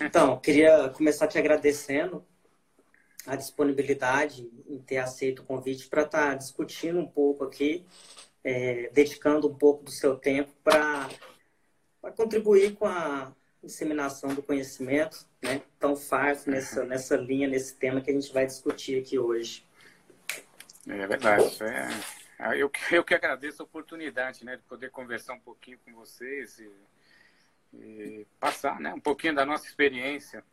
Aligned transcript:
Então, 0.00 0.38
queria 0.38 0.88
começar 0.90 1.26
te 1.26 1.38
agradecendo 1.38 2.24
a 3.26 3.36
disponibilidade 3.36 4.50
em 4.66 4.78
ter 4.78 4.98
aceito 4.98 5.40
o 5.40 5.44
convite 5.44 5.88
para 5.88 6.02
estar 6.02 6.30
tá 6.30 6.34
discutindo 6.34 6.98
um 6.98 7.06
pouco 7.06 7.44
aqui, 7.44 7.86
é, 8.42 8.90
dedicando 8.92 9.48
um 9.48 9.54
pouco 9.54 9.84
do 9.84 9.90
seu 9.90 10.16
tempo 10.16 10.52
para 10.64 11.08
contribuir 12.16 12.74
com 12.74 12.86
a 12.86 13.32
disseminação 13.62 14.34
do 14.34 14.42
conhecimento, 14.42 15.26
né? 15.42 15.60
Tão 15.78 15.94
fácil 15.94 16.50
nessa, 16.50 16.84
nessa 16.84 17.16
linha, 17.16 17.46
nesse 17.46 17.76
tema 17.76 18.00
que 18.00 18.10
a 18.10 18.14
gente 18.14 18.32
vai 18.32 18.46
discutir 18.46 18.98
aqui 19.00 19.18
hoje. 19.18 19.66
É 20.88 21.06
verdade. 21.06 21.58
É, 21.62 22.58
eu, 22.58 22.72
eu 22.90 23.04
que 23.04 23.14
agradeço 23.14 23.62
a 23.62 23.66
oportunidade 23.66 24.44
né, 24.44 24.56
de 24.56 24.62
poder 24.62 24.90
conversar 24.90 25.34
um 25.34 25.40
pouquinho 25.40 25.78
com 25.84 25.92
vocês 25.92 26.58
e, 26.58 26.70
e 27.72 28.26
passar 28.38 28.80
né, 28.80 28.92
um 28.92 29.00
pouquinho 29.00 29.34
da 29.34 29.44
nossa 29.44 29.66
experiência. 29.66 30.44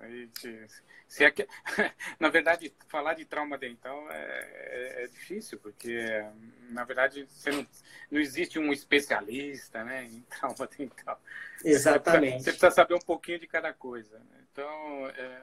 Gente, 0.00 0.66
se 1.08 1.24
é 1.24 1.30
que, 1.30 1.48
na 2.20 2.28
verdade, 2.28 2.72
falar 2.88 3.14
de 3.14 3.24
trauma 3.24 3.56
dental 3.56 4.10
é, 4.10 4.16
é, 4.16 5.04
é, 5.04 5.06
difícil, 5.08 5.58
porque, 5.58 6.24
na 6.70 6.84
verdade, 6.84 7.26
você 7.28 7.50
não, 7.50 7.66
não 8.10 8.20
existe 8.20 8.58
um 8.58 8.72
especialista 8.72 9.82
né, 9.84 10.04
em 10.04 10.20
trauma 10.28 10.68
dental. 10.76 11.20
Exatamente. 11.64 12.44
Você 12.44 12.50
precisa 12.50 12.70
saber 12.70 12.94
um 12.94 13.00
pouquinho 13.00 13.38
de 13.38 13.46
cada 13.46 13.72
coisa. 13.72 14.18
Né? 14.18 14.44
Então, 14.52 15.08
é, 15.08 15.42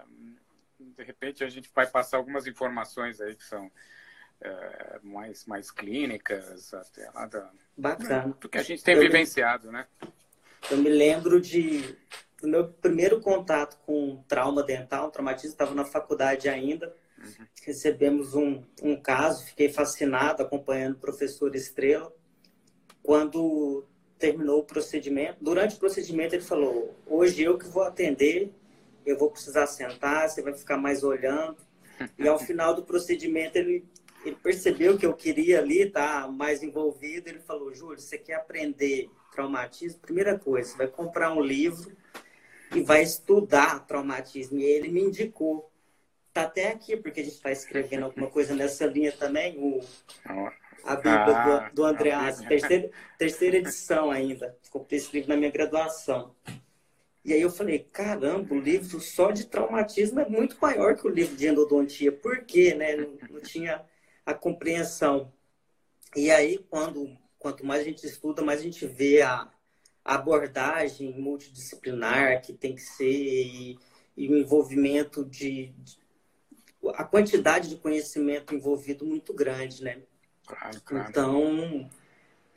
de 0.80 1.04
repente, 1.04 1.44
a 1.44 1.50
gente 1.50 1.70
vai 1.74 1.88
passar 1.88 2.18
algumas 2.18 2.46
informações 2.46 3.20
aí 3.20 3.36
que 3.36 3.44
são 3.44 3.72
é, 4.42 5.00
mais, 5.02 5.46
mais 5.46 5.72
clínicas, 5.72 6.74
até 6.74 7.10
lá 7.12 7.26
da, 7.26 7.50
Bacana. 7.78 8.36
do 8.40 8.50
que 8.50 8.58
a 8.58 8.64
gente 8.64 8.84
tem 8.84 9.00
vivenciado, 9.00 9.72
né? 9.72 9.88
Eu 10.72 10.78
me 10.78 10.90
lembro 10.90 11.42
de 11.42 11.98
do 12.44 12.50
meu 12.50 12.68
primeiro 12.68 13.22
contato 13.22 13.78
com 13.86 14.22
trauma 14.28 14.62
dental, 14.62 15.10
traumatismo, 15.10 15.52
estava 15.52 15.74
na 15.74 15.86
faculdade 15.86 16.50
ainda. 16.50 16.94
Uhum. 17.18 17.48
Recebemos 17.66 18.36
um, 18.36 18.62
um 18.82 18.98
caso, 18.98 19.46
fiquei 19.46 19.70
fascinado 19.70 20.44
acompanhando 20.44 20.96
o 20.96 21.00
professor 21.00 21.56
Estrela. 21.56 22.14
Quando 23.02 23.86
terminou 24.20 24.60
o 24.60 24.66
procedimento, 24.66 25.38
durante 25.42 25.76
o 25.76 25.80
procedimento 25.80 26.36
ele 26.36 26.44
falou: 26.44 26.94
Hoje 27.06 27.44
eu 27.44 27.58
que 27.58 27.66
vou 27.66 27.84
atender, 27.84 28.52
eu 29.06 29.18
vou 29.18 29.32
precisar 29.32 29.66
sentar, 29.68 30.30
você 30.30 30.42
vai 30.42 30.54
ficar 30.54 30.78
mais 30.78 31.02
olhando. 31.02 31.58
E 32.18 32.28
ao 32.28 32.40
final 32.40 32.76
do 32.76 32.84
procedimento 32.84 33.58
ele, 33.58 33.86
ele 34.26 34.36
percebeu 34.36 34.98
que 34.98 35.06
eu 35.06 35.14
queria 35.14 35.60
ali 35.60 35.84
estar 35.84 36.24
tá 36.24 36.28
mais 36.28 36.64
envolvido. 36.64 37.30
Ele 37.30 37.40
falou: 37.40 37.74
Júlio, 37.74 38.00
você 38.00 38.18
quer 38.18 38.36
aprender 38.36 39.10
traumatismo? 39.32 40.00
Primeira 40.00 40.38
coisa, 40.38 40.70
você 40.70 40.78
vai 40.78 40.88
comprar 40.88 41.34
um 41.34 41.42
livro 41.42 41.96
e 42.74 42.82
vai 42.82 43.04
estudar 43.04 43.86
traumatismo. 43.86 44.60
E 44.60 44.64
ele 44.64 44.88
me 44.90 45.02
indicou. 45.02 45.70
Tá 46.32 46.44
até 46.44 46.70
aqui, 46.70 46.98
porque 46.98 47.20
a 47.20 47.24
gente 47.24 47.36
está 47.36 47.52
escrevendo 47.52 48.06
alguma 48.06 48.28
coisa 48.28 48.56
nessa 48.56 48.88
linha 48.88 49.12
também, 49.12 49.56
o, 49.60 49.80
a 50.84 50.96
Bíblia 50.96 51.14
ah, 51.14 51.70
do, 51.70 51.76
do 51.76 51.84
Andreas, 51.86 52.40
terceira, 52.40 52.90
terceira 53.20 53.58
edição 53.58 54.10
ainda. 54.10 54.58
Comprei 54.72 54.98
esse 54.98 55.14
livro 55.14 55.30
na 55.30 55.38
minha 55.38 55.52
graduação. 55.52 56.34
E 57.24 57.34
aí 57.34 57.42
eu 57.42 57.52
falei, 57.52 57.88
caramba, 57.92 58.54
o 58.56 58.60
livro 58.60 59.00
só 59.00 59.30
de 59.30 59.46
traumatismo 59.46 60.20
é 60.22 60.28
muito 60.28 60.58
maior 60.60 60.98
que 60.98 61.08
o 61.08 61.12
livro 61.12 61.36
de 61.36 61.48
endodontia. 61.48 62.12
Por 62.12 62.44
quê? 62.46 62.74
Né? 62.74 62.96
Não, 62.96 63.16
não 63.30 63.40
tinha 63.42 63.86
a 64.26 64.34
compreensão. 64.34 65.32
E 66.16 66.30
aí, 66.32 66.58
quando, 66.70 67.18
quanto 67.40 67.66
mais 67.66 67.82
a 67.82 67.86
gente 67.86 68.06
estuda, 68.06 68.42
mais 68.42 68.60
a 68.60 68.64
gente 68.64 68.86
vê 68.86 69.22
a, 69.22 69.50
abordagem 70.04 71.14
multidisciplinar 71.14 72.42
que 72.42 72.54
tem 72.54 72.76
que 72.76 72.82
ser 72.82 73.10
e, 73.10 73.80
e 74.18 74.30
o 74.30 74.38
envolvimento 74.38 75.24
de, 75.24 75.68
de, 75.78 75.98
a 76.96 77.04
quantidade 77.04 77.70
de 77.70 77.78
conhecimento 77.78 78.54
envolvido 78.54 79.06
muito 79.06 79.34
grande, 79.34 79.84
né? 79.84 80.02
Claro, 80.46 80.82
claro. 80.82 81.10
Então, 81.10 81.90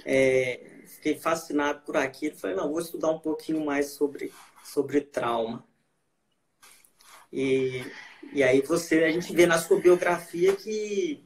é, 0.05 0.83
fiquei 0.87 1.19
fascinado 1.19 1.83
por 1.83 1.97
aquilo. 1.97 2.37
Falei, 2.37 2.57
não, 2.57 2.71
vou 2.71 2.81
estudar 2.81 3.11
um 3.11 3.21
pouquinho 3.21 3.65
mais 3.65 3.91
sobre, 3.91 4.33
sobre 4.65 5.01
trauma. 5.01 5.65
E, 7.33 7.85
e 8.33 8.43
aí 8.43 8.61
você, 8.61 9.05
a 9.05 9.11
gente 9.13 9.33
vê 9.33 9.47
na 9.47 9.59
sua 9.59 9.81
biografia 9.81 10.57
que 10.57 11.26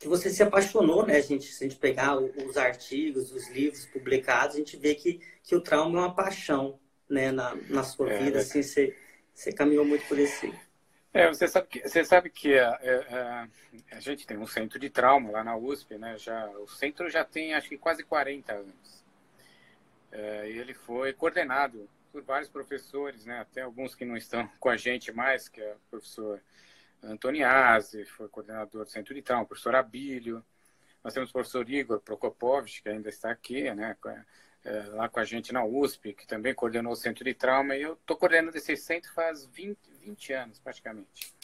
que 0.00 0.08
você 0.08 0.30
se 0.30 0.42
apaixonou, 0.42 1.06
né? 1.06 1.16
A 1.16 1.20
gente, 1.20 1.44
se 1.44 1.62
a 1.62 1.68
gente 1.68 1.78
pegar 1.78 2.16
os 2.18 2.56
artigos, 2.56 3.30
os 3.32 3.50
livros 3.50 3.84
publicados, 3.84 4.56
a 4.56 4.58
gente 4.58 4.74
vê 4.78 4.94
que, 4.94 5.20
que 5.42 5.54
o 5.54 5.60
trauma 5.60 5.98
é 5.98 6.00
uma 6.00 6.14
paixão, 6.14 6.80
né? 7.08 7.30
Na, 7.30 7.54
na 7.68 7.84
sua 7.84 8.10
é, 8.10 8.18
vida, 8.18 8.38
é. 8.38 8.40
assim, 8.40 8.62
você, 8.62 8.96
você 9.34 9.52
caminhou 9.52 9.84
muito 9.84 10.08
por 10.08 10.18
esse... 10.18 10.50
É, 11.12 11.28
você 11.28 11.46
sabe 11.46 11.66
que, 11.66 11.86
você 11.86 12.04
sabe 12.04 12.30
que 12.30 12.58
a, 12.58 12.70
a, 12.70 12.78
é, 12.82 13.48
é, 13.90 13.96
a, 13.96 14.00
gente 14.00 14.26
tem 14.26 14.38
um 14.38 14.46
centro 14.46 14.78
de 14.78 14.88
trauma 14.88 15.30
lá 15.30 15.44
na 15.44 15.54
USP, 15.54 15.98
né? 15.98 16.16
Já, 16.16 16.48
o 16.48 16.66
centro 16.66 17.10
já 17.10 17.22
tem, 17.22 17.52
acho 17.52 17.68
que, 17.68 17.76
quase 17.76 18.02
40 18.02 18.54
anos. 18.54 19.04
É, 20.10 20.50
e 20.50 20.58
ele 20.58 20.72
foi 20.72 21.12
coordenado 21.12 21.86
por 22.10 22.22
vários 22.22 22.48
professores, 22.48 23.26
né? 23.26 23.40
Até 23.40 23.60
alguns 23.60 23.94
que 23.94 24.06
não 24.06 24.16
estão 24.16 24.48
com 24.58 24.70
a 24.70 24.78
gente 24.78 25.12
mais, 25.12 25.46
que 25.46 25.60
é 25.60 25.74
o 25.74 25.90
professor 25.90 26.40
Antoniazzi, 27.02 28.04
foi 28.04 28.28
coordenador 28.28 28.84
do 28.84 28.90
Centro 28.90 29.14
de 29.14 29.22
Trauma, 29.22 29.44
o 29.44 29.46
professor 29.46 29.74
Abílio. 29.74 30.44
Nós 31.02 31.14
temos 31.14 31.30
o 31.30 31.32
professor 31.32 31.68
Igor 31.68 32.00
Prokopovich, 32.00 32.82
que 32.82 32.88
ainda 32.88 33.08
está 33.08 33.30
aqui, 33.30 33.72
né, 33.74 33.96
é, 34.64 34.80
lá 34.90 35.08
com 35.08 35.20
a 35.20 35.24
gente 35.24 35.52
na 35.52 35.64
USP, 35.64 36.12
que 36.12 36.26
também 36.26 36.54
coordenou 36.54 36.92
o 36.92 36.96
Centro 36.96 37.24
de 37.24 37.32
Trauma, 37.32 37.74
e 37.74 37.82
eu 37.82 37.94
estou 37.94 38.16
coordenando 38.16 38.56
esse 38.56 38.76
centro 38.76 39.12
faz 39.14 39.46
20, 39.46 39.78
20 40.00 40.32
anos, 40.34 40.58
praticamente. 40.58 41.34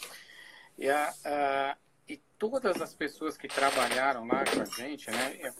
E, 0.77 0.89
a, 0.91 1.15
a, 1.25 1.77
e 2.07 2.19
todas 2.39 2.81
as 2.83 2.95
pessoas 2.95 3.37
que 3.37 3.49
trabalharam 3.49 4.27
lá 4.27 4.45
com 4.45 4.61
a 4.61 4.65
gente, 4.65 5.11
né, 5.11 5.53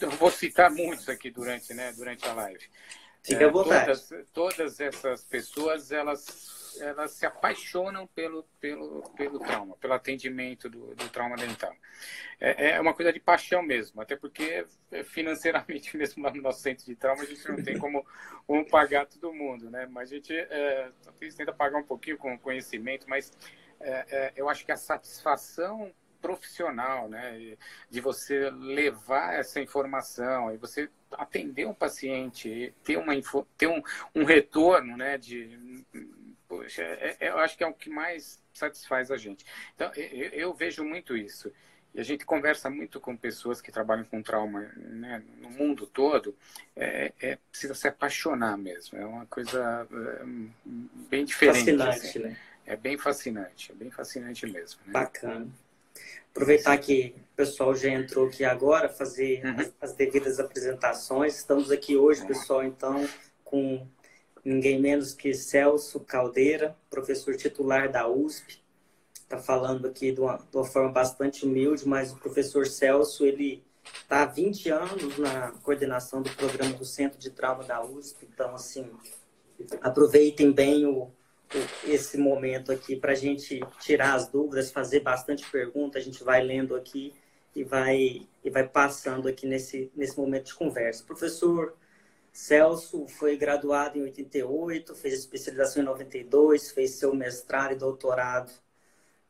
eu 0.00 0.10
vou 0.10 0.30
citar 0.30 0.70
muitos 0.70 1.08
aqui 1.08 1.30
durante, 1.30 1.72
né, 1.72 1.92
durante 1.92 2.26
a 2.26 2.34
live. 2.34 2.68
Fica 3.22 3.44
à 3.44 3.48
é, 3.48 3.50
vontade. 3.50 3.86
Todas, 3.86 4.28
todas 4.32 4.80
essas 4.80 5.24
pessoas, 5.24 5.90
elas 5.90 6.55
elas 6.80 7.12
se 7.12 7.26
apaixonam 7.26 8.06
pelo, 8.08 8.44
pelo, 8.60 9.02
pelo 9.16 9.38
trauma, 9.38 9.76
pelo 9.76 9.92
atendimento 9.92 10.68
do, 10.68 10.94
do 10.94 11.08
trauma 11.08 11.36
dental. 11.36 11.74
É, 12.40 12.70
é, 12.70 12.80
uma 12.80 12.94
coisa 12.94 13.12
de 13.12 13.20
paixão 13.20 13.62
mesmo, 13.62 14.00
até 14.00 14.16
porque 14.16 14.66
é, 14.90 15.04
financeiramente 15.04 15.94
mesmo 15.96 16.22
lá 16.22 16.32
no 16.32 16.42
nosso 16.42 16.60
centro 16.60 16.84
de 16.84 16.94
trauma 16.94 17.22
a 17.22 17.26
gente 17.26 17.48
não 17.48 17.62
tem 17.62 17.78
como, 17.78 18.06
como 18.46 18.68
pagar 18.68 19.06
todo 19.06 19.32
mundo, 19.32 19.70
né? 19.70 19.86
Mas 19.90 20.10
a 20.10 20.14
gente 20.14 20.32
é, 20.34 20.90
tenta 21.36 21.52
pagar 21.52 21.78
um 21.78 21.84
pouquinho 21.84 22.18
com 22.18 22.38
conhecimento, 22.38 23.08
mas 23.08 23.32
é, 23.80 24.06
é, 24.08 24.32
eu 24.36 24.48
acho 24.48 24.64
que 24.64 24.72
a 24.72 24.76
satisfação 24.76 25.92
profissional, 26.20 27.08
né, 27.08 27.56
de 27.88 28.00
você 28.00 28.50
levar 28.50 29.34
essa 29.34 29.60
informação 29.60 30.52
e 30.52 30.56
você 30.56 30.90
atender 31.12 31.66
um 31.66 31.74
paciente, 31.74 32.74
ter 32.82 32.96
uma 32.96 33.12
ter 33.56 33.68
um, 33.68 33.80
um 34.14 34.24
retorno, 34.24 34.96
né, 34.96 35.16
de 35.18 35.84
poxa, 36.56 36.82
é, 36.82 37.16
é, 37.20 37.28
eu 37.28 37.38
acho 37.38 37.56
que 37.56 37.64
é 37.64 37.66
o 37.66 37.74
que 37.74 37.90
mais 37.90 38.40
satisfaz 38.52 39.10
a 39.10 39.16
gente. 39.16 39.44
Então, 39.74 39.92
eu, 39.94 40.28
eu, 40.30 40.54
vejo 40.54 40.82
muito 40.82 41.16
isso. 41.16 41.52
E 41.94 42.00
a 42.00 42.02
gente 42.02 42.24
conversa 42.24 42.68
muito 42.68 43.00
com 43.00 43.16
pessoas 43.16 43.60
que 43.60 43.72
trabalham 43.72 44.04
com 44.04 44.22
trauma 44.22 44.70
né, 44.76 45.22
no 45.38 45.50
mundo 45.50 45.86
todo. 45.86 46.34
É, 46.74 47.12
é, 47.20 47.38
precisa 47.50 47.74
se 47.74 47.88
apaixonar 47.88 48.56
mesmo. 48.56 48.98
É 48.98 49.04
uma 49.04 49.26
coisa 49.26 49.86
é, 49.90 50.24
bem 51.08 51.24
diferente. 51.24 51.58
Fascinante, 51.58 52.06
assim. 52.06 52.18
né? 52.18 52.36
É 52.66 52.76
bem 52.76 52.98
fascinante. 52.98 53.72
É 53.72 53.74
bem 53.74 53.90
fascinante 53.90 54.46
mesmo. 54.46 54.80
Né? 54.86 54.92
Bacana. 54.92 55.48
Aproveitar 56.30 56.76
que 56.76 57.14
o 57.32 57.36
pessoal 57.36 57.74
já 57.74 57.88
entrou 57.88 58.26
aqui 58.26 58.44
agora, 58.44 58.90
fazer 58.90 59.42
uhum. 59.42 59.60
as, 59.60 59.72
as 59.80 59.92
devidas 59.94 60.38
apresentações. 60.38 61.36
Estamos 61.36 61.70
aqui 61.70 61.96
hoje, 61.96 62.26
pessoal, 62.26 62.62
então, 62.62 63.08
com 63.42 63.86
ninguém 64.46 64.80
menos 64.80 65.12
que 65.12 65.34
Celso 65.34 65.98
Caldeira, 65.98 66.76
professor 66.88 67.36
titular 67.36 67.90
da 67.90 68.08
USP. 68.08 68.62
Está 69.14 69.38
falando 69.38 69.88
aqui 69.88 70.12
de 70.12 70.20
uma, 70.20 70.36
de 70.36 70.56
uma, 70.56 70.64
forma 70.64 70.92
bastante 70.92 71.44
humilde, 71.44 71.86
mas 71.86 72.12
o 72.12 72.16
professor 72.16 72.64
Celso, 72.64 73.26
ele 73.26 73.64
está 73.84 74.22
há 74.22 74.26
20 74.26 74.70
anos 74.70 75.18
na 75.18 75.50
coordenação 75.64 76.22
do 76.22 76.30
programa 76.30 76.74
do 76.74 76.84
Centro 76.84 77.18
de 77.18 77.30
Trauma 77.30 77.64
da 77.64 77.84
USP. 77.84 78.28
Então, 78.32 78.54
assim, 78.54 78.88
aproveitem 79.80 80.52
bem 80.52 80.86
o, 80.86 81.02
o 81.02 81.10
esse 81.84 82.16
momento 82.16 82.70
aqui 82.70 82.94
para 82.94 83.12
a 83.12 83.16
gente 83.16 83.60
tirar 83.80 84.14
as 84.14 84.28
dúvidas, 84.28 84.70
fazer 84.70 85.00
bastante 85.00 85.44
pergunta. 85.50 85.98
A 85.98 86.00
gente 86.00 86.22
vai 86.22 86.40
lendo 86.40 86.76
aqui 86.76 87.12
e 87.52 87.64
vai, 87.64 88.28
e 88.44 88.50
vai 88.50 88.68
passando 88.68 89.26
aqui 89.26 89.44
nesse, 89.44 89.90
nesse 89.96 90.16
momento 90.16 90.46
de 90.46 90.54
conversa. 90.54 91.02
Professor 91.02 91.74
Celso 92.36 93.06
foi 93.08 93.34
graduado 93.34 93.98
em 93.98 94.02
88, 94.02 94.94
fez 94.94 95.14
especialização 95.14 95.82
em 95.82 95.86
92, 95.86 96.70
fez 96.70 96.90
seu 96.90 97.14
mestrado 97.14 97.72
e 97.72 97.76
doutorado 97.76 98.52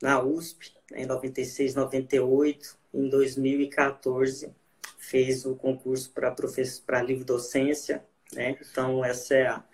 na 0.02 0.20
USP 0.20 0.74
em 0.92 1.06
96, 1.06 1.76
98. 1.76 2.76
Em 2.92 3.08
2014 3.08 4.52
fez 4.98 5.46
o 5.46 5.54
concurso 5.54 6.10
para 6.10 6.34
para 6.84 7.00
livre 7.00 7.22
docência, 7.22 8.04
né? 8.32 8.56
Então 8.60 9.04
essa 9.04 9.34
é 9.36 9.46
a 9.46 9.64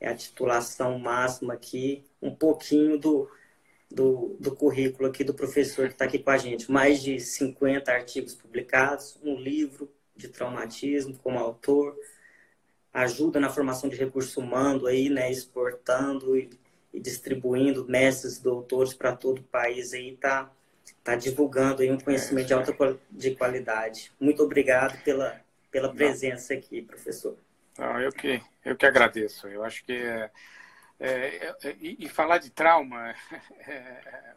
é 0.00 0.08
a 0.08 0.14
titulação 0.14 0.98
máxima 0.98 1.52
aqui, 1.52 2.04
um 2.22 2.34
pouquinho 2.34 2.98
do, 2.98 3.30
do, 3.90 4.36
do 4.40 4.56
currículo 4.56 5.08
aqui 5.08 5.24
do 5.24 5.34
professor 5.34 5.88
que 5.88 5.92
está 5.92 6.06
aqui 6.06 6.18
com 6.20 6.30
a 6.30 6.38
gente. 6.38 6.70
Mais 6.70 7.02
de 7.02 7.20
50 7.20 7.92
artigos 7.92 8.34
publicados, 8.34 9.18
um 9.22 9.34
livro 9.34 9.92
de 10.16 10.28
traumatismo 10.28 11.18
como 11.18 11.38
autor, 11.38 11.94
ajuda 13.02 13.40
na 13.40 13.50
formação 13.50 13.88
de 13.88 13.96
recurso 13.96 14.40
humano 14.40 14.86
aí, 14.86 15.08
né, 15.08 15.30
exportando 15.30 16.36
e, 16.36 16.50
e 16.92 17.00
distribuindo 17.00 17.86
mestres, 17.86 18.38
doutores 18.38 18.94
para 18.94 19.14
todo 19.14 19.38
o 19.38 19.44
país 19.44 19.92
aí, 19.92 20.16
tá, 20.16 20.50
tá 21.04 21.14
divulgando 21.14 21.82
aí 21.82 21.90
um 21.90 21.98
conhecimento 21.98 22.46
de 22.46 22.54
alta 22.54 22.98
de 23.10 23.34
qualidade. 23.34 24.12
Muito 24.20 24.42
obrigado 24.42 25.02
pela, 25.02 25.40
pela 25.70 25.92
presença 25.92 26.54
aqui, 26.54 26.82
professor. 26.82 27.36
Não, 27.78 28.00
eu 28.00 28.10
que 28.10 28.42
eu 28.64 28.76
que 28.76 28.84
agradeço. 28.84 29.46
Eu 29.48 29.64
acho 29.64 29.84
que 29.84 29.92
é, 29.92 30.30
é, 31.00 31.54
é, 31.62 31.76
e, 31.80 32.04
e, 32.04 32.08
falar 32.08 32.38
de 32.38 32.50
trauma, 32.50 33.14
é, 33.66 34.34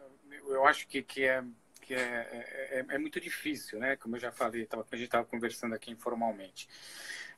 eu 0.48 0.66
acho 0.66 0.88
que, 0.88 1.02
que 1.02 1.26
é 1.26 1.44
que 1.92 1.96
é, 1.96 2.46
é, 2.72 2.86
é, 2.88 2.98
muito 2.98 3.20
difícil, 3.20 3.78
né? 3.78 3.98
Como 3.98 4.16
eu 4.16 4.20
já 4.20 4.32
falei, 4.32 4.66
tava, 4.66 4.86
a 4.90 4.96
gente 4.96 5.06
estava 5.06 5.26
conversando 5.26 5.76
aqui 5.76 5.92
informalmente. 5.92 6.70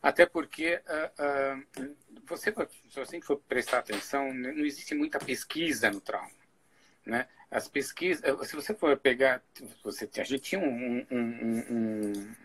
Até 0.01 0.27
porque 0.27 0.79
uh, 0.85 1.83
uh, 1.83 1.95
você, 2.27 2.53
se 2.89 2.99
você 2.99 3.19
for 3.21 3.37
prestar 3.37 3.79
atenção, 3.79 4.31
não 4.31 4.63
existe 4.63 4.93
muita 4.93 5.17
pesquisa 5.17 5.89
no 5.89 5.99
trauma. 5.99 6.29
Né? 7.03 7.27
As 7.49 7.67
pesquisas, 7.67 8.23
eh, 8.23 8.45
se 8.45 8.55
você 8.55 8.73
for 8.73 8.95
pegar, 8.97 9.41
você, 9.83 10.09
a 10.17 10.23
gente 10.23 10.41
tinha 10.41 10.61
um, 10.61 11.05
um, 11.11 12.35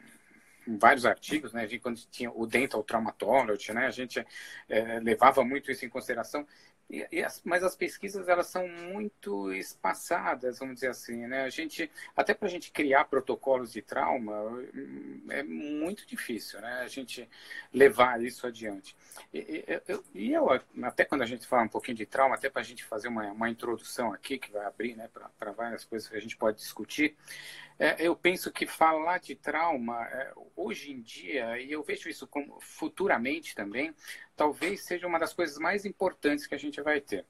um, 0.66 0.78
vários 0.78 1.04
artigos, 1.04 1.52
né? 1.52 1.62
A 1.62 1.66
gente, 1.66 1.80
quando 1.80 2.00
tinha 2.10 2.30
o 2.30 2.46
dental 2.46 2.82
traumatology, 2.82 3.72
né? 3.72 3.86
A 3.86 3.90
gente 3.90 4.24
é, 4.68 4.98
levava 5.00 5.44
muito 5.44 5.70
isso 5.70 5.84
em 5.84 5.88
consideração. 5.88 6.46
E, 6.90 7.06
e 7.12 7.22
as, 7.22 7.42
mas 7.44 7.62
as 7.62 7.76
pesquisas 7.76 8.28
elas 8.28 8.46
são 8.46 8.66
muito 8.66 9.52
espaçadas, 9.52 10.58
vamos 10.58 10.76
dizer 10.76 10.88
assim, 10.88 11.26
né? 11.26 11.42
A 11.42 11.50
gente 11.50 11.90
até 12.16 12.32
para 12.32 12.48
a 12.48 12.50
gente 12.50 12.70
criar 12.70 13.04
protocolos 13.04 13.72
de 13.72 13.82
trauma 13.82 14.40
hum, 14.74 15.26
é 15.28 15.42
muito 15.42 16.06
difícil, 16.06 16.60
né? 16.60 16.80
A 16.80 16.88
gente 16.88 17.28
levar 17.72 18.22
isso 18.22 18.46
adiante. 18.46 18.96
E 19.32 19.64
eu, 19.86 20.04
e 20.14 20.32
eu 20.32 20.48
até 20.82 21.04
quando 21.04 21.22
a 21.22 21.26
gente 21.26 21.46
fala 21.46 21.64
um 21.64 21.68
pouquinho 21.68 21.96
de 21.96 22.06
trauma, 22.06 22.36
até 22.36 22.48
para 22.48 22.62
a 22.62 22.64
gente 22.64 22.84
fazer 22.84 23.08
uma, 23.08 23.24
uma 23.32 23.50
introdução 23.50 24.12
aqui 24.12 24.38
que 24.38 24.50
vai 24.50 24.64
abrir, 24.64 24.96
né, 24.96 25.08
para 25.38 25.52
várias 25.52 25.84
coisas 25.84 26.08
que 26.08 26.16
a 26.16 26.20
gente 26.20 26.36
pode 26.36 26.58
discutir. 26.58 27.14
É, 27.78 27.96
eu 28.04 28.16
penso 28.16 28.50
que 28.50 28.66
falar 28.66 29.18
de 29.18 29.36
trauma, 29.36 30.04
é, 30.08 30.32
hoje 30.56 30.90
em 30.90 31.00
dia, 31.00 31.60
e 31.60 31.70
eu 31.70 31.82
vejo 31.82 32.08
isso 32.08 32.26
como, 32.26 32.58
futuramente 32.60 33.54
também, 33.54 33.94
talvez 34.34 34.82
seja 34.82 35.06
uma 35.06 35.18
das 35.18 35.32
coisas 35.32 35.58
mais 35.58 35.84
importantes 35.84 36.46
que 36.46 36.56
a 36.56 36.58
gente 36.58 36.80
vai 36.82 37.00
ter. 37.00 37.24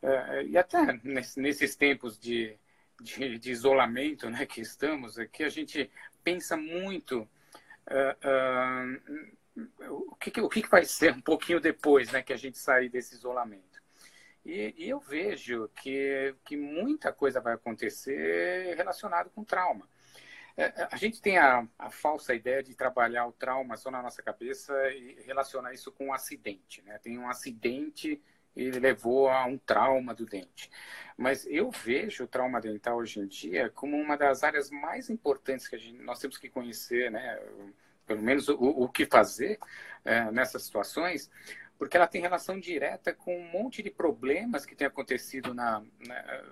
É, 0.00 0.44
e 0.44 0.56
até 0.56 1.00
nesses 1.02 1.74
tempos 1.74 2.18
de, 2.18 2.56
de, 3.00 3.38
de, 3.38 3.50
isolamento 3.50 4.30
né, 4.30 4.46
que 4.46 4.60
estamos 4.60 5.18
aqui, 5.18 5.42
a 5.42 5.48
gente 5.48 5.90
pensa 6.22 6.56
muito 6.56 7.28
uh, 7.88 8.14
uh, 9.58 10.10
o, 10.10 10.14
que, 10.16 10.40
o 10.40 10.48
que 10.48 10.68
vai 10.68 10.84
ser 10.84 11.12
um 11.12 11.20
pouquinho 11.20 11.60
depois 11.60 12.12
né, 12.12 12.22
que 12.22 12.32
a 12.32 12.36
gente 12.36 12.58
sair 12.58 12.88
desse 12.88 13.14
isolamento. 13.14 13.77
E, 14.48 14.74
e, 14.78 14.88
eu 14.88 14.98
vejo 14.98 15.68
que, 15.74 16.34
que 16.42 16.56
muita 16.56 17.12
coisa 17.12 17.38
vai 17.38 17.52
acontecer 17.52 18.74
relacionado 18.74 19.28
com 19.28 19.44
trauma. 19.44 19.86
É, 20.56 20.64
é, 20.64 20.88
a 20.90 20.96
gente 20.96 21.20
tem 21.20 21.36
a, 21.36 21.68
a, 21.78 21.90
falsa 21.90 22.34
ideia 22.34 22.62
de 22.62 22.74
trabalhar 22.74 23.26
o 23.26 23.32
trauma 23.32 23.76
só 23.76 23.90
na 23.90 24.00
nossa 24.00 24.22
cabeça 24.22 24.72
e 24.90 25.20
relacionar 25.26 25.74
isso 25.74 25.92
com 25.92 26.06
um 26.06 26.12
acidente. 26.14 26.80
Né? 26.80 26.98
Tem 26.98 27.18
um 27.18 27.28
acidente 27.28 28.22
e 28.56 28.70
levou 28.70 29.28
a 29.28 29.44
um 29.44 29.58
trauma 29.58 30.14
do 30.14 30.24
dente. 30.24 30.70
Mas 31.14 31.46
eu 31.46 31.70
vejo 31.70 32.24
o 32.24 32.26
trauma 32.26 32.58
dental 32.58 32.96
hoje 32.96 33.20
em 33.20 33.26
dia 33.26 33.68
como 33.68 33.98
uma 33.98 34.16
das 34.16 34.42
áreas 34.42 34.70
mais 34.70 35.10
importantes 35.10 35.68
que 35.68 35.76
gente, 35.76 36.02
nós 36.02 36.20
temos 36.20 36.38
que 36.38 36.48
conhecer, 36.48 37.10
né? 37.10 37.38
pelo 38.06 38.22
menos 38.22 38.48
o, 38.48 38.54
o 38.54 38.88
que 38.88 39.04
fazer 39.04 39.58
é, 40.06 40.30
nessas 40.32 40.62
situações, 40.62 41.30
porque 41.78 41.96
ela 41.96 42.06
tem 42.06 42.20
relação 42.20 42.58
direta 42.58 43.14
com 43.14 43.38
um 43.38 43.50
monte 43.50 43.82
de 43.82 43.90
problemas 43.90 44.66
que 44.66 44.74
tem 44.74 44.86
acontecido 44.86 45.54
na, 45.54 45.82
na 46.06 46.44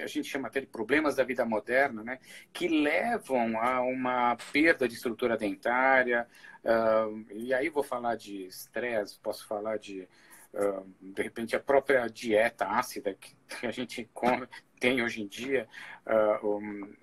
a 0.00 0.06
gente 0.06 0.28
chama 0.28 0.48
até 0.48 0.60
de 0.60 0.66
problemas 0.66 1.16
da 1.16 1.24
vida 1.24 1.44
moderna, 1.44 2.02
né, 2.02 2.18
que 2.52 2.68
levam 2.68 3.60
a 3.60 3.80
uma 3.80 4.36
perda 4.52 4.88
de 4.88 4.94
estrutura 4.94 5.36
dentária. 5.36 6.26
Uh, 6.64 7.24
e 7.32 7.52
aí 7.52 7.68
vou 7.68 7.82
falar 7.82 8.16
de 8.16 8.46
estresse, 8.46 9.18
posso 9.20 9.46
falar 9.46 9.78
de, 9.78 10.08
uh, 10.54 10.94
de 11.00 11.22
repente, 11.22 11.54
a 11.54 11.60
própria 11.60 12.06
dieta 12.08 12.66
ácida 12.66 13.14
que, 13.14 13.34
a 13.66 13.70
gente 13.70 14.08
come, 14.12 14.48
tem 14.80 15.02
hoje 15.02 15.22
em 15.22 15.26
dia, 15.26 15.68
uh, 16.06 16.58
um, 16.58 16.94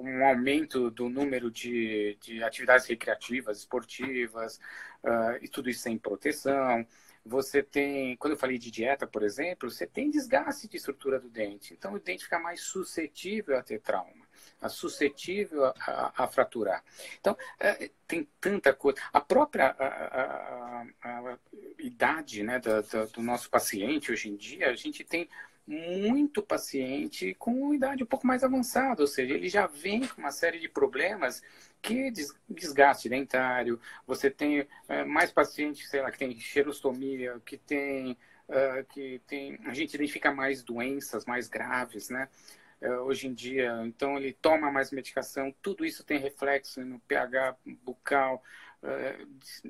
um, 0.00 0.24
aumento 0.26 0.90
do 0.90 1.08
número 1.08 1.50
de, 1.50 2.16
de 2.20 2.42
atividades 2.42 2.86
recreativas, 2.86 3.58
esportivas, 3.58 4.58
e 5.40 5.48
tudo 5.48 5.68
isso 5.68 5.80
sem 5.80 5.98
proteção 5.98 6.86
você 7.24 7.62
tem, 7.62 8.16
quando 8.16 8.32
eu 8.32 8.38
falei 8.38 8.58
de 8.58 8.70
dieta, 8.70 9.06
por 9.06 9.22
exemplo, 9.22 9.70
você 9.70 9.86
tem 9.86 10.10
desgaste 10.10 10.68
de 10.68 10.76
estrutura 10.76 11.20
do 11.20 11.28
dente. 11.28 11.72
Então, 11.72 11.94
o 11.94 12.00
dente 12.00 12.24
fica 12.24 12.38
mais 12.38 12.62
suscetível 12.62 13.56
a 13.56 13.62
ter 13.62 13.80
trauma, 13.80 14.26
a 14.60 14.68
suscetível 14.68 15.64
a, 15.64 15.74
a, 15.86 16.24
a 16.24 16.28
fraturar. 16.28 16.84
Então, 17.20 17.36
é, 17.60 17.90
tem 18.06 18.28
tanta 18.40 18.74
coisa. 18.74 18.98
A 19.12 19.20
própria 19.20 19.74
a, 19.78 20.84
idade 21.78 22.42
né, 22.42 22.58
do, 22.58 22.82
do, 22.82 23.06
do 23.06 23.22
nosso 23.22 23.48
paciente, 23.48 24.10
hoje 24.10 24.28
em 24.28 24.36
dia, 24.36 24.70
a 24.70 24.74
gente 24.74 25.04
tem 25.04 25.28
muito 25.66 26.42
paciente 26.42 27.34
com 27.34 27.72
idade 27.72 28.02
um 28.02 28.06
pouco 28.06 28.26
mais 28.26 28.42
avançada, 28.42 29.02
ou 29.02 29.06
seja, 29.06 29.34
ele 29.34 29.48
já 29.48 29.66
vem 29.66 30.06
com 30.06 30.20
uma 30.20 30.30
série 30.30 30.58
de 30.58 30.68
problemas 30.68 31.42
que 31.80 32.12
desgaste 32.48 33.08
dentário, 33.08 33.80
você 34.06 34.30
tem 34.30 34.66
é, 34.88 35.04
mais 35.04 35.32
pacientes, 35.32 35.88
sei 35.88 36.00
lá, 36.00 36.10
que 36.10 36.18
tem 36.18 36.38
xerostomia, 36.38 37.40
que 37.44 37.56
tem, 37.56 38.12
uh, 38.48 38.84
que 38.90 39.20
tem, 39.26 39.58
a 39.64 39.74
gente 39.74 39.94
identifica 39.94 40.32
mais 40.32 40.62
doenças 40.62 41.24
mais 41.24 41.48
graves, 41.48 42.08
né? 42.08 42.28
Uh, 42.80 43.02
hoje 43.02 43.28
em 43.28 43.34
dia, 43.34 43.80
então 43.84 44.16
ele 44.16 44.32
toma 44.32 44.70
mais 44.70 44.90
medicação, 44.90 45.54
tudo 45.62 45.84
isso 45.84 46.04
tem 46.04 46.18
reflexo 46.18 46.84
no 46.84 46.98
pH 47.00 47.56
bucal, 47.84 48.42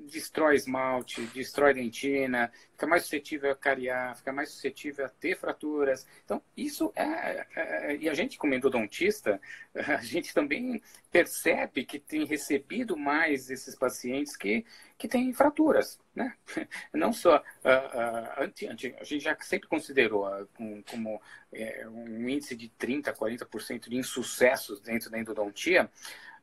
destrói 0.06 0.56
esmalte, 0.56 1.20
destrói 1.34 1.74
dentina, 1.74 2.50
fica 2.70 2.86
mais 2.86 3.02
suscetível 3.02 3.50
a 3.50 3.56
cariar, 3.56 4.16
fica 4.16 4.32
mais 4.32 4.50
suscetível 4.50 5.04
a 5.04 5.08
ter 5.08 5.36
fraturas. 5.36 6.06
Então, 6.24 6.42
isso 6.56 6.90
é, 6.96 7.04
é, 7.04 7.46
é, 7.54 7.96
E 7.96 8.08
a 8.08 8.14
gente, 8.14 8.38
como 8.38 8.54
endodontista, 8.54 9.38
a 9.74 10.02
gente 10.02 10.32
também 10.32 10.82
percebe 11.10 11.84
que 11.84 11.98
tem 11.98 12.24
recebido 12.24 12.96
mais 12.96 13.50
esses 13.50 13.74
pacientes 13.74 14.34
que, 14.34 14.64
que 14.96 15.06
têm 15.06 15.30
fraturas. 15.34 16.00
Né? 16.14 16.34
Não 16.92 17.12
só. 17.12 17.36
Uh, 17.36 17.42
uh, 17.68 18.44
anti, 18.44 18.66
anti, 18.66 18.94
a 18.98 19.04
gente 19.04 19.24
já 19.24 19.36
sempre 19.40 19.68
considerou 19.68 20.26
uh, 20.26 20.48
como, 20.54 20.82
como 20.84 21.22
é, 21.52 21.86
um 21.86 22.28
índice 22.28 22.56
de 22.56 22.72
30%, 22.80 23.14
40% 23.14 23.90
de 23.90 23.96
insucessos 23.96 24.80
dentro 24.80 25.10
da 25.10 25.18
endodontia 25.18 25.90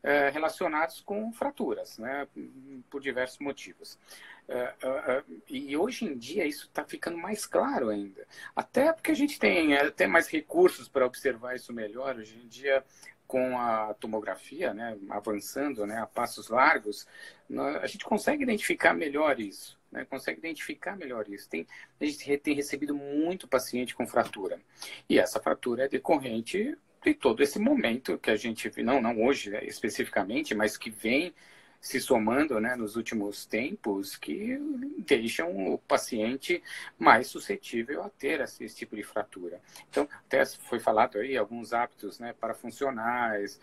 é, 0.02 0.30
relacionados 0.30 1.02
com 1.02 1.32
fraturas, 1.32 1.98
né, 1.98 2.28
por 2.90 3.02
diversos 3.02 3.40
motivos. 3.40 3.98
É, 4.48 4.74
é, 4.82 5.24
e 5.48 5.78
hoje 5.78 6.06
em 6.06 6.18
dia 6.18 6.46
isso 6.46 6.66
está 6.66 6.84
ficando 6.84 7.18
mais 7.18 7.46
claro 7.46 7.90
ainda. 7.90 8.26
Até 8.56 8.92
porque 8.92 9.12
a 9.12 9.16
gente 9.16 9.40
tem 9.40 9.76
até 9.78 10.08
mais 10.08 10.28
recursos 10.28 10.88
para 10.88 11.06
observar 11.06 11.56
isso 11.56 11.72
melhor. 11.72 12.16
Hoje 12.16 12.40
em 12.44 12.48
dia, 12.48 12.84
com 13.28 13.60
a 13.60 13.94
tomografia 13.94 14.74
né, 14.74 14.98
avançando 15.10 15.86
né, 15.86 16.00
a 16.00 16.08
passos 16.08 16.50
largos, 16.50 17.06
a 17.82 17.86
gente 17.86 18.04
consegue 18.04 18.42
identificar 18.42 18.94
melhor 18.94 19.40
isso. 19.40 19.78
Né, 19.92 20.06
consegue 20.06 20.40
identificar 20.40 20.96
melhor 20.96 21.30
isso. 21.30 21.48
Tem, 21.48 21.68
a 22.00 22.06
gente 22.06 22.38
tem 22.38 22.56
recebido 22.56 22.96
muito 22.96 23.48
paciente 23.48 23.96
com 23.96 24.08
fratura. 24.08 24.60
E 25.08 25.20
essa 25.20 25.40
fratura 25.40 25.86
é 25.86 25.88
decorrente 25.88 26.76
de 27.04 27.14
todo 27.14 27.42
esse 27.42 27.60
momento 27.60 28.18
que 28.18 28.30
a 28.30 28.36
gente, 28.36 28.72
não, 28.84 29.02
não 29.02 29.22
hoje 29.24 29.50
né, 29.50 29.64
especificamente, 29.64 30.54
mas 30.54 30.78
que 30.78 30.90
vem 30.90 31.34
se 31.80 32.00
somando 32.02 32.60
né, 32.60 32.76
nos 32.76 32.96
últimos 32.96 33.46
tempos, 33.46 34.18
que 34.18 34.58
deixam 35.00 35.74
o 35.74 35.78
paciente 35.78 36.62
mais 36.98 37.28
suscetível 37.28 38.04
a 38.04 38.10
ter 38.10 38.42
esse, 38.42 38.64
esse 38.66 38.76
tipo 38.76 38.96
de 38.96 39.04
fratura. 39.04 39.62
Então, 39.90 40.08
até 40.26 40.46
foi 40.46 40.80
falado 40.80 41.18
aí 41.18 41.38
alguns 41.38 41.74
hábitos 41.74 42.20
né, 42.20 42.34
parafuncionais, 42.34 43.60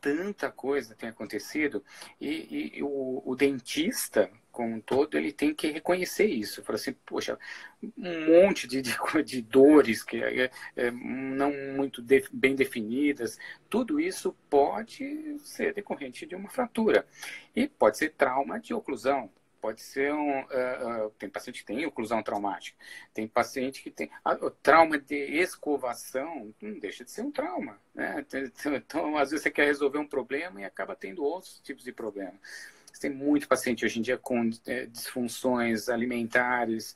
tanta 0.00 0.50
coisa 0.50 0.94
tem 0.94 1.08
acontecido 1.08 1.84
e, 2.20 2.76
e 2.78 2.82
o, 2.82 3.22
o, 3.24 3.34
dentista 3.34 4.30
como 4.58 4.74
um 4.74 4.80
todo 4.80 5.16
ele 5.16 5.30
tem 5.30 5.54
que 5.54 5.70
reconhecer 5.70 6.26
isso 6.26 6.64
fala 6.64 6.76
assim 6.76 6.92
poxa 7.06 7.38
um 7.96 8.42
monte 8.42 8.66
de, 8.66 8.82
de, 8.82 8.92
de 9.24 9.40
dores 9.40 10.02
que 10.02 10.20
é, 10.20 10.50
é, 10.74 10.90
não 10.90 11.52
muito 11.76 12.02
de, 12.02 12.24
bem 12.32 12.56
definidas 12.56 13.38
tudo 13.70 14.00
isso 14.00 14.34
pode 14.50 15.38
ser 15.44 15.72
decorrente 15.72 16.26
de 16.26 16.34
uma 16.34 16.50
fratura 16.50 17.06
e 17.54 17.68
pode 17.68 17.98
ser 17.98 18.14
trauma 18.14 18.58
de 18.58 18.74
oclusão 18.74 19.30
Pode 19.60 19.80
ser 19.80 20.14
um. 20.14 20.42
Uh, 20.42 21.06
uh, 21.06 21.10
tem 21.18 21.28
paciente 21.28 21.60
que 21.60 21.66
tem 21.66 21.84
oclusão 21.84 22.22
traumática. 22.22 22.78
Tem 23.12 23.26
paciente 23.26 23.82
que 23.82 23.90
tem. 23.90 24.08
Uh, 24.24 24.50
trauma 24.62 24.96
de 24.96 25.16
escovação 25.16 26.54
não 26.62 26.78
deixa 26.78 27.04
de 27.04 27.10
ser 27.10 27.22
um 27.22 27.32
trauma. 27.32 27.76
Né? 27.92 28.24
Então, 28.66 29.16
às 29.16 29.30
vezes, 29.30 29.42
você 29.42 29.50
quer 29.50 29.64
resolver 29.64 29.98
um 29.98 30.06
problema 30.06 30.60
e 30.60 30.64
acaba 30.64 30.94
tendo 30.94 31.24
outros 31.24 31.58
tipos 31.58 31.82
de 31.82 31.92
problema. 31.92 32.38
Tem 33.00 33.10
muito 33.10 33.48
paciente 33.48 33.84
hoje 33.84 33.98
em 33.98 34.02
dia 34.02 34.18
com 34.18 34.50
é, 34.66 34.86
disfunções 34.86 35.88
alimentares, 35.88 36.94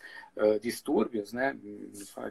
distúrbios, 0.61 1.33
né? 1.33 1.55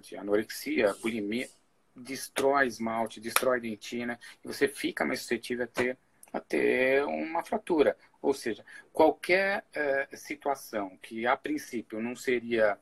De 0.02 0.18
anorexia, 0.18 0.94
bulimia, 1.02 1.48
destrói 1.96 2.68
esmalte, 2.68 3.20
destrói 3.20 3.60
dentina, 3.60 4.20
e 4.44 4.48
você 4.48 4.68
fica 4.68 5.06
mais 5.06 5.22
suscetível 5.22 5.66
a 5.66 5.68
ter 5.68 5.98
a 6.34 6.40
ter 6.40 7.04
uma 7.04 7.44
fratura. 7.44 7.98
Ou 8.22 8.34
seja, 8.34 8.64
qualquer 8.94 9.66
uh, 9.76 10.18
situação 10.18 10.98
que 11.02 11.26
a 11.26 11.36
princípio 11.36 12.02
não 12.02 12.16
seria 12.16 12.78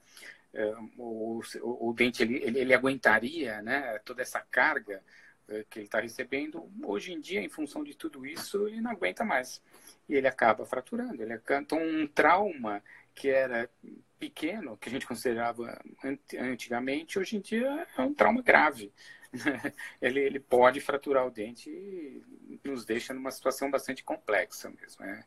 uh, 0.54 0.90
o, 0.98 1.42
o, 1.64 1.94
dente 1.94 2.22
ele, 2.22 2.38
ele, 2.44 2.60
ele, 2.60 2.74
aguentaria 2.74 3.62
né, 3.62 3.98
toda 4.00 4.22
essa 4.22 4.40
carga 4.40 5.02
uh, 5.48 5.66
que 5.70 5.80
ele 5.80 5.86
está 5.86 6.00
recebendo, 6.00 6.70
hoje 6.84 7.14
em 7.14 7.20
dia, 7.20 7.42
em 7.42 7.50
função 7.50 7.84
de 7.84 7.96
tudo 7.96 8.26
isso, 8.26 8.68
ele 8.68 8.82
não 8.82 8.92
aguenta 8.92 9.24
mais. 9.24 9.62
E 10.10 10.16
ele 10.16 10.28
acaba 10.28 10.66
fraturando. 10.66 11.22
Ele 11.22 11.34
acaba, 11.34 11.62
então, 11.62 11.80
um 11.80 12.08
trauma 12.08 12.84
que 13.14 13.30
era 13.30 13.70
pequeno, 14.20 14.76
que 14.78 14.90
a 14.90 14.92
gente 14.92 15.08
considerava 15.08 15.80
antigamente, 16.38 17.18
hoje 17.18 17.38
em 17.38 17.40
dia 17.40 17.88
é 17.98 18.02
um 18.02 18.14
trauma 18.14 18.42
grave. 18.42 18.92
ele, 20.02 20.20
ele 20.20 20.40
pode 20.40 20.82
fraturar 20.82 21.26
o 21.26 21.32
dente 21.32 21.70
e 21.70 22.60
nos 22.64 22.86
deixa 22.86 23.14
numa 23.14 23.32
situação 23.32 23.70
bastante 23.70 24.04
complexa 24.04 24.70
mesmo. 24.70 25.06
É, 25.06 25.24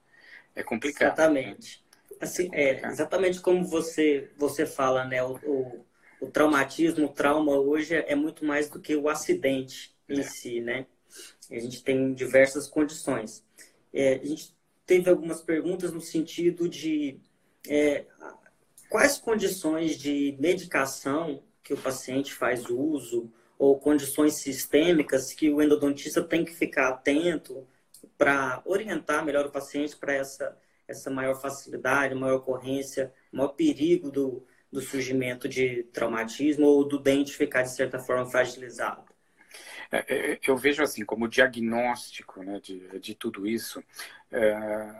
é 0.56 0.62
complicado. 0.62 1.12
Exatamente. 1.12 1.84
Assim, 2.20 2.50
é, 2.52 2.86
exatamente 2.86 3.40
como 3.40 3.64
você, 3.64 4.30
você 4.36 4.66
fala, 4.66 5.04
né? 5.04 5.22
O, 5.22 5.36
o, 5.44 5.86
o, 6.20 6.26
traumatismo, 6.30 7.06
o 7.06 7.12
trauma 7.12 7.52
hoje 7.52 7.94
é 7.94 8.14
muito 8.14 8.44
mais 8.44 8.68
do 8.68 8.80
que 8.80 8.94
o 8.94 9.08
acidente 9.08 9.94
em 10.08 10.20
é. 10.20 10.22
si, 10.22 10.60
né? 10.60 10.86
A 11.50 11.58
gente 11.58 11.82
tem 11.82 12.12
diversas 12.14 12.68
condições. 12.68 13.44
É, 13.92 14.14
a 14.14 14.24
gente 14.24 14.54
teve 14.86 15.10
algumas 15.10 15.40
perguntas 15.40 15.92
no 15.92 16.00
sentido 16.00 16.68
de 16.68 17.20
é, 17.68 18.04
quais 18.88 19.18
condições 19.18 19.96
de 19.96 20.36
medicação 20.38 21.42
que 21.62 21.72
o 21.72 21.76
paciente 21.76 22.34
faz 22.34 22.68
uso 22.68 23.32
ou 23.58 23.78
condições 23.78 24.34
sistêmicas 24.34 25.32
que 25.32 25.50
o 25.50 25.62
endodontista 25.62 26.22
tem 26.22 26.44
que 26.44 26.52
ficar 26.52 26.88
atento 26.88 27.66
para 28.18 28.60
orientar 28.64 29.24
melhor 29.24 29.46
o 29.46 29.50
paciente 29.50 29.96
para 29.96 30.14
essa, 30.14 30.58
essa 30.86 31.10
maior 31.10 31.40
facilidade, 31.40 32.14
maior 32.14 32.36
ocorrência, 32.36 33.12
maior 33.30 33.48
perigo 33.48 34.10
do, 34.10 34.44
do 34.70 34.80
surgimento 34.80 35.48
de 35.48 35.84
traumatismo 35.84 36.66
ou 36.66 36.84
do 36.84 36.98
dente 36.98 37.36
ficar, 37.36 37.62
de 37.62 37.74
certa 37.74 37.98
forma, 37.98 38.28
fragilizado? 38.28 39.11
É, 39.92 40.32
é 40.32 40.40
eu 40.46 40.56
vejo 40.56 40.82
assim, 40.82 41.04
como 41.04 41.28
diagnóstico 41.28 42.42
né, 42.42 42.58
de, 42.60 42.98
de 42.98 43.14
tudo 43.14 43.46
isso, 43.46 43.84
é, 44.32 44.90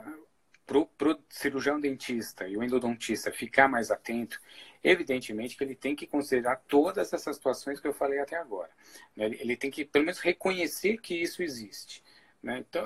para 0.65 0.77
o 0.77 1.23
cirurgião 1.29 1.79
dentista 1.79 2.47
e 2.47 2.55
o 2.55 2.63
endodontista 2.63 3.31
ficar 3.31 3.67
mais 3.67 3.91
atento, 3.91 4.39
evidentemente 4.83 5.57
que 5.57 5.63
ele 5.63 5.75
tem 5.75 5.95
que 5.95 6.07
considerar 6.07 6.57
todas 6.67 7.11
essas 7.11 7.35
situações 7.35 7.79
que 7.79 7.87
eu 7.87 7.93
falei 7.93 8.19
até 8.19 8.37
agora. 8.37 8.69
Né? 9.15 9.25
Ele 9.25 9.57
tem 9.57 9.69
que, 9.69 9.83
pelo 9.83 10.05
menos, 10.05 10.19
reconhecer 10.19 10.99
que 10.99 11.15
isso 11.15 11.43
existe. 11.43 12.03
Né? 12.41 12.63
Então, 12.69 12.85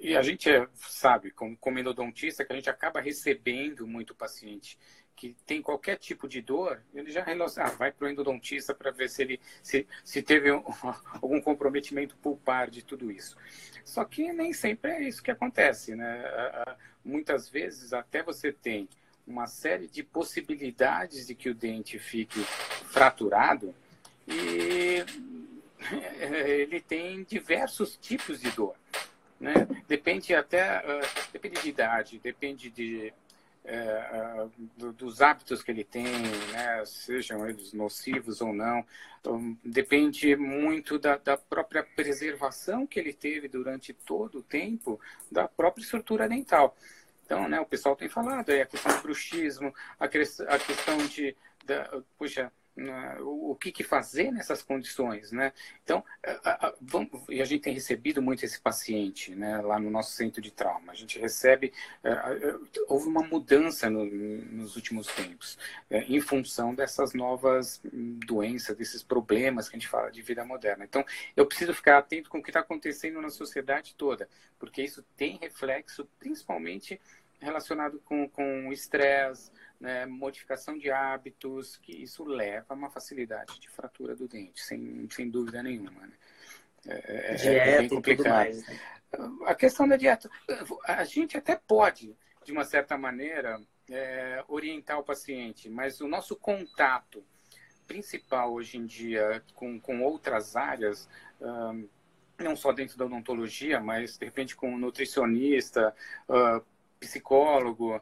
e 0.00 0.16
a 0.16 0.22
gente 0.22 0.50
é, 0.50 0.66
sabe, 0.74 1.30
como, 1.30 1.56
como 1.56 1.78
endodontista, 1.78 2.44
que 2.44 2.52
a 2.52 2.56
gente 2.56 2.70
acaba 2.70 3.00
recebendo 3.00 3.86
muito 3.86 4.14
paciente 4.14 4.78
que 5.14 5.36
tem 5.46 5.62
qualquer 5.62 5.96
tipo 5.96 6.28
de 6.28 6.40
dor, 6.40 6.82
ele 6.94 7.10
já 7.10 7.22
relaciona, 7.22 7.68
ah, 7.68 7.72
vai 7.72 7.92
para 7.92 8.06
o 8.06 8.10
endodontista 8.10 8.74
para 8.74 8.90
ver 8.90 9.08
se 9.08 9.22
ele 9.22 9.40
se, 9.62 9.86
se 10.04 10.22
teve 10.22 10.50
um, 10.50 10.62
algum 11.20 11.40
comprometimento 11.40 12.16
pulpar 12.16 12.70
de 12.70 12.82
tudo 12.82 13.10
isso. 13.10 13.36
Só 13.84 14.04
que 14.04 14.32
nem 14.32 14.52
sempre 14.52 14.90
é 14.92 15.02
isso 15.02 15.22
que 15.22 15.30
acontece, 15.30 15.94
né? 15.94 16.24
Muitas 17.04 17.48
vezes 17.48 17.92
até 17.92 18.22
você 18.22 18.52
tem 18.52 18.88
uma 19.26 19.46
série 19.46 19.88
de 19.88 20.02
possibilidades 20.02 21.26
de 21.26 21.34
que 21.34 21.48
o 21.48 21.54
dente 21.54 21.98
fique 21.98 22.40
fraturado 22.90 23.74
e 24.26 25.04
ele 26.46 26.80
tem 26.80 27.22
diversos 27.24 27.96
tipos 27.96 28.40
de 28.40 28.50
dor. 28.50 28.74
Né? 29.40 29.54
Depende 29.88 30.34
até 30.34 30.78
uh, 30.78 31.30
depende 31.32 31.60
de 31.60 31.68
idade, 31.68 32.18
depende 32.20 32.70
de 32.70 33.12
é, 33.64 34.46
do, 34.76 34.92
dos 34.92 35.20
hábitos 35.20 35.62
que 35.62 35.70
ele 35.70 35.84
tem, 35.84 36.04
né, 36.52 36.84
sejam 36.84 37.48
eles 37.48 37.72
nocivos 37.72 38.40
ou 38.40 38.52
não, 38.52 38.84
então, 39.20 39.56
depende 39.64 40.34
muito 40.34 40.98
da, 40.98 41.16
da, 41.16 41.36
própria 41.36 41.84
preservação 41.84 42.86
que 42.86 42.98
ele 42.98 43.12
teve 43.12 43.46
durante 43.46 43.92
todo 43.92 44.38
o 44.38 44.42
tempo 44.42 45.00
da 45.30 45.46
própria 45.46 45.82
estrutura 45.82 46.28
dental. 46.28 46.76
Então, 47.24 47.48
né, 47.48 47.60
o 47.60 47.66
pessoal 47.66 47.94
tem 47.94 48.08
falado 48.08 48.50
aí 48.50 48.62
a 48.62 48.66
questão 48.66 48.96
do 48.96 49.02
bruxismo, 49.02 49.72
a, 49.98 50.06
a 50.06 50.08
questão 50.58 50.98
de, 51.06 51.36
da, 51.64 52.02
puxa, 52.18 52.52
o 53.20 53.54
que, 53.54 53.70
que, 53.70 53.84
fazer 53.84 54.30
nessas 54.30 54.62
condições, 54.62 55.30
né? 55.30 55.52
Então, 55.84 56.02
a, 56.24 56.72
e 57.28 57.42
a 57.42 57.44
gente 57.44 57.62
tem 57.62 57.74
recebido 57.74 58.22
muito 58.22 58.44
esse 58.44 58.58
paciente, 58.58 59.34
né, 59.34 59.60
lá 59.60 59.78
no 59.78 59.90
nosso 59.90 60.12
centro 60.12 60.40
de 60.40 60.50
trauma. 60.50 60.92
A 60.92 60.94
gente 60.94 61.18
recebe, 61.18 61.72
uh, 62.02 62.68
houve 62.88 63.08
uma 63.08 63.22
mudança 63.22 63.90
no, 63.90 64.04
nos 64.04 64.74
últimos 64.76 65.06
tempos, 65.08 65.58
uh, 65.90 65.96
em 66.08 66.20
função 66.20 66.74
dessas 66.74 67.12
novas 67.12 67.80
doenças, 68.26 68.76
desses 68.76 69.02
problemas 69.02 69.68
que 69.68 69.76
a 69.76 69.78
gente 69.78 69.88
fala 69.88 70.10
de 70.10 70.22
vida 70.22 70.44
moderna. 70.44 70.84
Então, 70.84 71.04
eu 71.36 71.46
preciso 71.46 71.74
ficar 71.74 71.98
atento 71.98 72.30
com 72.30 72.38
o 72.38 72.42
que 72.42 72.50
está 72.50 72.60
acontecendo 72.60 73.20
na 73.20 73.30
sociedade 73.30 73.94
toda, 73.96 74.28
porque 74.58 74.82
isso 74.82 75.04
tem 75.14 75.36
reflexo, 75.36 76.08
principalmente 76.18 76.98
relacionado 77.38 78.00
com 78.06 78.68
o 78.68 78.72
estresse, 78.72 79.50
né, 79.82 80.06
modificação 80.06 80.78
de 80.78 80.92
hábitos, 80.92 81.76
que 81.76 81.90
isso 81.90 82.24
leva 82.24 82.66
a 82.68 82.74
uma 82.74 82.88
facilidade 82.88 83.58
de 83.58 83.68
fratura 83.68 84.14
do 84.14 84.28
dente, 84.28 84.62
sem, 84.62 85.08
sem 85.10 85.28
dúvida 85.28 85.60
nenhuma. 85.60 86.06
Né? 86.06 86.12
É, 86.86 87.32
é, 87.32 87.34
dieta 87.34 87.68
é 87.68 87.78
bem 87.80 87.88
complicado. 87.88 88.28
Mais, 88.28 88.64
né? 88.64 88.80
A 89.44 89.54
questão 89.56 89.88
da 89.88 89.96
dieta, 89.96 90.30
a 90.84 91.02
gente 91.02 91.36
até 91.36 91.56
pode, 91.56 92.16
de 92.44 92.52
uma 92.52 92.64
certa 92.64 92.96
maneira, 92.96 93.60
é, 93.90 94.44
orientar 94.46 95.00
o 95.00 95.04
paciente, 95.04 95.68
mas 95.68 96.00
o 96.00 96.06
nosso 96.06 96.36
contato 96.36 97.24
principal 97.84 98.52
hoje 98.52 98.78
em 98.78 98.86
dia 98.86 99.42
com, 99.52 99.80
com 99.80 100.00
outras 100.00 100.54
áreas, 100.54 101.08
um, 101.40 101.88
não 102.38 102.54
só 102.54 102.72
dentro 102.72 102.96
da 102.96 103.04
odontologia, 103.04 103.80
mas 103.80 104.16
de 104.16 104.24
repente 104.24 104.54
com 104.54 104.72
um 104.72 104.78
nutricionista, 104.78 105.94
uh, 106.28 106.64
psicólogo. 107.02 108.00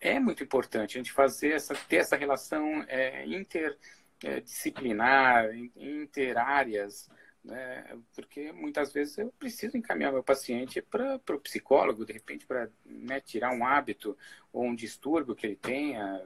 É 0.00 0.18
muito 0.18 0.42
importante 0.42 0.96
a 0.96 1.00
gente 1.00 1.12
fazer 1.12 1.52
essa, 1.52 1.74
ter 1.74 1.96
essa 1.96 2.16
relação 2.16 2.82
é, 2.88 3.26
interdisciplinar, 3.26 5.44
é, 5.44 5.68
interáreas, 5.76 7.10
né? 7.44 7.84
porque 8.14 8.50
muitas 8.52 8.90
vezes 8.92 9.18
eu 9.18 9.30
preciso 9.38 9.76
encaminhar 9.76 10.12
meu 10.12 10.22
paciente 10.22 10.80
para 10.80 11.16
o 11.16 11.40
psicólogo, 11.40 12.06
de 12.06 12.14
repente, 12.14 12.46
para 12.46 12.70
né, 12.84 13.20
tirar 13.20 13.52
um 13.52 13.64
hábito 13.64 14.16
ou 14.52 14.64
um 14.64 14.74
distúrbio 14.74 15.34
que 15.34 15.46
ele 15.46 15.56
tenha, 15.56 16.22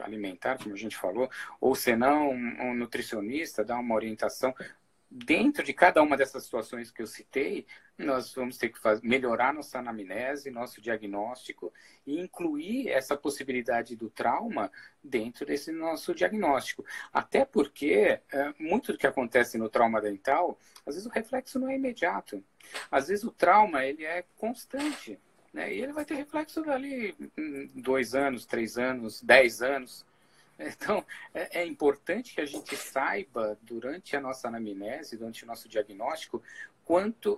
alimentar, 0.00 0.58
como 0.58 0.74
a 0.74 0.78
gente 0.78 0.96
falou, 0.96 1.30
ou 1.60 1.74
senão 1.74 2.30
um, 2.30 2.70
um 2.70 2.74
nutricionista, 2.74 3.64
dar 3.64 3.78
uma 3.78 3.94
orientação 3.94 4.54
dentro 5.10 5.62
de 5.62 5.72
cada 5.72 6.02
uma 6.02 6.16
dessas 6.16 6.44
situações 6.44 6.90
que 6.90 7.02
eu 7.02 7.06
citei, 7.06 7.66
nós 7.96 8.34
vamos 8.34 8.58
ter 8.58 8.70
que 8.70 8.78
fazer, 8.78 9.06
melhorar 9.06 9.54
nossa 9.54 9.78
anamnese, 9.78 10.50
nosso 10.50 10.80
diagnóstico 10.80 11.72
e 12.06 12.18
incluir 12.18 12.88
essa 12.88 13.16
possibilidade 13.16 13.94
do 13.94 14.10
trauma 14.10 14.70
dentro 15.02 15.46
desse 15.46 15.70
nosso 15.70 16.14
diagnóstico. 16.14 16.84
Até 17.12 17.44
porque 17.44 18.20
é, 18.32 18.54
muito 18.58 18.92
do 18.92 18.98
que 18.98 19.06
acontece 19.06 19.56
no 19.56 19.68
trauma 19.68 20.00
dental, 20.00 20.58
às 20.84 20.94
vezes 20.94 21.06
o 21.06 21.12
reflexo 21.12 21.58
não 21.58 21.68
é 21.68 21.76
imediato. 21.76 22.42
Às 22.90 23.08
vezes 23.08 23.24
o 23.24 23.30
trauma 23.30 23.84
ele 23.84 24.04
é 24.04 24.24
constante. 24.36 25.18
Né? 25.52 25.72
E 25.72 25.80
ele 25.80 25.92
vai 25.92 26.04
ter 26.04 26.14
reflexo 26.14 26.62
dali 26.62 27.14
dois 27.74 28.14
anos, 28.14 28.44
três 28.44 28.76
anos, 28.76 29.22
dez 29.22 29.62
anos. 29.62 30.04
Então, 30.76 31.04
é, 31.32 31.62
é, 31.62 31.66
importante 31.66 32.34
que 32.34 32.40
a 32.40 32.46
gente 32.46 32.76
saiba, 32.76 33.58
durante 33.62 34.16
a 34.16 34.20
nossa 34.20 34.48
anamnese, 34.48 35.16
durante 35.16 35.44
o 35.44 35.46
nosso 35.46 35.68
diagnóstico, 35.68 36.42
quanto 36.84 37.36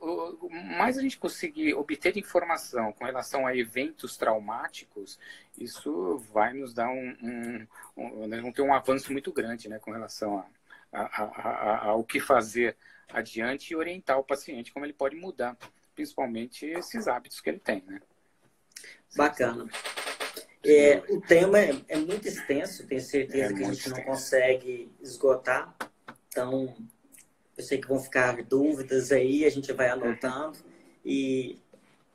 mais 0.51 0.99
a 0.99 1.03
gente 1.03 1.19
conseguir 1.19 1.75
obter 1.75 2.17
informação 2.17 2.93
com 2.93 3.05
relação 3.05 3.47
a 3.47 3.57
eventos 3.57 4.17
traumáticos, 4.17 5.19
isso 5.57 6.19
vai 6.33 6.53
nos 6.53 6.75
dar 6.75 6.89
um, 6.89 7.17
um, 7.23 7.67
um 7.97 8.27
nós 8.27 8.41
vamos 8.41 8.55
ter 8.55 8.63
um 8.63 8.75
avanço 8.75 9.13
muito 9.13 9.33
grande, 9.33 9.69
né, 9.69 9.79
com 9.79 9.93
relação 9.93 10.45
a, 10.93 11.01
a, 11.01 11.25
a, 11.25 11.87
ao 11.87 12.05
que 12.05 12.21
fazer 12.21 12.77
adiante 13.09 13.71
e 13.73 13.77
orientar 13.77 14.19
o 14.19 14.25
paciente 14.25 14.73
como 14.73 14.85
ele 14.85 14.93
pode 14.93 15.15
mudar, 15.15 15.57
principalmente 15.95 16.67
esses 16.67 17.07
hábitos 17.07 17.41
que 17.41 17.49
ele 17.49 17.61
tem, 17.61 17.83
né? 17.87 18.01
Bacana. 19.17 19.67
É, 20.67 21.03
o 21.09 21.21
tema 21.21 21.61
é, 21.61 21.81
é, 21.89 21.97
muito 21.97 22.27
extenso, 22.27 22.87
tenho 22.87 23.01
certeza 23.01 23.53
é 23.53 23.57
que 23.57 23.63
a 23.63 23.67
gente 23.67 23.79
extenso. 23.79 23.97
não 23.97 24.05
consegue 24.05 24.91
esgotar. 25.01 25.75
Então, 26.29 26.75
eu 27.57 27.65
sei 27.65 27.79
que 27.79 27.89
vão 27.89 28.01
ficar 28.01 28.43
dúvidas 28.43 29.13
aí, 29.13 29.45
a 29.45 29.51
gente 29.51 29.73
vai 29.73 29.89
anotando. 29.89 30.59
E 31.05 31.59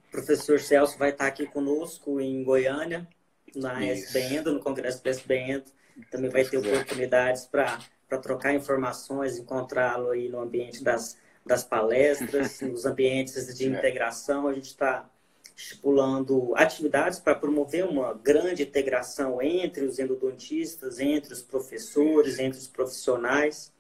o 0.08 0.12
professor 0.12 0.60
Celso 0.60 0.98
vai 0.98 1.12
estar 1.12 1.28
aqui 1.28 1.46
conosco 1.46 2.20
em 2.20 2.44
Goiânia, 2.44 3.08
na 3.56 3.84
SBN, 3.86 4.52
no 4.52 4.60
Congresso 4.60 5.04
da 5.04 5.10
SBN. 5.10 5.64
Também 6.10 6.30
vai 6.30 6.44
ter 6.44 6.58
oportunidades 6.58 7.46
para 7.46 7.80
trocar 8.22 8.54
informações, 8.54 9.38
encontrá-lo 9.38 10.12
aí 10.12 10.28
no 10.28 10.40
ambiente 10.40 10.84
das, 10.84 11.18
das 11.46 11.64
palestras, 11.64 12.60
nos 12.62 12.86
ambientes 12.86 13.56
de 13.58 13.68
integração. 13.68 14.48
A 14.48 14.54
gente 14.54 14.68
está 14.68 15.10
estipulando 15.56 16.54
atividades 16.56 17.20
para 17.20 17.36
promover 17.36 17.86
uma 17.86 18.14
grande 18.14 18.64
integração 18.64 19.42
entre 19.42 19.86
os 19.86 20.00
endodontistas, 20.00 21.00
entre 21.00 21.34
os 21.34 21.42
professores, 21.42 22.40
entre 22.40 22.60
os 22.60 22.68
profissionais. 22.68 23.72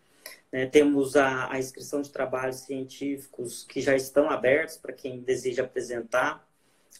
Né? 0.51 0.65
Temos 0.65 1.15
a, 1.15 1.51
a, 1.51 1.59
inscrição 1.59 2.01
de 2.01 2.09
trabalhos 2.11 2.57
científicos 2.57 3.63
que 3.63 3.81
já 3.81 3.95
estão 3.95 4.29
abertos 4.29 4.77
para 4.77 4.93
quem 4.93 5.19
deseja 5.19 5.63
apresentar 5.63 6.47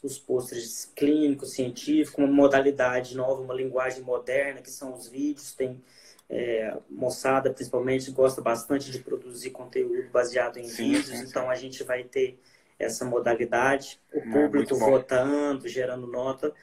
os 0.02 0.18
pôsteres 0.18 0.92
clínicos, 0.96 1.54
científicos, 1.54 2.18
uma 2.18 2.28
modalidade 2.28 3.16
nova, 3.16 3.42
uma 3.42 3.54
linguagem 3.54 4.02
moderna, 4.02 4.62
que 4.62 4.72
são 4.72 4.94
os 4.94 5.08
vídeos. 5.08 5.54
Tem 5.54 5.80
é, 6.30 6.76
moçada, 6.90 7.52
principalmente, 7.52 8.10
gosta 8.10 8.42
bastante 8.42 8.90
de 8.90 9.00
produzir 9.00 9.52
conteúdo 9.52 10.10
baseado 10.12 10.58
em 10.58 10.64
sim, 10.64 10.94
vídeos, 10.94 11.08
sim, 11.08 11.18
sim. 11.18 11.26
então 11.28 11.50
a 11.50 11.56
gente 11.56 11.84
vai 11.84 12.04
ter 12.04 12.40
essa 12.82 13.06
modalidade, 13.06 14.00
o 14.14 14.20
é, 14.20 14.32
público 14.32 14.76
votando, 14.76 15.68
gerando 15.68 16.08
nota. 16.08 16.54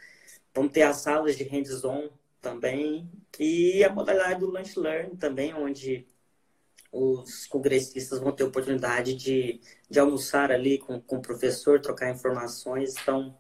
Vamos 0.55 0.73
ter 0.73 0.83
as 0.83 0.97
salas 0.97 1.37
de 1.37 1.45
hands-on 1.45 2.11
também 2.41 3.09
e 3.39 3.85
a 3.85 3.93
modalidade 3.93 4.41
do 4.41 4.51
lunch 4.51 4.79
learn 4.79 5.17
também, 5.17 5.55
onde 5.55 6.07
os 6.91 7.47
congressistas 7.47 8.19
vão 8.19 8.33
ter 8.33 8.45
oportunidade 8.45 9.15
de, 9.15 9.61
de 9.89 10.01
almoçar 10.01 10.51
ali 10.51 10.79
com, 10.79 11.01
com 11.01 11.17
o 11.17 11.23
professor, 11.23 11.81
trocar 11.81 12.11
informações. 12.11 12.95
Então, 13.01 13.37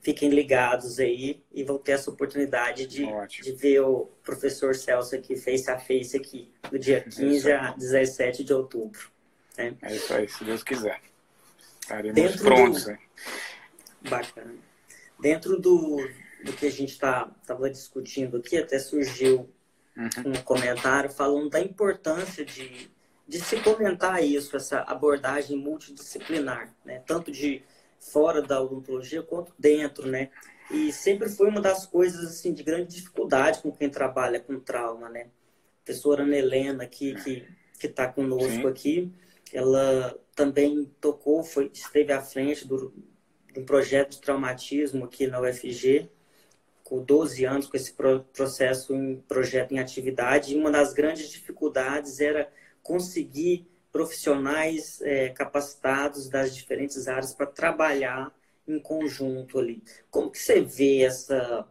fiquem 0.00 0.30
ligados 0.30 0.98
aí 0.98 1.42
e 1.52 1.64
vão 1.64 1.78
ter 1.78 1.92
essa 1.92 2.10
oportunidade 2.10 2.86
de, 2.86 3.06
de 3.28 3.52
ver 3.52 3.80
o 3.80 4.10
professor 4.22 4.74
Celso 4.74 5.14
aqui 5.14 5.36
face 5.36 5.70
a 5.70 5.78
face 5.78 6.16
aqui, 6.16 6.50
do 6.70 6.78
dia 6.78 7.02
15 7.02 7.52
a 7.52 7.70
17 7.72 8.44
de 8.44 8.52
outubro. 8.52 9.10
Né? 9.56 9.74
É 9.82 9.94
isso 9.94 10.12
aí, 10.12 10.28
se 10.28 10.44
Deus 10.44 10.62
quiser. 10.62 11.00
Estaremos 11.90 12.14
Dentro 12.14 12.44
prontos. 12.44 12.84
Do... 12.84 12.98
Bacana. 14.08 14.54
Dentro 15.18 15.60
do, 15.60 15.96
do 16.44 16.52
que 16.52 16.66
a 16.66 16.70
gente 16.70 16.92
estava 16.92 17.34
tá, 17.44 17.68
discutindo 17.68 18.36
aqui, 18.36 18.56
até 18.56 18.78
surgiu 18.78 19.50
uhum. 19.96 20.32
um 20.32 20.42
comentário 20.42 21.10
falando 21.10 21.50
da 21.50 21.60
importância 21.60 22.44
de, 22.44 22.88
de 23.26 23.40
se 23.40 23.60
comentar 23.60 24.22
isso, 24.22 24.56
essa 24.56 24.82
abordagem 24.82 25.56
multidisciplinar, 25.58 26.72
né? 26.84 27.02
tanto 27.06 27.32
de 27.32 27.62
fora 27.98 28.40
da 28.40 28.62
odontologia 28.62 29.22
quanto 29.22 29.52
dentro, 29.58 30.06
né? 30.08 30.30
E 30.70 30.92
sempre 30.92 31.28
foi 31.28 31.48
uma 31.48 31.60
das 31.60 31.84
coisas 31.84 32.24
assim 32.24 32.54
de 32.54 32.62
grande 32.62 32.94
dificuldade 32.94 33.60
com 33.60 33.72
quem 33.72 33.90
trabalha 33.90 34.38
com 34.38 34.58
trauma, 34.60 35.08
né? 35.08 35.22
A 35.22 35.84
professora 35.84 36.22
Ana 36.22 36.36
Helena 36.36 36.84
aqui 36.84 37.14
que 37.16 37.46
que 37.80 37.86
está 37.86 38.06
conosco 38.06 38.50
Sim. 38.50 38.66
aqui, 38.66 39.12
ela 39.52 40.18
também 40.34 40.90
tocou, 41.00 41.42
foi 41.42 41.70
esteve 41.72 42.12
à 42.12 42.20
frente 42.20 42.66
do, 42.66 42.92
do 43.52 43.62
projeto 43.62 44.12
de 44.12 44.20
traumatismo 44.20 45.04
aqui 45.04 45.26
na 45.26 45.40
UFG 45.40 46.08
com 46.84 47.02
12 47.04 47.44
anos 47.44 47.66
com 47.68 47.76
esse 47.76 47.94
processo 48.32 48.92
em 48.94 49.20
projeto 49.28 49.72
em 49.72 49.78
atividade. 49.78 50.52
E 50.52 50.58
uma 50.58 50.72
das 50.72 50.92
grandes 50.92 51.30
dificuldades 51.30 52.18
era 52.18 52.50
conseguir 52.82 53.64
profissionais 53.92 55.00
é, 55.02 55.28
capacitados 55.28 56.28
das 56.28 56.54
diferentes 56.54 57.06
áreas 57.06 57.32
para 57.32 57.46
trabalhar 57.46 58.34
em 58.66 58.78
conjunto 58.80 59.58
ali. 59.58 59.82
Como 60.10 60.30
que 60.30 60.38
você 60.38 60.60
vê 60.60 61.02
essa 61.02 61.66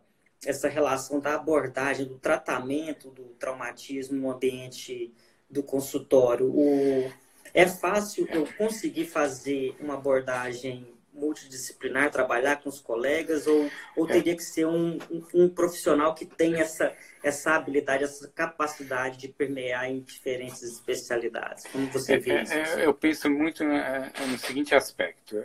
essa 0.45 0.69
relação 0.69 1.19
da 1.19 1.35
abordagem 1.35 2.05
do 2.05 2.17
tratamento 2.17 3.11
do 3.11 3.23
traumatismo 3.37 4.17
no 4.17 4.31
ambiente 4.31 5.13
do 5.49 5.61
consultório? 5.61 6.49
O, 6.49 7.11
é 7.53 7.67
fácil 7.67 8.27
eu 8.31 8.47
conseguir 8.57 9.05
fazer 9.05 9.75
uma 9.79 9.95
abordagem 9.95 10.99
multidisciplinar, 11.19 12.09
trabalhar 12.09 12.57
com 12.57 12.69
os 12.69 12.79
colegas, 12.79 13.45
ou, 13.45 13.69
ou 13.95 14.09
é. 14.09 14.13
teria 14.13 14.35
que 14.35 14.43
ser 14.43 14.65
um, 14.65 14.97
um, 15.11 15.23
um, 15.33 15.49
profissional 15.49 16.15
que 16.15 16.25
tem 16.25 16.55
essa, 16.55 16.95
essa 17.21 17.55
habilidade, 17.55 18.05
essa 18.05 18.27
capacidade 18.29 19.17
de 19.17 19.27
permear 19.27 19.89
em 19.89 19.99
diferentes 19.99 20.63
especialidades? 20.63 21.65
Como 21.71 21.87
você 21.87 22.17
vê 22.17 22.31
é, 22.31 22.43
isso? 22.43 22.53
É, 22.53 22.85
eu 22.85 22.93
penso 22.93 23.29
muito 23.29 23.63
no 23.63 24.37
seguinte 24.37 24.73
aspecto. 24.73 25.35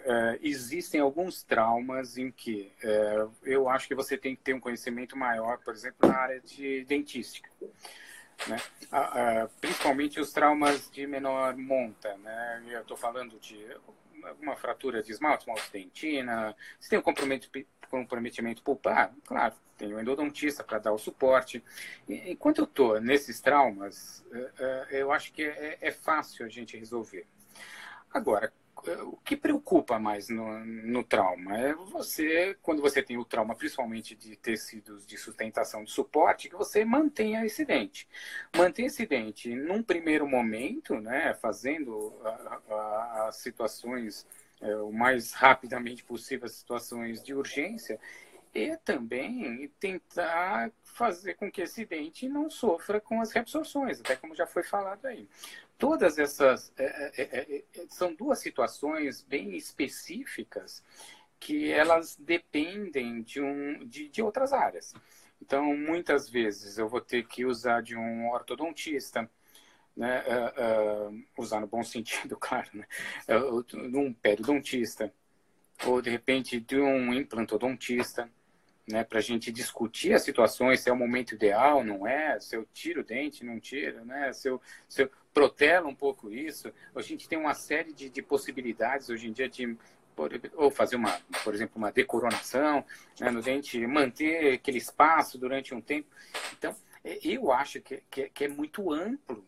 existem 0.41 1.01
alguns 1.01 1.43
traumas 1.43 2.17
em 2.17 2.31
que 2.31 2.73
eu 3.43 3.69
acho 3.69 3.89
que 3.89 3.95
você 3.95 4.17
tem 4.17 4.37
que 4.37 4.43
ter 4.43 4.55
um 4.55 4.61
conhecimento 4.61 5.17
maior, 5.17 5.59
por 5.59 5.75
exemplo, 5.75 6.09
na 6.09 6.17
área 6.17 6.41
de 6.41 6.85
dentística. 6.85 7.51
Né? 8.49 8.57
principalmente 9.61 10.21
os 10.21 10.33
traumas 10.33 10.91
de 10.91 11.07
menor 11.07 11.57
monta. 11.57 12.17
Né? 12.19 12.63
Eu 12.69 12.83
estou 12.83 12.97
falando 12.97 13.39
de 13.41 13.59
alguma 14.23 14.57
fratura 14.57 15.03
de 15.03 15.13
esmalte, 15.13 15.47
uma 15.47 15.57
dentina, 15.73 16.55
se 16.79 16.89
tem 16.91 16.99
um 16.99 17.03
comprometimento, 17.03 17.69
comprometimento 17.91 18.63
pulpar, 18.63 19.13
claro, 19.25 19.55
tem 19.77 19.93
o 19.93 20.01
endodontista 20.01 20.65
para 20.65 20.79
dar 20.79 20.93
o 20.93 20.99
suporte. 20.99 21.63
E, 22.09 22.33
enquanto 22.33 22.59
eu 22.59 22.65
estou 22.65 23.01
nesses 23.01 23.41
traumas, 23.41 24.25
eh, 24.33 24.51
eh, 24.59 24.87
eu 24.91 25.13
acho 25.13 25.33
que 25.33 25.43
é, 25.45 25.79
é 25.81 25.93
fácil 25.93 26.47
a 26.47 26.49
gente 26.49 26.77
resolver. 26.77 27.27
Agora, 28.13 28.53
o 29.05 29.17
que 29.25 29.37
preocupa 29.37 29.99
mais 29.99 30.29
no, 30.29 30.59
no, 30.65 31.03
trauma 31.05 31.57
é 31.59 31.75
você, 31.75 32.57
quando 32.63 32.83
você 32.83 33.03
tem 33.03 33.17
o 33.17 33.25
trauma, 33.25 33.55
principalmente 33.55 34.15
de 34.15 34.37
tecidos 34.37 35.07
de 35.07 35.17
sustentação 35.17 35.85
de 35.85 35.91
suporte, 35.91 36.49
que 36.49 36.57
você 36.57 36.85
mantenha 36.85 37.45
esse 37.45 37.65
dente. 37.65 38.09
Mantenha 38.57 38.89
esse 38.89 39.07
dente 39.07 39.55
num 39.55 39.83
primeiro 39.83 40.27
momento, 40.27 41.01
né, 41.01 41.35
fazendo 41.35 42.13
as 43.27 43.37
situações 43.37 44.27
é, 44.61 44.77
o 44.77 44.93
mais 44.93 45.33
rapidamente 45.33 46.05
possível, 46.05 46.47
as 46.47 46.53
situações 46.53 47.23
de 47.23 47.35
urgência, 47.35 47.99
e 48.55 48.77
também 48.79 49.69
tentar 49.81 50.71
fazer 50.85 51.35
com 51.35 51.51
que 51.51 51.63
esse 51.63 51.85
dente 51.85 52.29
não 52.29 52.49
sofra 52.49 53.01
com 53.01 53.21
as 53.21 53.33
reabsorções, 53.33 54.01
até 54.01 54.15
como 54.15 54.35
já 54.35 54.47
foi 54.47 54.63
falado 54.63 55.05
aí. 55.07 55.29
Todas 55.77 56.19
essas 56.19 56.73
é 56.77 56.85
é, 56.85 57.13
é, 57.17 57.57
é, 57.57 57.57
é, 57.57 57.87
são 57.89 58.15
duas 58.15 58.39
situações 58.39 59.23
bem 59.23 59.57
específicas 59.57 60.83
que 61.39 61.71
elas 61.71 62.17
dependem 62.17 63.23
de, 63.23 63.41
um, 63.41 63.85
de, 63.87 64.09
de 64.09 64.23
outras 64.23 64.53
áreas. 64.53 64.95
Então, 65.43 65.77
muitas 65.77 66.31
vezes 66.31 66.79
eu 66.79 66.89
vou 66.89 67.01
ter 67.01 67.27
que 67.27 67.45
usar 67.45 67.83
de 67.83 67.95
um 67.97 68.31
ortodontista, 68.31 69.29
né, 69.95 70.23
uh, 70.23 71.11
uh, 71.11 71.25
usar 71.37 71.61
no 71.61 71.67
bom 71.67 71.83
sentido, 71.83 72.37
claro, 72.41 72.71
né, 72.73 72.87
uh, 73.29 73.63
de 73.63 73.97
um 73.97 74.13
periodontista, 74.13 75.13
ou 75.85 76.01
de 76.01 76.09
repente 76.09 76.59
de 76.61 76.81
um 76.81 77.13
implantodontista, 77.13 78.31
né, 78.89 79.05
para 79.05 79.19
a 79.19 79.23
gente 79.23 79.53
discutir 79.53 80.15
as 80.15 80.23
situações, 80.23 80.81
se 80.81 80.89
é 80.89 80.93
o 80.93 80.97
momento 80.97 81.35
ideal, 81.35 81.85
não 81.85 82.07
é, 82.07 82.41
se 82.41 82.57
eu 82.57 82.67
tiro 82.73 83.03
o 83.03 83.05
dente, 83.05 83.45
não 83.45 83.61
tiro, 83.61 84.05
né, 84.05 84.33
se 84.33 84.49
eu, 84.49 84.61
se 84.89 85.03
eu 85.03 85.11
protelo 85.35 85.89
um 85.89 85.95
pouco 85.95 86.31
isso. 86.31 86.73
A 86.95 87.03
gente 87.03 87.29
tem 87.29 87.37
uma 87.37 87.53
série 87.53 87.93
de, 87.93 88.09
de 88.09 88.23
possibilidades 88.23 89.11
hoje 89.11 89.29
em 89.29 89.33
dia 89.33 89.49
de 89.49 89.77
ou 90.55 90.71
fazer 90.71 90.95
uma, 90.95 91.21
por 91.43 91.53
exemplo, 91.53 91.77
uma 91.77 91.91
decoronação 91.91 92.85
né, 93.19 93.33
no 93.33 93.43
dente, 93.43 93.85
manter 93.85 94.55
aquele 94.55 94.79
espaço 94.79 95.37
durante 95.37 95.75
um 95.75 95.81
tempo. 95.81 96.09
Então, 96.57 96.73
eu 97.05 97.51
acho 97.51 97.81
que, 97.81 98.01
que, 98.09 98.29
que 98.29 98.45
é 98.45 98.49
muito 98.49 98.93
amplo. 98.93 99.45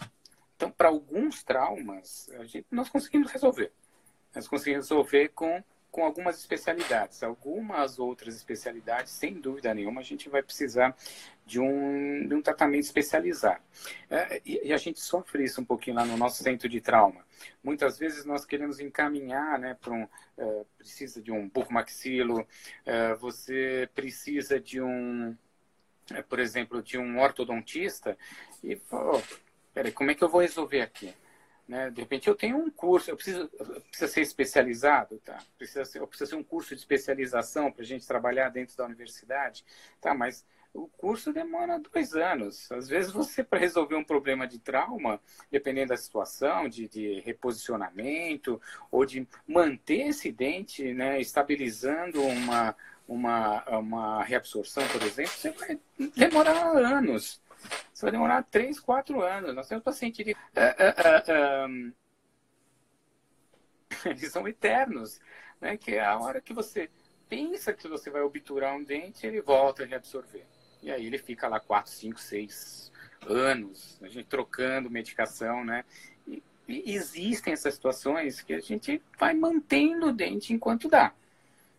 Então, 0.57 0.69
para 0.69 0.89
alguns 0.89 1.45
traumas, 1.45 2.29
gente, 2.47 2.67
nós 2.69 2.89
conseguimos 2.89 3.31
resolver. 3.31 3.71
Nós 4.35 4.49
conseguimos 4.49 4.87
resolver 4.87 5.29
com 5.29 5.63
com 5.97 6.05
algumas 6.05 6.39
especialidades. 6.39 7.23
Algumas 7.23 7.99
outras 7.99 8.37
especialidades, 8.37 9.11
sem 9.11 9.33
dúvida 9.33 9.73
nenhuma, 9.73 10.03
a 10.03 10.05
gente 10.05 10.29
vai 10.29 10.43
precisar 10.43 10.95
de 11.47 11.59
um, 11.59 12.29
de 12.29 12.35
um 12.35 12.43
tratamento 12.43 12.85
especializado. 12.85 13.63
É, 14.11 14.43
e, 14.45 14.69
e, 14.69 14.73
a 14.75 14.77
gente 14.77 15.01
sofre 15.01 15.43
isso 15.45 15.59
um 15.59 15.65
pouquinho 15.65 15.97
lá 15.97 16.05
no 16.05 16.19
nosso 16.19 16.43
centro 16.43 16.69
de 16.69 16.83
trauma. 16.83 17.25
Muitas 17.65 17.99
vezes 17.99 18.27
nós 18.27 18.45
queremos 18.45 18.79
encaminhar 18.79 19.59
né, 19.59 19.75
para 19.81 19.95
um. 19.95 20.07
É, 20.37 20.65
precisa 20.77 21.23
de 21.23 21.33
um 21.33 21.49
bucomaxilo, 21.49 22.47
é, 22.85 23.15
você 23.15 23.89
precisa 23.95 24.61
de 24.61 24.83
um. 24.83 25.35
É, 26.13 26.21
por 26.21 26.39
exemplo, 26.39 26.83
de 26.83 26.99
um 26.99 27.19
ortodontista, 27.19 28.19
e, 28.63 28.79
oh, 28.93 29.23
peraí, 29.73 29.91
como 29.91 30.11
é 30.11 30.15
que 30.15 30.23
eu 30.23 30.29
vou 30.29 30.43
resolver 30.43 30.83
aqui? 30.83 31.15
Né? 31.69 31.91
De 31.91 32.01
repente 32.01 32.29
eu 32.29 32.35
tenho 32.35 32.57
um 32.57 32.71
curso, 32.71 33.11
eu 33.11 33.17
preciso, 33.17 33.51
eu 33.59 33.81
preciso 33.81 34.13
ser 34.13 34.21
especializado, 34.21 35.19
tá? 35.25 35.39
Precisa 35.59 35.85
ser, 35.85 35.99
eu 35.99 36.07
preciso 36.07 36.31
ser 36.31 36.37
um 36.37 36.45
curso 36.45 36.75
de 36.75 36.81
especialização 36.81 37.73
para 37.73 37.83
a 37.83 37.87
gente 37.87 38.07
trabalhar 38.07 38.51
dentro 38.51 38.77
da 38.77 38.85
universidade, 38.85 39.65
tá? 40.01 40.15
Mas 40.15 40.45
o 40.77 40.87
curso 40.87 41.33
demora 41.33 41.81
dois 41.81 42.15
anos. 42.15 42.71
Às 42.71 42.89
vezes 42.89 43.11
você, 43.11 43.43
para 43.43 43.59
resolver 43.59 43.97
um 43.97 44.05
problema 44.05 44.47
de 44.47 44.59
trauma, 44.59 45.21
dependendo 45.51 45.89
da 45.89 45.97
situação, 45.97 46.69
de, 46.69 46.87
de 46.89 47.21
reposicionamento, 47.21 48.61
ou 48.91 49.05
de 49.05 49.27
manter 49.47 50.09
esse 50.09 50.31
dente 50.31 50.93
né, 50.93 51.21
estabilizando 51.21 52.23
uma, 52.23 52.77
uma, 53.09 53.79
uma 53.79 54.23
reabsorção, 54.23 54.87
por 54.89 55.03
exemplo, 55.03 55.33
você 55.33 55.51
vai 55.51 55.81
demorar 56.15 56.77
anos. 56.77 57.41
Você 57.93 58.07
vai 58.07 58.13
demorar 58.13 58.43
três, 58.45 58.79
quatro 58.79 59.23
anos. 59.23 59.55
Nós 59.55 59.69
temos 59.69 59.85
pacientes 59.85 60.25
de. 60.25 60.33
Uh, 60.33 60.37
uh, 60.37 61.91
uh, 61.91 61.95
eles 64.05 64.31
são 64.31 64.47
eternos. 64.47 65.21
Né? 65.61 65.77
Que 65.77 65.99
a 65.99 66.19
hora 66.19 66.41
que 66.41 66.53
você 66.53 66.91
pensa 67.29 67.73
que 67.73 67.89
você 67.89 68.11
vai 68.11 68.23
obturar 68.23 68.75
um 68.75 68.85
dente, 68.85 69.27
ele 69.27 69.41
volta 69.41 69.83
a 69.83 69.87
reabsorver. 69.87 70.45
E 70.83 70.91
aí 70.91 71.07
ele 71.07 71.19
fica 71.19 71.49
lá 71.49 71.59
quatro, 71.59 71.91
cinco, 71.91 72.21
seis 72.21 72.93
anos, 73.27 73.99
a 74.03 74.09
gente 74.09 74.27
trocando 74.27 74.91
medicação, 74.91 75.65
né? 75.65 75.85
E, 76.27 76.43
e 76.69 76.95
existem 76.95 77.53
essas 77.53 77.75
situações 77.75 78.43
que 78.43 78.53
a 78.53 78.61
gente 78.61 79.03
vai 79.19 79.35
mantendo 79.35 80.07
o 80.07 80.13
dente 80.13 80.53
enquanto 80.53 80.89
dá. 80.89 81.13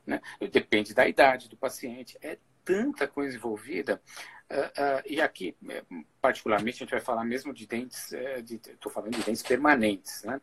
Né? 0.05 0.21
Depende 0.51 0.93
da 0.93 1.07
idade 1.07 1.49
do 1.49 1.57
paciente. 1.57 2.17
É 2.21 2.37
tanta 2.63 3.07
coisa 3.07 3.35
envolvida. 3.35 4.01
Uh, 4.49 4.55
uh, 4.55 5.03
e 5.05 5.19
aqui, 5.19 5.55
é, 5.69 5.83
particularmente, 6.21 6.77
a 6.77 6.79
gente 6.79 6.91
vai 6.91 7.01
falar 7.01 7.25
mesmo 7.25 7.53
de 7.53 7.67
dentes, 7.67 8.13
estou 8.13 8.91
falando 8.91 9.15
de 9.15 9.23
dentes 9.23 9.43
permanentes. 9.43 10.23
Né? 10.23 10.39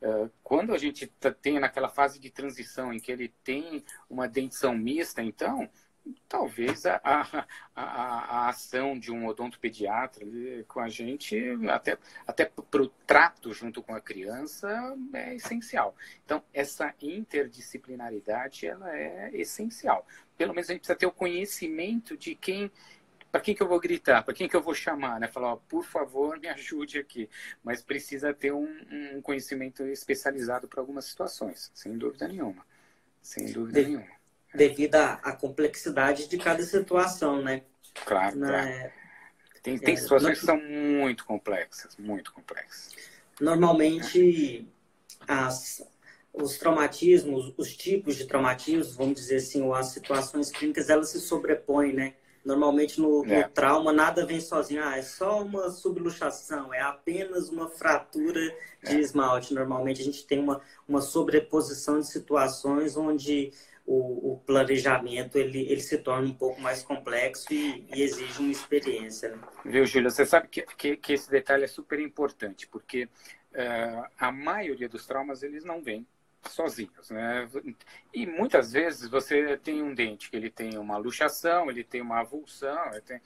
Uh, 0.00 0.30
quando 0.44 0.72
a 0.72 0.78
gente 0.78 1.06
tá, 1.06 1.32
tem 1.32 1.58
naquela 1.58 1.88
fase 1.88 2.20
de 2.20 2.30
transição 2.30 2.92
em 2.92 3.00
que 3.00 3.10
ele 3.10 3.34
tem 3.42 3.84
uma 4.08 4.28
dentição 4.28 4.76
mista, 4.76 5.22
então, 5.22 5.68
talvez 6.28 6.86
a, 6.86 7.00
a, 7.02 7.46
a, 7.74 7.82
a, 7.82 8.48
ação 8.48 8.98
de 8.98 9.10
um 9.10 9.26
odontopediatra 9.26 10.24
com 10.66 10.80
a 10.80 10.88
gente, 10.88 11.36
até, 11.68 11.98
até 12.26 12.44
para 12.44 12.82
o 12.82 12.88
trato 13.06 13.52
junto 13.52 13.82
com 13.82 13.94
a 13.94 14.00
criança, 14.00 14.96
é 15.12 15.34
essencial. 15.34 15.96
Então, 16.24 16.42
essa 16.54 16.94
interdisciplinaridade 17.02 18.66
ela 18.66 18.96
é 18.96 19.30
essencial. 19.34 20.06
Pelo 20.36 20.54
menos 20.54 20.70
a 20.70 20.72
gente 20.72 20.82
precisa 20.82 20.98
ter 20.98 21.06
o 21.06 21.12
conhecimento 21.12 22.16
de 22.16 22.34
quem 22.34 22.70
para 23.30 23.40
quem 23.40 23.54
que 23.54 23.62
eu 23.62 23.68
vou 23.68 23.78
gritar, 23.80 24.22
para 24.22 24.34
quem 24.34 24.48
que 24.48 24.56
eu 24.56 24.62
vou 24.62 24.74
chamar, 24.74 25.20
né? 25.20 25.28
Falar, 25.28 25.52
ó, 25.52 25.56
por 25.56 25.84
favor, 25.84 26.38
me 26.38 26.48
ajude 26.48 26.98
aqui. 26.98 27.28
Mas 27.62 27.82
precisa 27.82 28.32
ter 28.32 28.52
um, 28.52 28.68
um 29.14 29.20
conhecimento 29.20 29.84
especializado 29.86 30.66
para 30.68 30.80
algumas 30.80 31.04
situações, 31.04 31.70
sem 31.74 31.96
dúvida 31.96 32.26
nenhuma. 32.26 32.66
Sem 33.20 33.52
dúvida 33.52 33.82
de... 33.82 33.88
nenhuma 33.88 34.18
devido 34.54 34.94
à, 34.94 35.14
à, 35.22 35.32
complexidade 35.32 36.28
de 36.28 36.38
cada 36.38 36.62
situação, 36.62 37.42
né? 37.42 37.62
Claro, 38.04 38.38
Na, 38.38 38.48
claro. 38.48 38.92
Tem, 39.62 39.78
tem 39.78 39.94
é, 39.94 39.96
situações 39.96 40.38
que 40.38 40.46
são 40.46 40.60
muito 40.60 41.24
complexas, 41.24 41.96
muito 41.96 42.32
complexas. 42.32 42.94
Normalmente, 43.40 44.66
as, 45.26 45.86
os 46.32 46.58
traumatismos, 46.58 47.52
os 47.56 47.76
tipos 47.76 48.16
de 48.16 48.26
traumatismos, 48.26 48.96
vamos 48.96 49.14
dizer 49.16 49.36
assim, 49.36 49.62
ou 49.62 49.74
as 49.74 49.88
situações 49.88 50.50
clínicas, 50.50 50.88
elas 50.88 51.10
se 51.10 51.20
sobrepõem, 51.20 51.92
né? 51.92 52.14
Normalmente 52.48 52.98
no, 52.98 53.22
é. 53.26 53.42
no, 53.42 53.48
trauma 53.50 53.92
nada 53.92 54.24
vem 54.24 54.40
sozinho, 54.40 54.82
ah, 54.82 54.96
é 54.96 55.02
só 55.02 55.42
uma 55.42 55.68
subluxação, 55.68 56.72
é 56.72 56.80
apenas 56.80 57.50
uma 57.50 57.68
fratura 57.68 58.40
de 58.82 58.96
é. 58.96 59.00
esmalte. 59.00 59.52
Normalmente 59.52 60.00
a 60.00 60.04
gente 60.04 60.26
tem 60.26 60.38
uma, 60.38 60.58
uma 60.88 61.02
sobreposição 61.02 62.00
de 62.00 62.06
situações 62.06 62.96
onde 62.96 63.52
o, 63.84 64.32
o, 64.32 64.38
planejamento 64.46 65.36
ele, 65.36 65.70
ele 65.70 65.82
se 65.82 65.98
torna 65.98 66.26
um 66.26 66.34
pouco 66.34 66.58
mais 66.58 66.82
complexo 66.82 67.52
e, 67.52 67.86
e 67.94 68.00
exige 68.02 68.40
uma 68.40 68.50
experiência. 68.50 69.28
Né? 69.28 69.42
Viu, 69.66 69.84
Júlia? 69.84 70.08
Você 70.08 70.24
sabe 70.24 70.48
que, 70.48 70.62
que, 70.62 70.96
que, 70.96 71.12
esse 71.12 71.30
detalhe 71.30 71.64
é 71.64 71.68
super 71.68 72.00
importante, 72.00 72.66
porque 72.66 73.04
uh, 73.04 74.08
a 74.18 74.32
maioria 74.32 74.88
dos 74.88 75.06
traumas 75.06 75.42
eles 75.42 75.64
não 75.64 75.82
vêm 75.82 76.06
sozinhos, 76.44 77.10
né? 77.10 77.48
E 78.12 78.26
muitas 78.26 78.72
vezes 78.72 79.08
você 79.08 79.56
tem 79.56 79.82
um 79.82 79.94
dente 79.94 80.30
que 80.30 80.36
ele 80.36 80.50
tem 80.50 80.78
uma 80.78 80.96
luxação, 80.96 81.70
ele 81.70 81.84
tem 81.84 82.00
uma 82.00 82.20
avulsão, 82.20 82.90
tem... 83.04 83.20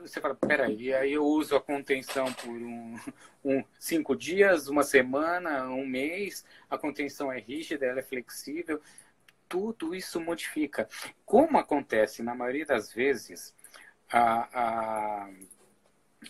você 0.00 0.20
fala, 0.20 0.34
peraí, 0.34 0.92
aí 0.94 1.12
eu 1.12 1.24
uso 1.24 1.56
a 1.56 1.60
contenção 1.60 2.32
por 2.32 2.50
um, 2.50 2.96
um, 3.44 3.64
cinco 3.78 4.16
dias, 4.16 4.68
uma 4.68 4.82
semana, 4.82 5.68
um 5.68 5.86
mês, 5.86 6.44
a 6.68 6.78
contenção 6.78 7.32
é 7.32 7.38
rígida, 7.38 7.86
ela 7.86 8.00
é 8.00 8.02
flexível, 8.02 8.80
tudo 9.48 9.94
isso 9.94 10.20
modifica. 10.20 10.88
Como 11.24 11.58
acontece 11.58 12.22
na 12.22 12.34
maioria 12.34 12.66
das 12.66 12.92
vezes, 12.92 13.54
a, 14.10 14.48
a, 14.52 15.30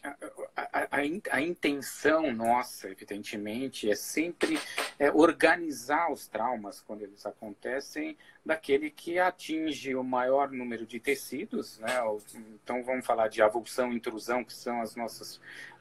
a, 0.02 0.16
a, 0.56 0.98
a 1.30 1.40
intenção 1.40 2.32
nossa, 2.32 2.88
evidentemente, 2.88 3.90
é 3.90 3.94
sempre 3.94 4.58
é, 4.98 5.10
organizar 5.10 6.10
os 6.10 6.26
traumas 6.26 6.80
quando 6.80 7.02
eles 7.02 7.26
acontecem 7.26 8.16
daquele 8.44 8.90
que 8.90 9.18
atinge 9.18 9.94
o 9.94 10.02
maior 10.02 10.50
número 10.50 10.86
de 10.86 10.98
tecidos, 10.98 11.78
né? 11.78 11.94
Então 12.62 12.82
vamos 12.82 13.04
falar 13.04 13.28
de 13.28 13.42
avulsão, 13.42 13.92
intrusão, 13.92 14.44
que 14.44 14.52
são 14.52 14.80
as 14.80 14.96
nossas 14.96 15.40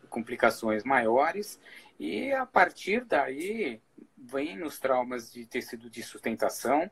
complicações 0.09 0.83
maiores, 0.83 1.59
e 1.99 2.31
a 2.33 2.45
partir 2.45 3.05
daí 3.05 3.81
vem 4.17 4.61
os 4.61 4.77
traumas 4.77 5.31
de 5.31 5.45
tecido 5.45 5.89
de 5.89 6.03
sustentação, 6.03 6.89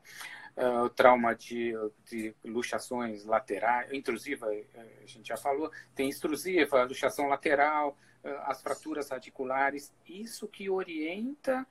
uh, 0.56 0.84
o 0.84 0.90
trauma 0.90 1.34
de, 1.34 1.72
de 2.04 2.34
luxações 2.44 3.24
laterais, 3.24 3.92
intrusiva, 3.92 4.52
eh, 4.54 4.64
a 5.02 5.06
gente 5.06 5.28
já 5.28 5.36
falou, 5.36 5.70
tem 5.94 6.08
extrusiva, 6.08 6.84
luxação 6.84 7.28
lateral, 7.28 7.96
uh, 8.24 8.28
as 8.44 8.62
fraturas 8.62 9.10
radiculares, 9.10 9.92
isso 10.06 10.46
que 10.48 10.68
orienta 10.68 11.66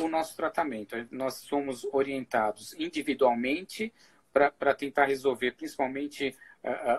o 0.00 0.08
nosso 0.08 0.34
tratamento. 0.34 0.96
Nós 1.10 1.34
somos 1.34 1.84
orientados 1.92 2.74
individualmente 2.78 3.92
para 4.32 4.74
tentar 4.74 5.04
resolver 5.04 5.52
principalmente 5.52 6.34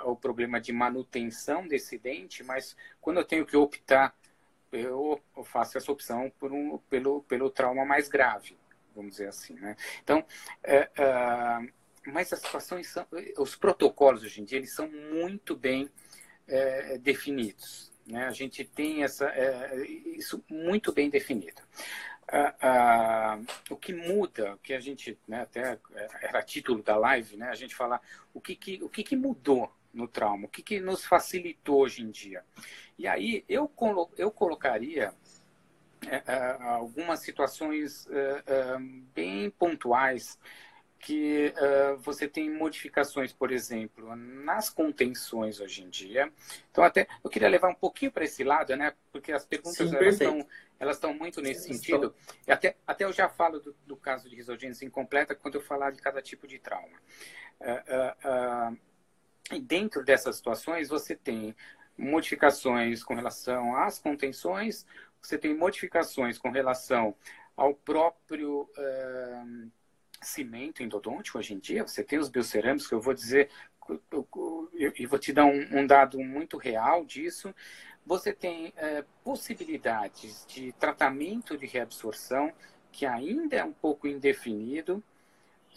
o 0.06 0.16
problema 0.16 0.62
de 0.62 0.72
manutenção 0.72 1.68
desse 1.68 1.98
dente, 1.98 2.44
mas 2.44 2.78
quando 3.02 3.18
eu 3.18 3.26
tenho 3.26 3.46
que 3.46 3.58
optar, 3.58 4.16
eu 4.72 5.20
faço 5.44 5.78
essa 5.78 5.92
opção 5.92 6.32
um, 6.42 6.78
pelo, 6.90 7.24
pelo 7.24 7.50
trauma 7.50 7.84
mais 7.84 8.08
grave 8.08 8.56
vamos 8.96 9.12
dizer 9.12 9.28
assim. 9.28 9.54
Né? 9.54 9.76
Então, 10.04 10.26
é, 10.64 10.90
é, 10.98 11.72
mas 12.08 12.32
as 12.34 12.40
situações 12.40 12.88
são, 12.88 13.06
os 13.38 13.56
protocolos 13.56 14.24
hoje 14.24 14.42
em 14.42 14.46
dia 14.46 14.58
eles 14.58 14.74
são 14.74 14.90
muito 14.90 15.56
bem 15.56 15.90
é, 16.48 16.98
definidos. 16.98 17.92
Né? 18.06 18.26
A 18.26 18.32
gente 18.32 18.64
tem 18.64 19.04
essa, 19.04 19.28
é, 19.30 19.86
isso 19.86 20.44
muito 20.50 20.92
bem 20.92 21.10
definido. 21.10 21.62
o 23.70 23.76
que 23.76 23.94
muda, 23.94 24.56
o 24.56 24.58
que 24.58 24.74
a 24.74 24.80
gente, 24.80 25.18
né, 25.28 25.42
até 25.42 25.80
era 26.22 26.42
título 26.42 26.82
da 26.82 26.98
live, 26.98 27.38
né, 27.38 27.50
a 27.50 27.56
gente 27.56 27.76
falar 27.76 28.02
o 28.34 28.42
que, 28.42 28.56
que, 28.56 28.84
o 28.84 28.90
que, 28.90 29.04
que 29.04 29.16
mudou 29.16 29.72
no 29.94 30.08
trauma, 30.08 30.46
o 30.46 30.50
que, 30.50 30.62
que 30.62 30.80
nos 30.80 31.06
facilitou 31.06 31.82
hoje 31.82 32.02
em 32.04 32.10
dia. 32.10 32.44
E 32.98 33.08
aí 33.08 33.44
eu, 33.48 33.68
colo, 33.68 34.10
eu 34.18 34.32
colocaria 34.32 35.06
é, 35.06 35.08
é, 35.08 35.14
algumas 36.62 37.20
situações 37.22 38.08
é, 38.10 38.78
bem 39.14 39.50
pontuais 39.50 40.40
que 41.00 41.54
você 42.02 42.28
tem 42.28 42.50
modificações, 42.50 43.32
por 43.32 43.52
exemplo, 43.52 44.16
nas 44.16 44.70
contenções 44.70 45.60
hoje 45.62 45.84
em 45.84 45.90
dia. 45.90 46.32
Então, 46.70 46.84
até 46.84 47.08
eu 47.24 47.30
queria 47.30 47.48
levar 47.48 47.70
um 47.70 47.76
pouquinho 47.76 48.12
para 48.12 48.26
esse 48.26 48.44
lado, 48.44 48.76
né? 48.76 48.94
Porque 49.12 49.32
as 49.32 49.46
perguntas 49.46 49.78
Sim, 49.78 49.96
elas, 49.96 50.16
estão, 50.16 50.48
elas 50.78 50.98
estão 50.98 51.14
muito 51.14 51.42
nesse 51.42 51.64
Sim, 51.64 51.74
sentido. 51.74 52.14
Até, 52.46 52.76
até 52.86 53.06
eu 53.06 53.14
já 53.14 53.30
falo 53.30 53.60
do, 53.60 53.76
do 53.86 53.96
caso 53.96 54.30
de 54.30 54.36
risogênese 54.36 54.86
incompleta 54.86 55.34
quando 55.34 55.56
eu 55.56 55.62
falar 55.62 55.92
de 55.92 56.02
cada 56.02 56.22
tipo 56.22 56.46
de 56.46 56.60
trauma. 56.60 57.00
e 59.52 59.60
dentro 59.62 60.04
dessas 60.04 60.36
situações, 60.36 60.90
você 60.90 61.16
tem 61.16 61.56
modificações 61.98 63.04
com 63.04 63.14
relação 63.14 63.76
às 63.76 64.00
contenções, 64.00 64.86
você 65.22 65.38
tem 65.38 65.56
modificações 65.56 66.38
com 66.38 66.50
relação 66.50 67.16
ao 67.56 67.74
próprio 67.74 68.62
uh, 68.62 69.72
cimento 70.22 70.82
endodôntico 70.82 71.38
hoje 71.38 71.54
em 71.54 71.60
dia. 71.60 71.86
Você 71.86 72.04
tem 72.04 72.18
os 72.18 72.30
biocerâmicos, 72.30 72.88
que 72.88 72.94
eu 72.94 73.02
vou 73.02 73.14
dizer, 73.14 73.50
e 74.98 75.06
vou 75.06 75.20
te 75.20 75.34
dar 75.34 75.46
um, 75.46 75.80
um, 75.80 75.86
dado 75.86 76.20
muito 76.20 76.58
real 76.58 77.06
disso. 77.06 77.54
Você 78.06 78.32
tem 78.32 78.70
uh, 78.70 79.06
possibilidades 79.24 80.46
de 80.48 80.72
tratamento 80.74 81.58
de 81.58 81.66
reabsorção 81.66 82.54
que 82.92 83.06
ainda 83.06 83.58
é 83.58 83.64
um 83.64 83.74
pouco 83.74 84.08
indefinido. 84.08 85.04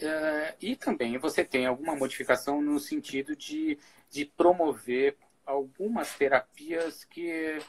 Uh, 0.01 0.55
e 0.59 0.75
também 0.75 1.17
você 1.17 1.43
tem 1.43 1.65
alguma 1.65 1.95
modificação 1.95 2.61
no 2.61 2.79
sentido 2.79 3.35
de, 3.35 3.77
de 4.09 4.25
promover 4.25 5.17
algumas 5.45 6.15
terapias 6.15 7.03
que, 7.03 7.59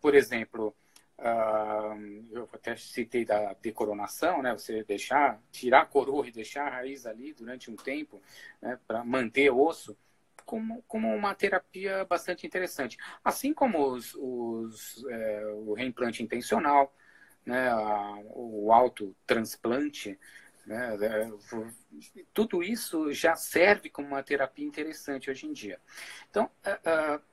por 0.00 0.14
exemplo, 0.14 0.74
Uh, 1.20 2.26
eu 2.32 2.48
até 2.50 2.74
citei 2.76 3.26
da 3.26 3.52
decoronação, 3.52 4.40
né? 4.40 4.52
Você 4.54 4.82
deixar, 4.84 5.38
tirar 5.52 5.82
a 5.82 5.86
coroa 5.86 6.26
e 6.26 6.32
deixar 6.32 6.66
a 6.66 6.70
raiz 6.70 7.04
ali 7.04 7.34
durante 7.34 7.70
um 7.70 7.76
tempo, 7.76 8.22
né? 8.60 8.78
Para 8.86 9.04
manter 9.04 9.50
osso, 9.50 9.94
como, 10.46 10.82
como 10.88 11.14
uma 11.14 11.34
terapia 11.34 12.06
bastante 12.06 12.46
interessante. 12.46 12.96
Assim 13.22 13.52
como 13.52 13.86
os, 13.86 14.14
os 14.14 15.04
é, 15.10 15.44
o 15.56 15.74
reimplante 15.74 16.22
intencional, 16.22 16.90
né? 17.44 17.68
A, 17.68 18.18
o 18.30 18.72
autotransplante, 18.72 20.18
né? 20.64 20.96
É, 21.02 21.30
tudo 22.32 22.62
isso 22.62 23.12
já 23.12 23.36
serve 23.36 23.90
como 23.90 24.08
uma 24.08 24.22
terapia 24.22 24.64
interessante 24.64 25.30
hoje 25.30 25.46
em 25.46 25.52
dia. 25.52 25.78
Então, 26.30 26.50
uh, 26.64 27.16
uh, 27.18 27.29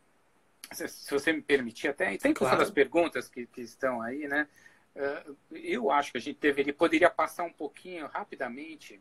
se 0.71 1.11
você 1.11 1.33
me 1.33 1.41
permitir 1.41 1.87
até, 1.87 2.13
e 2.13 2.17
tem 2.17 2.33
claro. 2.33 2.57
das 2.57 2.69
perguntas 2.69 3.29
que, 3.29 3.45
que 3.45 3.61
estão 3.61 4.01
aí, 4.01 4.27
né? 4.27 4.47
Uh, 4.95 5.37
eu 5.51 5.91
acho 5.91 6.11
que 6.11 6.17
a 6.17 6.21
gente 6.21 6.39
deveria, 6.39 6.73
poderia 6.73 7.09
passar 7.09 7.43
um 7.43 7.53
pouquinho 7.53 8.07
rapidamente 8.07 8.99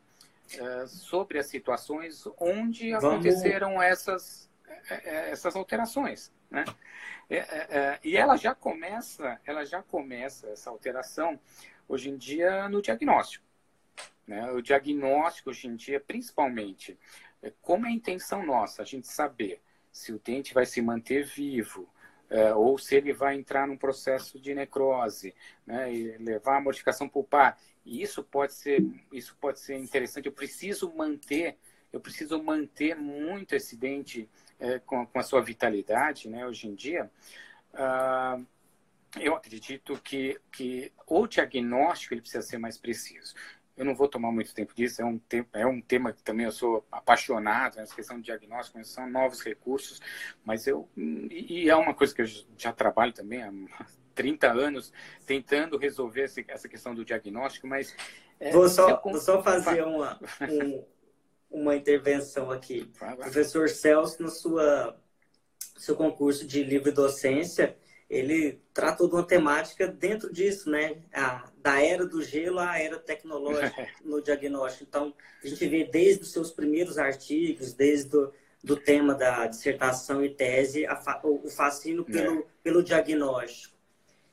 uh, 0.59 0.87
sobre 0.87 1.39
as 1.39 1.47
situações 1.47 2.23
onde 2.39 2.91
Vamos... 2.91 3.05
aconteceram 3.05 3.81
essas, 3.81 4.49
essas 4.89 5.55
alterações, 5.55 6.31
né? 6.49 6.63
É, 7.29 7.37
é, 7.37 7.67
é, 7.69 7.99
e 8.03 8.15
ela 8.15 8.37
já 8.37 8.55
começa, 8.55 9.39
ela 9.45 9.65
já 9.65 9.83
começa 9.83 10.47
essa 10.47 10.69
alteração 10.69 11.37
hoje 11.87 12.09
em 12.09 12.17
dia 12.17 12.69
no 12.69 12.81
diagnóstico. 12.81 13.45
Né? 14.25 14.49
O 14.51 14.61
diagnóstico 14.61 15.49
hoje 15.49 15.67
em 15.67 15.75
dia, 15.75 15.99
principalmente, 15.99 16.97
como 17.61 17.85
é 17.85 17.89
a 17.89 17.91
intenção 17.91 18.45
nossa, 18.45 18.81
a 18.81 18.85
gente 18.85 19.07
saber 19.07 19.61
se 19.97 20.13
o 20.13 20.19
dente 20.19 20.53
vai 20.53 20.65
se 20.65 20.81
manter 20.81 21.25
vivo, 21.25 21.89
é, 22.29 22.53
ou 22.53 22.77
se 22.77 22.95
ele 22.95 23.13
vai 23.13 23.35
entrar 23.35 23.67
num 23.67 23.77
processo 23.77 24.39
de 24.39 24.53
necrose, 24.53 25.33
né, 25.65 25.91
e 25.91 26.17
levar 26.17 26.57
a 26.57 26.61
modificação 26.61 27.09
pulpar. 27.09 27.57
E 27.85 28.01
isso 28.01 28.23
pode 28.23 28.53
ser, 28.53 28.85
isso 29.11 29.35
pode 29.39 29.59
ser 29.59 29.75
interessante. 29.77 30.27
Eu 30.27 30.31
preciso 30.31 30.93
manter, 30.93 31.57
eu 31.91 31.99
preciso 31.99 32.41
manter 32.43 32.95
muito 32.95 33.55
esse 33.55 33.75
dente 33.75 34.29
é, 34.59 34.77
com, 34.79 35.05
com, 35.05 35.19
a 35.19 35.23
sua 35.23 35.41
vitalidade, 35.41 36.29
né, 36.29 36.45
hoje 36.45 36.67
em 36.67 36.75
dia. 36.75 37.09
Uh, 37.73 38.45
eu 39.19 39.35
acredito 39.35 39.99
que, 40.03 40.39
que 40.51 40.91
o 41.07 41.25
diagnóstico 41.25 42.13
ele 42.13 42.21
precisa 42.21 42.41
ser 42.41 42.57
mais 42.57 42.77
preciso. 42.77 43.33
Eu 43.77 43.85
não 43.85 43.93
vou 43.93 44.07
tomar 44.07 44.31
muito 44.31 44.53
tempo 44.55 44.73
disso, 44.73 45.01
é 45.03 45.05
um, 45.05 45.19
tempo, 45.19 45.49
é 45.53 45.65
um 45.65 45.79
tema 45.79 46.11
que 46.11 46.23
também 46.23 46.47
eu 46.47 46.51
sou 46.51 46.83
apaixonado, 46.91 47.75
nessa 47.75 47.95
questão 47.95 48.17
de 48.17 48.23
diagnóstico, 48.23 48.83
são 48.83 49.07
novos 49.07 49.41
recursos, 49.41 50.01
mas 50.43 50.65
eu. 50.65 50.89
E, 50.97 51.69
é 51.69 51.75
uma 51.75 51.93
coisa 51.93 52.13
que 52.13 52.23
eu 52.23 52.25
já 52.57 52.73
trabalho 52.73 53.13
também 53.13 53.43
há 53.43 53.51
30 54.15 54.51
anos 54.51 54.91
tentando 55.27 55.77
resolver 55.77 56.23
essa 56.47 56.67
questão 56.67 56.95
do 56.95 57.05
diagnóstico, 57.05 57.67
mas. 57.67 57.95
É, 58.39 58.51
vou, 58.51 58.67
só, 58.67 58.99
vou 58.99 59.19
só 59.19 59.43
fazer 59.43 59.83
uma, 59.83 60.19
um, 60.49 60.83
uma 61.51 61.75
intervenção 61.75 62.49
aqui. 62.49 62.91
Professor 62.97 63.69
Celso, 63.69 64.23
no 64.23 64.29
sua, 64.29 64.99
seu 65.77 65.95
concurso 65.95 66.47
de 66.47 66.63
livre 66.63 66.91
docência, 66.91 67.77
ele 68.09 68.61
tratou 68.73 69.07
de 69.07 69.15
uma 69.15 69.23
temática 69.23 69.87
dentro 69.87 70.31
disso, 70.31 70.69
né? 70.69 70.97
A, 71.13 71.49
da 71.61 71.81
era 71.81 72.05
do 72.05 72.21
gelo 72.23 72.59
à 72.59 72.79
era 72.79 72.97
tecnológica 72.97 73.87
no 74.03 74.21
diagnóstico. 74.21 74.85
Então, 74.87 75.13
a 75.43 75.47
gente 75.47 75.67
vê 75.67 75.83
desde 75.83 76.23
os 76.23 76.31
seus 76.31 76.51
primeiros 76.51 76.97
artigos, 76.97 77.73
desde 77.73 78.09
do, 78.09 78.33
do 78.63 78.77
tema 78.77 79.13
da 79.13 79.45
dissertação 79.47 80.23
e 80.23 80.29
tese, 80.29 80.85
a, 80.85 81.19
o, 81.23 81.49
fascínio 81.49 82.05
pelo, 82.05 82.39
é. 82.39 82.43
pelo 82.63 82.81
diagnóstico. 82.81 83.75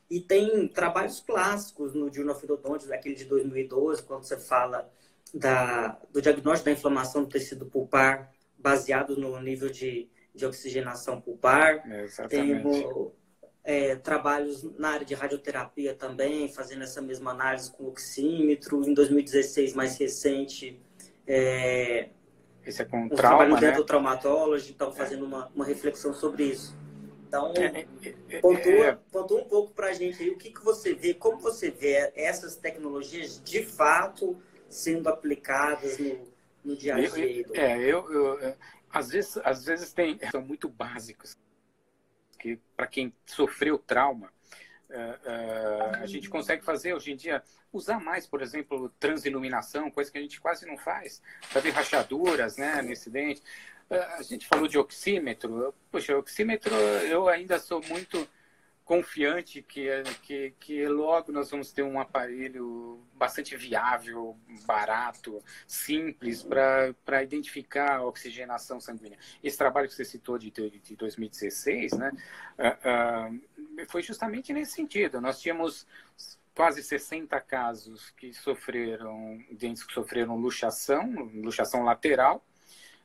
E 0.08 0.20
tem 0.20 0.68
trabalhos 0.68 1.18
clássicos 1.20 1.94
no 1.94 2.12
Journal 2.12 2.36
of 2.36 2.44
Endodontics, 2.44 2.90
aquele 2.92 3.16
de 3.16 3.24
2012, 3.24 4.04
quando 4.04 4.22
você 4.22 4.38
fala 4.38 4.88
da, 5.32 5.98
do 6.12 6.22
diagnóstico 6.22 6.66
da 6.66 6.72
inflamação 6.72 7.24
do 7.24 7.28
tecido 7.28 7.66
pulpar, 7.66 8.32
baseado 8.56 9.16
no 9.16 9.40
nível 9.40 9.68
de, 9.68 10.08
de 10.32 10.46
oxigenação 10.46 11.20
pulpar. 11.20 11.82
É, 11.90 12.04
exatamente. 12.04 12.62
Tem 12.62 12.62
é, 13.64 13.96
trabalhos 13.96 14.62
na 14.78 14.90
área 14.90 15.06
de 15.06 15.14
radioterapia 15.14 15.94
também, 15.94 16.52
fazendo 16.52 16.82
essa 16.82 17.00
mesma 17.00 17.30
análise 17.30 17.70
com 17.70 17.86
oxímetro. 17.86 18.86
Em 18.86 18.92
2016, 18.92 19.72
mais 19.72 19.96
recente, 19.98 20.78
é, 21.26 22.10
esse 22.64 22.82
é 22.82 22.84
com 22.84 23.08
trauma, 23.08 23.58
né? 23.58 23.72
do 23.72 23.84
traumatology, 23.84 24.72
então 24.72 24.92
fazendo 24.92 25.24
uma, 25.24 25.50
uma 25.54 25.64
reflexão 25.64 26.12
sobre 26.12 26.44
isso. 26.44 26.76
Então, 27.26 27.52
é, 27.56 27.64
é, 27.64 28.14
é 28.28 28.40
pontua, 28.40 29.02
pontua 29.10 29.40
um 29.40 29.48
pouco 29.48 29.72
para 29.72 29.88
a 29.88 29.92
gente 29.92 30.22
aí 30.22 30.30
o 30.30 30.36
que, 30.36 30.50
que 30.50 30.62
você 30.62 30.94
vê, 30.94 31.14
como 31.14 31.38
você 31.38 31.70
vê 31.70 32.12
essas 32.14 32.56
tecnologias 32.56 33.42
de 33.42 33.64
fato 33.64 34.36
sendo 34.68 35.08
aplicadas 35.08 35.98
no, 35.98 36.18
no 36.64 36.76
dia 36.76 36.94
a 36.94 37.00
dia. 37.00 37.44
é, 37.54 37.78
eu, 37.78 38.10
eu, 38.12 38.54
às 38.90 39.08
vezes, 39.08 39.36
às 39.38 39.64
vezes 39.64 39.92
tem, 39.92 40.18
são 40.30 40.42
muito 40.42 40.68
básicos 40.68 41.36
que 42.44 42.60
para 42.76 42.86
quem 42.86 43.10
sofreu 43.24 43.78
trauma, 43.78 44.30
uh, 44.90 44.92
uh, 44.92 46.02
a 46.02 46.06
gente 46.06 46.28
consegue 46.28 46.62
fazer 46.62 46.92
hoje 46.92 47.10
em 47.10 47.16
dia, 47.16 47.42
usar 47.72 47.98
mais, 47.98 48.26
por 48.26 48.42
exemplo, 48.42 48.90
transiluminação, 49.00 49.90
coisa 49.90 50.12
que 50.12 50.18
a 50.18 50.20
gente 50.20 50.38
quase 50.38 50.66
não 50.66 50.76
faz, 50.76 51.22
ver 51.62 51.70
rachaduras 51.70 52.58
né, 52.58 52.82
nesse 52.82 53.08
dente. 53.08 53.40
Uh, 53.90 53.94
a 54.18 54.22
gente 54.22 54.46
falou 54.46 54.68
de 54.68 54.76
oxímetro. 54.76 55.74
Poxa, 55.90 56.18
oxímetro 56.18 56.74
eu 56.74 57.30
ainda 57.30 57.58
sou 57.58 57.82
muito 57.88 58.28
confiante 58.84 59.62
que, 59.62 59.88
que, 60.22 60.54
que 60.60 60.86
logo 60.86 61.32
nós 61.32 61.50
vamos 61.50 61.72
ter 61.72 61.82
um 61.82 61.98
aparelho 61.98 63.00
bastante 63.14 63.56
viável, 63.56 64.36
barato, 64.66 65.42
simples 65.66 66.42
para 66.42 67.22
identificar 67.22 67.96
a 67.96 68.04
oxigenação 68.04 68.78
sanguínea. 68.78 69.18
Esse 69.42 69.56
trabalho 69.56 69.88
que 69.88 69.94
você 69.94 70.04
citou 70.04 70.36
de, 70.38 70.50
de, 70.50 70.78
de 70.78 70.96
2016 70.96 71.92
né, 71.92 72.12
uh, 72.58 73.40
uh, 73.82 73.86
foi 73.88 74.02
justamente 74.02 74.52
nesse 74.52 74.72
sentido. 74.72 75.20
Nós 75.20 75.40
tínhamos 75.40 75.86
quase 76.54 76.82
60 76.82 77.40
casos 77.40 78.10
que 78.10 78.32
sofreram, 78.34 79.42
dentes 79.50 79.82
que 79.82 79.94
sofreram 79.94 80.36
luxação, 80.36 81.10
luxação 81.34 81.82
lateral, 81.84 82.44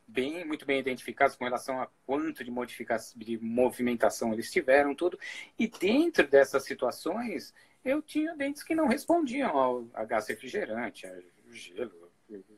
bem, 0.10 0.44
muito 0.44 0.66
bem 0.66 0.80
identificados 0.80 1.36
com 1.36 1.46
relação 1.46 1.82
a 1.82 1.88
quanto 2.06 2.44
de, 2.44 2.52
modificação, 2.52 3.20
de 3.20 3.38
movimentação 3.38 4.34
eles 4.34 4.52
tiveram, 4.52 4.96
tudo. 4.96 5.20
E 5.58 5.68
dentro 5.68 6.28
dessas 6.28 6.66
situações, 6.66 7.54
eu 7.84 8.02
tinha 8.02 8.36
dentes 8.36 8.64
que 8.64 8.76
não 8.76 8.88
respondiam 8.88 9.58
ao 9.58 9.84
gás 10.08 10.28
refrigerante, 10.28 11.06
a 11.06 11.16
gelo, 11.52 12.12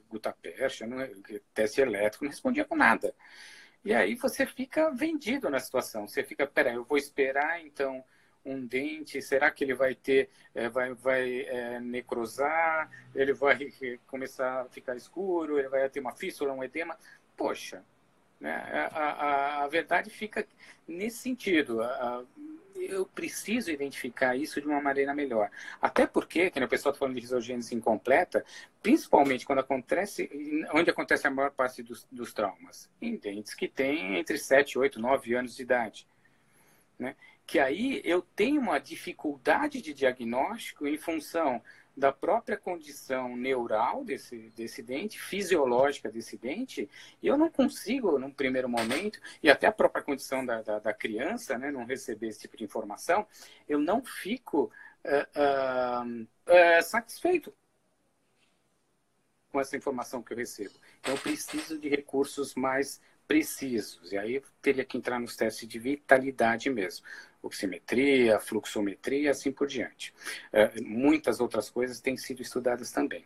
gutapercha, 0.10 0.86
teste 1.54 1.82
elétrico, 1.82 2.26
não 2.26 2.32
respondia 2.32 2.66
com 2.66 2.76
nada. 2.76 3.14
E 3.84 3.94
aí 3.94 4.16
você 4.16 4.46
fica 4.46 4.92
vendido 4.92 5.50
na 5.50 5.60
situação. 5.60 6.08
Você 6.08 6.24
fica, 6.24 6.46
peraí, 6.46 6.76
eu 6.76 6.84
vou 6.84 6.98
esperar 6.98 7.62
então 7.62 8.04
um 8.44 8.66
dente, 8.66 9.22
será 9.22 9.52
que 9.52 9.64
ele 9.64 9.74
vai 9.74 9.94
ter, 9.94 10.30
é, 10.54 10.68
vai, 10.68 10.94
vai 10.94 11.42
é, 11.42 11.80
necrosar, 11.80 12.90
ele 13.14 13.34
vai 13.34 13.72
começar 14.08 14.62
a 14.62 14.66
ficar 14.66 14.96
escuro, 14.96 15.60
ele 15.60 15.70
vai 15.70 15.88
ter 15.90 16.00
uma 16.00 16.14
fístula, 16.14 16.54
um 16.54 16.64
edema 16.64 16.98
poxa, 17.42 17.84
né? 18.40 18.54
a, 18.92 18.98
a, 18.98 19.64
a 19.64 19.68
verdade 19.68 20.12
fica 20.12 20.48
nesse 20.88 21.18
sentido. 21.18 21.82
A, 21.82 22.24
eu 22.76 23.06
preciso 23.06 23.72
identificar 23.72 24.36
isso 24.36 24.62
de 24.62 24.68
uma 24.68 24.80
maneira 24.80 25.14
melhor. 25.14 25.50
Até 25.82 26.06
porque, 26.06 26.52
que 26.52 26.64
o 26.64 26.68
pessoal 26.68 26.92
está 26.92 27.00
falando 27.00 27.16
de 27.16 27.22
risogênese 27.22 27.74
incompleta, 27.74 28.46
principalmente 28.82 29.46
quando 29.46 29.60
acontece, 29.60 30.30
onde 30.72 30.90
acontece 30.92 31.26
a 31.26 31.32
maior 31.32 31.52
parte 31.52 31.82
dos, 31.82 32.08
dos 32.12 32.32
traumas? 32.32 32.90
Em 33.02 33.16
dentes 33.16 33.56
que 33.56 33.68
têm 33.68 34.18
entre 34.18 34.38
7, 34.38 34.78
8, 34.78 35.00
9 35.00 35.34
anos 35.34 35.56
de 35.56 35.64
idade. 35.64 36.08
Né? 36.98 37.16
Que 37.46 37.60
aí 37.60 38.02
eu 38.06 38.22
tenho 38.36 38.62
uma 38.62 38.80
dificuldade 38.80 39.82
de 39.82 39.94
diagnóstico 39.94 40.88
em 40.88 40.98
função 40.98 41.62
da 41.96 42.12
própria 42.12 42.58
condição 42.58 43.36
neural 43.36 44.04
desse, 44.04 44.50
desse 44.56 44.82
dente, 44.82 45.20
fisiológica 45.20 46.10
desse 46.10 46.38
dente, 46.38 46.90
e 47.22 47.28
eu 47.28 47.38
não 47.38 47.50
consigo, 47.50 48.18
num 48.18 48.32
primeiro 48.32 48.70
momento, 48.70 49.20
e 49.44 49.50
até 49.50 49.68
a 49.68 49.72
própria 49.72 50.04
condição 50.04 50.46
da, 50.46 50.62
da, 50.62 50.80
da 50.80 50.94
criança, 50.94 51.58
né, 51.58 51.72
não 51.72 51.86
receber 51.86 52.28
esse 52.28 52.42
tipo 52.42 52.58
de 52.58 52.64
informação, 52.64 53.28
eu 53.68 53.80
não 53.80 54.04
fico 54.04 54.72
uh, 55.06 56.06
uh, 56.06 56.22
uh, 56.22 56.84
satisfeito 56.84 57.54
com 59.52 59.60
essa 59.60 59.76
informação 59.76 60.24
que 60.24 60.32
eu 60.32 60.38
recebo. 60.38 60.74
Então, 61.00 61.14
eu 61.14 61.20
preciso 61.20 61.78
de 61.78 61.90
recursos 61.90 62.56
mais 62.56 63.02
precisos, 63.28 64.12
e 64.12 64.18
aí 64.18 64.36
eu 64.36 64.44
teria 64.62 64.84
que 64.84 64.98
entrar 64.98 65.20
nos 65.20 65.36
testes 65.36 65.68
de 65.68 65.80
vitalidade 65.80 66.70
mesmo 66.70 67.06
oximetria, 67.42 68.40
fluxometria, 68.40 69.32
assim 69.32 69.52
por 69.52 69.68
diante. 69.68 70.14
Uh, 70.54 70.84
muitas 70.84 71.40
outras 71.40 71.70
coisas 71.70 72.00
têm 72.00 72.18
sido 72.18 72.42
estudadas 72.42 72.92
também. 72.92 73.26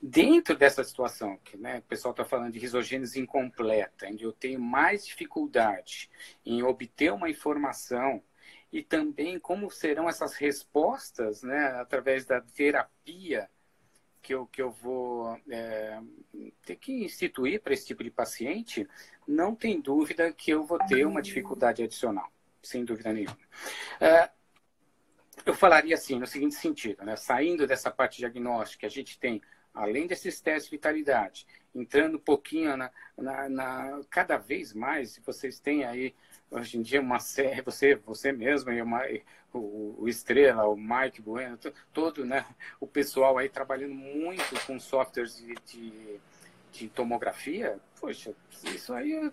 Dentro 0.00 0.56
dessa 0.56 0.84
situação, 0.84 1.38
que 1.44 1.56
né, 1.56 1.78
o 1.78 1.82
pessoal 1.82 2.12
está 2.12 2.24
falando 2.24 2.52
de 2.52 2.58
risogênese 2.58 3.18
incompleta, 3.18 4.06
onde 4.06 4.24
eu 4.24 4.32
tenho 4.32 4.60
mais 4.60 5.06
dificuldade 5.06 6.10
em 6.44 6.62
obter 6.62 7.12
uma 7.12 7.30
informação 7.30 8.22
e 8.70 8.82
também 8.82 9.38
como 9.38 9.70
serão 9.70 10.08
essas 10.08 10.34
respostas, 10.34 11.42
né, 11.42 11.68
através 11.80 12.26
da 12.26 12.40
terapia 12.40 13.48
que 14.20 14.34
eu, 14.34 14.46
que 14.46 14.60
eu 14.60 14.70
vou 14.70 15.38
é, 15.48 16.00
ter 16.64 16.76
que 16.76 17.04
instituir 17.04 17.60
para 17.60 17.74
esse 17.74 17.86
tipo 17.86 18.02
de 18.02 18.10
paciente, 18.10 18.88
não 19.28 19.54
tem 19.54 19.80
dúvida 19.80 20.32
que 20.32 20.50
eu 20.50 20.64
vou 20.64 20.78
ter 20.86 21.06
uma 21.06 21.22
dificuldade 21.22 21.82
adicional, 21.82 22.32
sem 22.64 22.84
dúvida 22.84 23.12
nenhuma. 23.12 23.38
É, 24.00 24.30
eu 25.44 25.54
falaria 25.54 25.94
assim, 25.94 26.18
no 26.18 26.26
seguinte 26.26 26.54
sentido, 26.54 27.04
né, 27.04 27.16
saindo 27.16 27.66
dessa 27.66 27.90
parte 27.90 28.18
diagnóstica, 28.18 28.86
a 28.86 28.90
gente 28.90 29.18
tem 29.18 29.42
além 29.74 30.06
desses 30.06 30.40
testes 30.40 30.70
de 30.70 30.76
vitalidade, 30.76 31.46
entrando 31.74 32.16
um 32.16 32.20
pouquinho 32.20 32.76
na, 32.76 32.90
na, 33.18 33.48
na, 33.48 34.00
cada 34.08 34.38
vez 34.38 34.72
mais, 34.72 35.20
vocês 35.26 35.58
têm 35.58 35.84
aí 35.84 36.14
hoje 36.48 36.78
em 36.78 36.82
dia 36.82 37.00
uma 37.00 37.18
série, 37.18 37.60
você, 37.60 37.96
você 37.96 38.30
mesmo 38.30 38.70
e 38.70 38.80
uma, 38.80 39.02
o, 39.52 39.96
o, 39.98 40.08
Estrela, 40.08 40.68
o 40.68 40.76
Mike 40.76 41.20
Bueno, 41.20 41.58
todo, 41.92 42.24
né, 42.24 42.46
o 42.78 42.86
pessoal 42.86 43.36
aí 43.36 43.48
trabalhando 43.48 43.94
muito 43.94 44.64
com 44.64 44.78
softwares 44.78 45.36
de, 45.36 45.54
de, 45.66 46.20
de 46.74 46.88
tomografia, 46.88 47.78
poxa, 48.00 48.34
isso 48.64 48.92
aí 48.92 49.32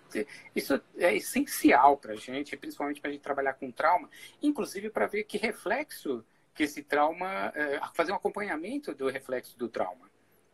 isso 0.55 0.79
é 0.97 1.15
essencial 1.15 1.97
para 1.97 2.13
a 2.13 2.15
gente, 2.15 2.55
principalmente 2.55 3.01
para 3.01 3.09
a 3.09 3.13
gente 3.13 3.21
trabalhar 3.21 3.53
com 3.55 3.71
trauma, 3.71 4.09
inclusive 4.41 4.89
para 4.89 5.07
ver 5.07 5.23
que 5.23 5.37
reflexo 5.37 6.23
que 6.53 6.63
esse 6.63 6.83
trauma, 6.83 7.51
é, 7.55 7.79
fazer 7.93 8.11
um 8.11 8.15
acompanhamento 8.15 8.93
do 8.93 9.09
reflexo 9.09 9.57
do 9.57 9.67
trauma. 9.67 10.09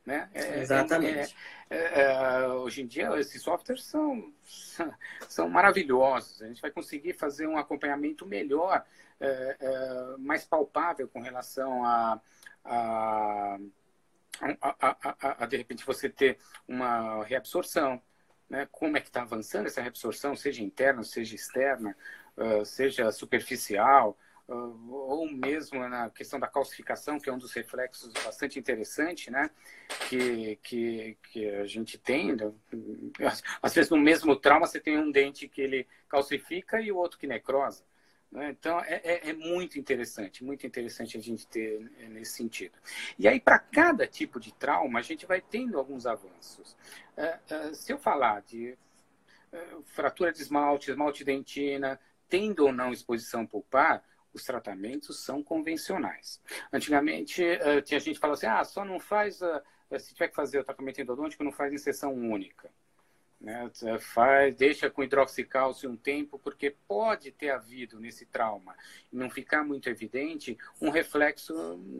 Né? 0.05 0.29
É, 0.33 0.61
Exatamente. 0.61 1.35
É, 1.69 1.77
é, 1.77 2.01
é, 2.03 2.47
hoje 2.47 2.81
em 2.81 2.87
dia, 2.87 3.13
esses 3.19 3.41
softwares 3.41 3.83
são, 3.83 4.31
são 5.27 5.49
maravilhosos. 5.49 6.41
A 6.41 6.47
gente 6.47 6.61
vai 6.61 6.71
conseguir 6.71 7.13
fazer 7.13 7.45
um 7.45 7.57
acompanhamento 7.57 8.25
melhor, 8.25 8.85
é, 9.19 9.57
é, 9.59 10.17
mais 10.17 10.45
palpável 10.45 11.09
com 11.09 11.19
relação 11.19 11.83
a, 11.83 12.21
a, 12.63 13.57
a, 14.41 14.75
a, 14.79 15.43
a, 15.43 15.45
de 15.45 15.57
repente, 15.57 15.85
você 15.85 16.09
ter 16.09 16.37
uma 16.67 17.23
reabsorção. 17.23 18.01
Né? 18.49 18.67
Como 18.71 18.97
é 18.97 19.01
que 19.01 19.07
está 19.07 19.21
avançando 19.21 19.67
essa 19.67 19.81
reabsorção, 19.81 20.35
seja 20.35 20.63
interna, 20.63 21.03
seja 21.03 21.35
externa, 21.35 21.95
uh, 22.37 22.65
seja 22.65 23.11
superficial, 23.11 24.17
ou 24.47 25.29
mesmo 25.29 25.87
na 25.89 26.09
questão 26.09 26.39
da 26.39 26.47
calcificação, 26.47 27.19
que 27.19 27.29
é 27.29 27.33
um 27.33 27.37
dos 27.37 27.51
reflexos 27.51 28.13
bastante 28.23 28.57
interessante, 28.57 29.29
né? 29.29 29.49
Que, 30.07 30.55
que, 30.63 31.17
que 31.23 31.49
a 31.49 31.65
gente 31.65 31.97
tem. 31.97 32.33
Né? 32.33 32.53
Às 33.61 33.73
vezes, 33.73 33.91
no 33.91 33.97
mesmo 33.97 34.35
trauma, 34.37 34.65
você 34.65 34.79
tem 34.79 34.97
um 34.97 35.11
dente 35.11 35.49
que 35.49 35.61
ele 35.61 35.85
calcifica 36.07 36.79
e 36.79 36.91
o 36.91 36.97
outro 36.97 37.19
que 37.19 37.27
necrosa. 37.27 37.83
Né? 38.31 38.49
Então, 38.51 38.79
é, 38.81 39.01
é, 39.03 39.29
é, 39.29 39.33
muito 39.33 39.79
interessante, 39.79 40.43
muito 40.43 40.65
interessante 40.67 41.17
a 41.17 41.21
gente 41.21 41.47
ter 41.47 41.79
nesse 42.09 42.33
sentido. 42.33 42.77
E 43.17 43.27
aí, 43.27 43.39
para 43.39 43.59
cada 43.59 44.05
tipo 44.05 44.39
de 44.39 44.53
trauma, 44.53 44.99
a 44.99 45.01
gente 45.01 45.25
vai 45.25 45.41
tendo 45.41 45.77
alguns 45.77 46.05
avanços. 46.05 46.75
É, 47.15 47.39
é, 47.49 47.73
se 47.73 47.91
eu 47.91 47.97
falar 47.97 48.41
de 48.41 48.77
é, 49.51 49.67
fratura 49.85 50.31
de 50.31 50.41
esmalte, 50.41 50.91
esmalte 50.91 51.23
dentina, 51.23 51.99
tendo 52.27 52.65
ou 52.65 52.73
não 52.73 52.91
exposição 52.91 53.45
pulpar, 53.45 54.03
os 54.33 54.43
tratamentos 54.43 55.23
são 55.23 55.41
convencionais. 55.41 56.41
Antigamente, 56.71 57.41
tinha 57.85 57.99
gente 57.99 58.15
que 58.15 58.19
falava 58.19 58.37
assim, 58.37 58.45
ah, 58.45 58.63
só 58.63 58.85
não 58.85 58.99
faz, 58.99 59.39
se 59.97 60.13
tiver 60.13 60.27
que 60.27 60.35
fazer 60.35 60.59
o 60.59 60.63
tratamento 60.63 61.01
endodôntico, 61.01 61.43
não 61.43 61.51
faz 61.51 61.73
inserção 61.73 62.13
única. 62.13 62.69
Né? 63.39 63.69
Faz, 63.99 64.55
deixa 64.55 64.89
com 64.89 65.03
hidroxicálcio 65.03 65.89
um 65.89 65.95
tempo, 65.95 66.39
porque 66.39 66.75
pode 66.87 67.31
ter 67.31 67.51
havido 67.51 67.99
nesse 67.99 68.25
trauma, 68.25 68.75
não 69.11 69.29
ficar 69.29 69.63
muito 69.63 69.89
evidente, 69.89 70.57
um 70.81 70.89
reflexo 70.89 71.53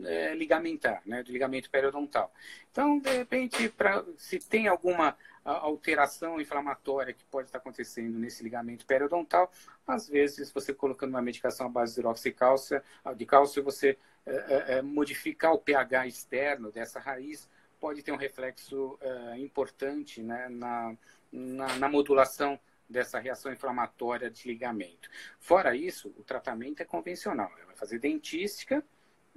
é, 0.04 0.34
ligamentar, 0.34 1.00
né? 1.06 1.22
do 1.22 1.30
ligamento 1.30 1.70
periodontal. 1.70 2.32
Então, 2.70 2.98
de 2.98 3.10
repente, 3.10 3.68
pra, 3.68 4.04
se 4.16 4.38
tem 4.38 4.66
alguma 4.66 5.16
alteração 5.44 6.40
inflamatória 6.40 7.14
que 7.14 7.24
pode 7.24 7.48
estar 7.48 7.58
acontecendo 7.58 8.18
nesse 8.18 8.42
ligamento 8.42 8.84
periodontal, 8.84 9.50
às 9.86 10.08
vezes 10.08 10.50
você 10.52 10.74
colocando 10.74 11.10
uma 11.10 11.22
medicação 11.22 11.66
à 11.66 11.70
base 11.70 11.94
de 11.94 12.00
hidroxicálcio, 12.00 12.82
de 13.16 13.24
cálcio, 13.24 13.62
você 13.62 13.96
é, 14.26 14.32
é, 14.32 14.78
é 14.78 14.82
modificar 14.82 15.52
o 15.52 15.58
pH 15.58 16.06
externo 16.06 16.70
dessa 16.70 17.00
raiz 17.00 17.48
pode 17.80 18.02
ter 18.02 18.12
um 18.12 18.16
reflexo 18.16 18.98
é, 19.00 19.38
importante 19.38 20.22
né, 20.22 20.48
na, 20.48 20.96
na, 21.30 21.76
na 21.76 21.88
modulação 21.88 22.58
dessa 22.88 23.18
reação 23.18 23.52
inflamatória 23.52 24.30
de 24.30 24.48
ligamento. 24.48 25.10
Fora 25.38 25.76
isso, 25.76 26.12
o 26.16 26.22
tratamento 26.22 26.80
é 26.80 26.84
convencional. 26.84 27.50
Ela 27.56 27.66
vai 27.66 27.76
fazer 27.76 27.98
dentística, 27.98 28.82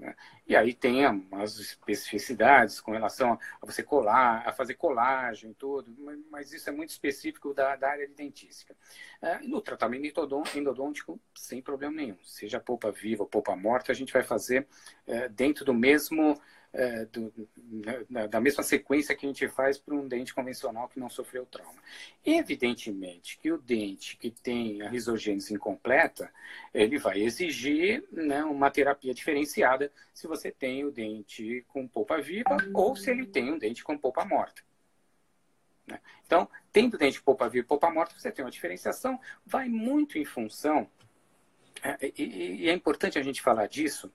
né? 0.01 0.15
E 0.47 0.55
aí 0.55 0.73
tem 0.73 1.05
as 1.05 1.57
especificidades 1.57 2.81
com 2.81 2.91
relação 2.91 3.37
a 3.61 3.65
você 3.65 3.83
colar, 3.83 4.43
a 4.47 4.51
fazer 4.51 4.73
colagem, 4.73 5.53
tudo, 5.53 5.95
mas 6.29 6.51
isso 6.51 6.67
é 6.69 6.71
muito 6.71 6.89
específico 6.89 7.53
da, 7.53 7.75
da 7.75 7.89
área 7.89 8.07
de 8.07 8.15
dentística. 8.15 8.75
É, 9.21 9.37
no 9.39 9.61
tratamento 9.61 10.19
endodôntico, 10.55 11.19
sem 11.35 11.61
problema 11.61 11.93
nenhum, 11.93 12.17
seja 12.23 12.59
polpa 12.59 12.91
viva 12.91 13.21
ou 13.23 13.29
polpa 13.29 13.55
morta, 13.55 13.91
a 13.91 13.95
gente 13.95 14.11
vai 14.11 14.23
fazer 14.23 14.67
é, 15.05 15.29
dentro 15.29 15.63
do 15.63 15.73
mesmo 15.73 16.41
é, 16.73 17.05
do, 17.05 17.33
da, 18.09 18.27
da, 18.27 18.41
mesma 18.41 18.63
sequência 18.63 19.15
que 19.15 19.25
a 19.25 19.29
gente 19.29 19.47
faz 19.49 19.77
para 19.77 19.93
um 19.93 20.07
dente 20.07 20.33
convencional 20.33 20.87
que 20.87 20.99
não 20.99 21.09
sofreu 21.09 21.45
trauma. 21.45 21.81
Evidentemente 22.25 23.37
que 23.37 23.51
o 23.51 23.57
dente 23.57 24.15
que 24.17 24.31
tem 24.31 24.81
a 24.81 24.89
risogênese 24.89 25.53
incompleta, 25.53 26.31
ele 26.73 26.97
vai 26.97 27.21
exigir 27.21 28.03
né, 28.11 28.43
uma 28.43 28.71
terapia 28.71 29.13
diferenciada 29.13 29.91
se 30.13 30.27
você 30.27 30.51
tem 30.51 30.85
o 30.85 30.91
dente 30.91 31.65
com 31.67 31.87
polpa 31.87 32.21
viva 32.21 32.57
ou 32.73 32.95
se 32.95 33.11
ele 33.11 33.25
tem 33.25 33.51
um 33.51 33.57
dente 33.57 33.83
com 33.83 33.97
polpa 33.97 34.23
morta. 34.23 34.61
Né? 35.85 35.99
Então, 36.25 36.49
tendo 36.71 36.97
dente 36.97 37.17
de 37.17 37.23
polpa 37.23 37.49
viva 37.49 37.65
e 37.65 37.67
polpa 37.67 37.91
morta, 37.91 38.17
você 38.17 38.31
tem 38.31 38.45
uma 38.45 38.51
diferenciação, 38.51 39.19
vai 39.45 39.67
muito 39.67 40.17
em 40.17 40.23
função, 40.23 40.89
é, 41.83 42.11
e, 42.17 42.69
é 42.69 42.73
importante 42.73 43.17
a 43.17 43.23
gente 43.23 43.41
falar 43.41 43.67
disso, 43.67 44.11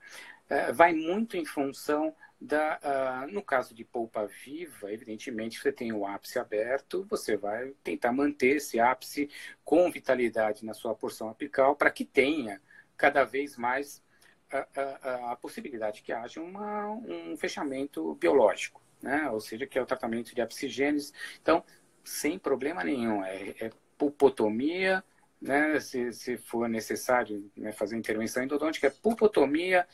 vai 0.73 0.93
muito 0.93 1.35
em 1.35 1.45
função 1.45 2.15
da, 2.39 2.79
uh, 3.27 3.33
no 3.33 3.41
caso 3.41 3.73
de 3.73 3.83
polpa 3.83 4.27
viva, 4.27 4.91
evidentemente 4.91 5.59
você 5.59 5.71
tem 5.71 5.91
o 5.91 6.05
ápice 6.05 6.37
aberto, 6.37 7.05
você 7.09 7.35
vai 7.35 7.73
tentar 7.83 8.11
manter 8.11 8.57
esse 8.57 8.79
ápice 8.79 9.29
com 9.65 9.91
vitalidade 9.91 10.63
na 10.63 10.73
sua 10.73 10.93
porção 10.93 11.29
apical 11.29 11.75
para 11.75 11.89
que 11.89 12.05
tenha 12.05 12.61
cada 12.95 13.23
vez 13.23 13.57
mais 13.57 14.03
a, 14.51 14.67
a, 14.75 15.31
a 15.31 15.35
possibilidade 15.35 16.01
que 16.01 16.13
haja 16.13 16.39
uma, 16.39 16.89
um 16.89 17.35
fechamento 17.35 18.15
biológico, 18.15 18.81
né? 19.01 19.29
ou 19.29 19.39
seja, 19.39 19.65
que 19.65 19.77
é 19.77 19.81
o 19.81 19.85
tratamento 19.85 20.33
de 20.33 20.41
apsigênese. 20.41 21.11
Então, 21.41 21.63
sem 22.03 22.37
problema 22.37 22.83
nenhum, 22.83 23.23
é, 23.23 23.55
é 23.59 23.71
pulpotomia, 23.97 25.03
né? 25.41 25.79
se, 25.79 26.13
se 26.13 26.37
for 26.37 26.69
necessário 26.69 27.51
né, 27.55 27.71
fazer 27.71 27.97
intervenção 27.97 28.43
endodôntica, 28.43 28.87
é 28.87 28.91
pulpotomia, 28.91 29.87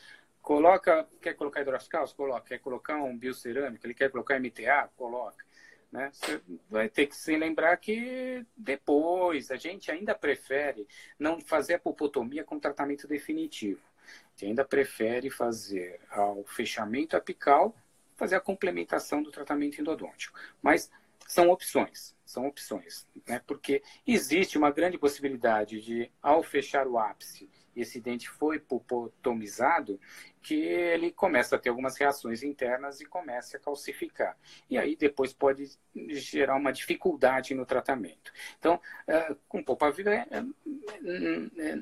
Coloca, 0.44 1.08
quer 1.22 1.32
colocar 1.32 1.62
hidroscálcio? 1.62 2.14
Coloca. 2.14 2.46
Quer 2.46 2.58
colocar 2.58 2.96
um 3.02 3.16
biocerâmico? 3.16 3.86
Ele 3.86 3.94
quer 3.94 4.10
colocar 4.10 4.38
MTA? 4.38 4.90
Coloca. 4.94 5.42
Né? 5.90 6.10
Você 6.12 6.38
vai 6.68 6.86
ter 6.86 7.06
que 7.06 7.16
se 7.16 7.34
lembrar 7.34 7.74
que 7.78 8.44
depois 8.54 9.50
a 9.50 9.56
gente 9.56 9.90
ainda 9.90 10.14
prefere 10.14 10.86
não 11.18 11.40
fazer 11.40 11.74
a 11.74 11.78
pulpotomia 11.78 12.44
como 12.44 12.60
tratamento 12.60 13.08
definitivo. 13.08 13.80
A 14.04 14.30
gente 14.32 14.50
ainda 14.50 14.66
prefere 14.66 15.30
fazer 15.30 15.98
ao 16.10 16.44
fechamento 16.44 17.16
apical, 17.16 17.74
fazer 18.14 18.36
a 18.36 18.40
complementação 18.40 19.22
do 19.22 19.30
tratamento 19.30 19.80
endodôntico. 19.80 20.38
Mas 20.60 20.90
são 21.26 21.48
opções, 21.48 22.14
são 22.22 22.46
opções, 22.46 23.06
né? 23.26 23.40
porque 23.46 23.82
existe 24.06 24.58
uma 24.58 24.70
grande 24.70 24.98
possibilidade 24.98 25.80
de, 25.80 26.10
ao 26.20 26.42
fechar 26.42 26.86
o 26.86 26.98
ápice, 26.98 27.48
esse 27.76 28.00
dente 28.00 28.28
foi 28.28 28.58
pupotomizado, 28.58 30.00
que 30.44 30.54
ele 30.54 31.10
começa 31.10 31.56
a 31.56 31.58
ter 31.58 31.70
algumas 31.70 31.96
reações 31.96 32.42
internas 32.42 33.00
e 33.00 33.06
começa 33.06 33.56
a 33.56 33.60
calcificar. 33.60 34.36
E 34.68 34.76
aí 34.76 34.94
depois 34.94 35.32
pode 35.32 35.70
gerar 36.10 36.56
uma 36.56 36.70
dificuldade 36.70 37.54
no 37.54 37.64
tratamento. 37.64 38.30
Então, 38.58 38.78
é, 39.08 39.34
com 39.48 39.64
polpa 39.64 39.90
viva 39.90 40.14
é, 40.14 40.26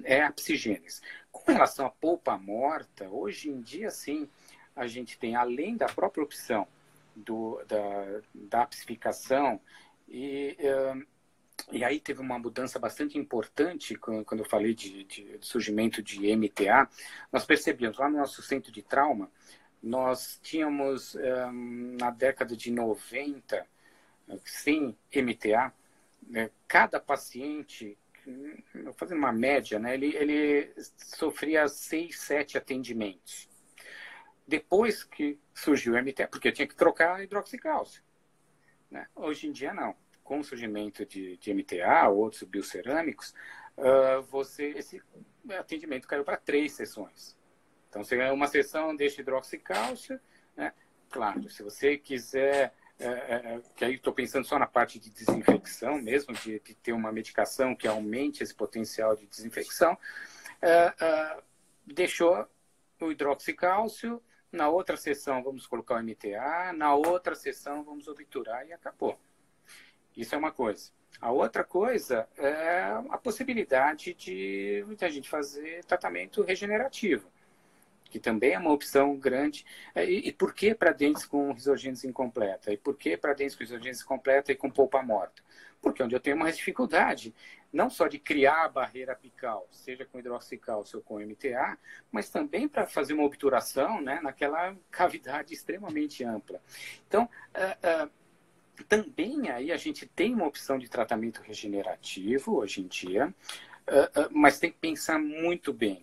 é, 0.04 0.16
é 0.18 0.22
a 0.22 0.30
psigênese. 0.30 1.02
Com 1.32 1.50
relação 1.50 1.86
à 1.86 1.90
polpa 1.90 2.38
morta, 2.38 3.08
hoje 3.08 3.50
em 3.50 3.60
dia, 3.60 3.90
sim, 3.90 4.30
a 4.76 4.86
gente 4.86 5.18
tem, 5.18 5.34
além 5.34 5.76
da 5.76 5.86
própria 5.86 6.22
opção 6.22 6.68
do, 7.16 7.60
da, 7.66 8.20
da 8.32 8.62
apsificação, 8.62 9.60
e 10.08 10.56
e 11.70 11.84
aí 11.84 12.00
teve 12.00 12.20
uma 12.20 12.38
mudança 12.38 12.78
bastante 12.78 13.18
importante 13.18 13.94
quando 13.96 14.40
eu 14.40 14.44
falei 14.44 14.74
de, 14.74 15.04
de, 15.04 15.38
surgimento 15.40 16.02
de 16.02 16.34
MTA. 16.36 16.88
Nós 17.30 17.44
percebemos 17.44 17.98
lá 17.98 18.08
no 18.08 18.18
nosso 18.18 18.42
centro 18.42 18.72
de 18.72 18.82
trauma, 18.82 19.30
nós 19.82 20.38
tínhamos 20.42 21.16
na 21.98 22.10
década 22.10 22.56
de 22.56 22.70
90, 22.70 23.66
sem 24.44 24.96
MTA, 25.14 25.72
né, 26.22 26.50
cada 26.66 27.00
paciente 27.00 27.98
fazendo 28.94 29.18
uma 29.18 29.32
média, 29.32 29.78
né? 29.78 29.94
Ele, 29.94 30.14
ele 30.16 30.72
sofria 30.96 31.66
seis, 31.68 32.20
sete 32.20 32.56
atendimentos. 32.56 33.48
Depois 34.46 35.02
que 35.02 35.38
surgiu 35.54 35.94
o 35.94 36.02
MTA, 36.02 36.28
porque 36.28 36.48
eu 36.48 36.52
tinha 36.52 36.66
que 36.66 36.74
trocar 36.74 37.22
hidroxicálcio. 37.22 38.02
Né? 38.90 39.06
Hoje 39.14 39.48
em 39.48 39.52
dia, 39.52 39.72
não. 39.72 39.96
Com 40.22 40.40
o 40.40 40.44
surgimento 40.44 41.04
de, 41.04 41.36
de 41.36 41.54
MTA, 41.54 42.08
outros 42.08 42.42
biocerâmicos, 42.44 43.34
uh, 43.76 44.22
você, 44.22 44.70
esse 44.76 45.02
atendimento 45.58 46.06
caiu 46.06 46.24
para 46.24 46.36
três 46.36 46.72
sessões. 46.72 47.36
Então, 47.88 48.02
ganha 48.02 48.32
uma 48.32 48.46
sessão 48.46 48.94
deste 48.96 49.20
hidroxicálcio, 49.20 50.18
né? 50.56 50.72
Claro, 51.10 51.48
se 51.50 51.62
você 51.62 51.98
quiser 51.98 52.72
é, 52.98 53.06
é, 53.06 53.60
que 53.74 53.84
aí 53.84 53.94
estou 53.96 54.12
pensando 54.12 54.46
só 54.46 54.58
na 54.58 54.66
parte 54.66 54.98
de 54.98 55.10
desinfecção 55.10 56.00
mesmo, 56.00 56.32
de, 56.34 56.60
de, 56.60 56.74
ter 56.74 56.92
uma 56.92 57.12
medicação 57.12 57.74
que 57.74 57.86
aumente 57.86 58.42
esse 58.42 58.54
potencial 58.54 59.16
de 59.16 59.26
desinfecção, 59.26 59.98
é 60.62 61.42
deixou 61.84 62.46
o 63.00 63.10
hidroxicálcio, 63.10 64.22
na 64.50 64.68
outra 64.68 64.96
sessão 64.96 65.42
vamos 65.42 65.66
colocar 65.66 65.96
o 65.96 66.02
MTA, 66.02 66.72
na 66.74 66.94
outra 66.94 67.34
sessão 67.34 67.82
vamos 67.82 68.06
obturar 68.06 68.66
e 68.66 68.72
acabou. 68.72 69.18
Isso 70.16 70.34
é 70.34 70.38
uma 70.38 70.52
coisa. 70.52 70.90
A 71.20 71.30
outra 71.30 71.62
coisa 71.62 72.28
é 72.36 72.82
a 73.10 73.18
possibilidade 73.18 74.14
de, 74.14 74.84
de 74.96 75.04
a 75.04 75.08
gente 75.08 75.28
fazer 75.28 75.84
tratamento 75.84 76.42
regenerativo 76.42 77.30
que 78.12 78.20
também 78.20 78.52
é 78.52 78.58
uma 78.58 78.70
opção 78.70 79.16
grande. 79.16 79.64
É, 79.94 80.04
e, 80.04 80.28
e 80.28 80.32
por 80.32 80.52
que 80.52 80.74
para 80.74 80.92
dentes 80.92 81.24
com 81.24 81.50
risogênese 81.50 82.06
incompleta? 82.06 82.70
E 82.70 82.76
por 82.76 82.94
que 82.94 83.16
para 83.16 83.32
dentes 83.32 83.56
com 83.56 83.62
risogênese 83.62 84.04
completa 84.04 84.52
e 84.52 84.54
com 84.54 84.70
polpa 84.70 85.02
morta? 85.02 85.42
Porque 85.80 86.02
onde 86.02 86.14
eu 86.14 86.20
tenho 86.20 86.36
mais 86.36 86.56
dificuldade, 86.56 87.34
não 87.72 87.88
só 87.88 88.06
de 88.06 88.18
criar 88.18 88.66
a 88.66 88.68
barreira 88.68 89.12
apical, 89.12 89.66
seja 89.70 90.04
com 90.04 90.18
hidroxicálcio 90.18 90.98
ou 90.98 91.02
com 91.02 91.18
MTA, 91.18 91.78
mas 92.12 92.28
também 92.28 92.68
para 92.68 92.86
fazer 92.86 93.14
uma 93.14 93.24
obturação 93.24 94.00
né, 94.00 94.20
naquela 94.22 94.76
cavidade 94.90 95.54
extremamente 95.54 96.22
ampla. 96.22 96.60
Então, 97.08 97.24
uh, 97.24 98.06
uh, 98.06 98.10
também 98.88 99.50
aí 99.50 99.70
a 99.70 99.76
gente 99.76 100.06
tem 100.06 100.34
uma 100.34 100.46
opção 100.46 100.78
de 100.78 100.88
tratamento 100.88 101.42
regenerativo 101.42 102.56
hoje 102.56 102.80
em 102.80 102.86
dia, 102.86 103.28
uh, 103.28 104.28
mas 104.30 104.58
tem 104.58 104.70
que 104.70 104.78
pensar 104.78 105.18
muito 105.18 105.72
bem 105.72 106.02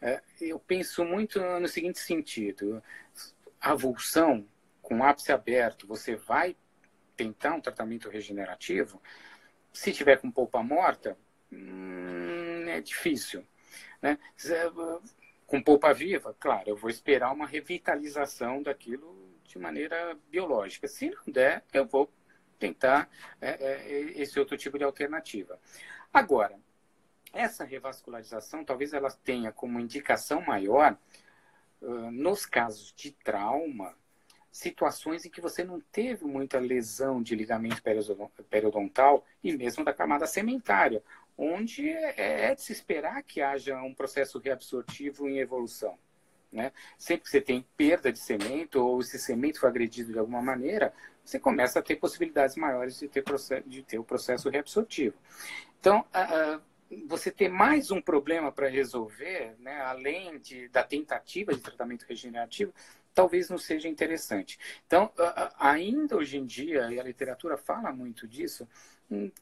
é, 0.00 0.22
eu 0.40 0.58
penso 0.58 1.04
muito 1.04 1.38
no 1.60 1.68
seguinte 1.68 1.98
sentido: 1.98 2.82
avulsão 3.60 4.46
com 4.80 5.04
ápice 5.04 5.30
aberto, 5.30 5.86
você 5.86 6.16
vai 6.16 6.56
tentar 7.16 7.54
um 7.54 7.60
tratamento 7.60 8.08
regenerativo. 8.08 9.00
Se 9.72 9.92
tiver 9.92 10.16
com 10.16 10.30
polpa 10.30 10.62
morta, 10.62 11.16
hum, 11.52 12.64
é 12.68 12.80
difícil. 12.80 13.46
Né? 14.00 14.18
Com 15.46 15.62
polpa 15.62 15.92
viva, 15.92 16.34
claro, 16.40 16.70
eu 16.70 16.76
vou 16.76 16.88
esperar 16.88 17.32
uma 17.32 17.46
revitalização 17.46 18.62
daquilo 18.62 19.29
de 19.50 19.58
maneira 19.58 20.16
biológica. 20.30 20.86
Se 20.86 21.10
não 21.10 21.24
der, 21.26 21.64
eu 21.72 21.84
vou 21.84 22.10
tentar 22.58 23.08
é, 23.40 23.50
é, 23.50 24.20
esse 24.20 24.38
outro 24.38 24.56
tipo 24.56 24.78
de 24.78 24.84
alternativa. 24.84 25.58
Agora, 26.12 26.58
essa 27.32 27.64
revascularização, 27.64 28.64
talvez 28.64 28.92
ela 28.92 29.10
tenha 29.10 29.50
como 29.50 29.80
indicação 29.80 30.42
maior, 30.42 30.96
uh, 31.80 32.10
nos 32.10 32.44
casos 32.44 32.92
de 32.92 33.12
trauma, 33.12 33.94
situações 34.50 35.24
em 35.24 35.30
que 35.30 35.40
você 35.40 35.62
não 35.62 35.80
teve 35.80 36.24
muita 36.24 36.58
lesão 36.58 37.22
de 37.22 37.36
ligamento 37.36 37.82
periodontal 38.48 39.24
e 39.42 39.56
mesmo 39.56 39.84
da 39.84 39.94
camada 39.94 40.26
sementária, 40.26 41.02
onde 41.38 41.88
é, 41.88 42.50
é 42.50 42.54
de 42.54 42.62
se 42.62 42.72
esperar 42.72 43.22
que 43.22 43.40
haja 43.40 43.80
um 43.80 43.94
processo 43.94 44.38
reabsortivo 44.38 45.28
em 45.28 45.38
evolução. 45.38 45.96
Né? 46.52 46.72
Sempre 46.98 47.24
que 47.24 47.30
você 47.30 47.40
tem 47.40 47.64
perda 47.76 48.12
de 48.12 48.18
cemento 48.18 48.84
ou 48.84 49.00
esse 49.00 49.18
cemento 49.18 49.60
foi 49.60 49.68
agredido 49.68 50.12
de 50.12 50.18
alguma 50.18 50.42
maneira, 50.42 50.92
você 51.24 51.38
começa 51.38 51.78
a 51.78 51.82
ter 51.82 51.96
possibilidades 51.96 52.56
maiores 52.56 52.98
de 52.98 53.08
ter, 53.08 53.22
de 53.66 53.82
ter 53.82 53.98
o 53.98 54.04
processo 54.04 54.48
reabsortivo. 54.48 55.14
Então, 55.78 56.04
você 57.06 57.30
ter 57.30 57.48
mais 57.48 57.90
um 57.90 58.02
problema 58.02 58.50
para 58.50 58.68
resolver, 58.68 59.54
né, 59.60 59.80
além 59.82 60.38
de, 60.40 60.68
da 60.68 60.82
tentativa 60.82 61.54
de 61.54 61.60
tratamento 61.60 62.04
regenerativo, 62.08 62.74
talvez 63.14 63.48
não 63.48 63.58
seja 63.58 63.88
interessante. 63.88 64.58
Então, 64.86 65.12
ainda 65.58 66.16
hoje 66.16 66.36
em 66.36 66.44
dia, 66.44 66.90
e 66.90 66.98
a 66.98 67.04
literatura 67.04 67.56
fala 67.56 67.92
muito 67.92 68.26
disso, 68.26 68.66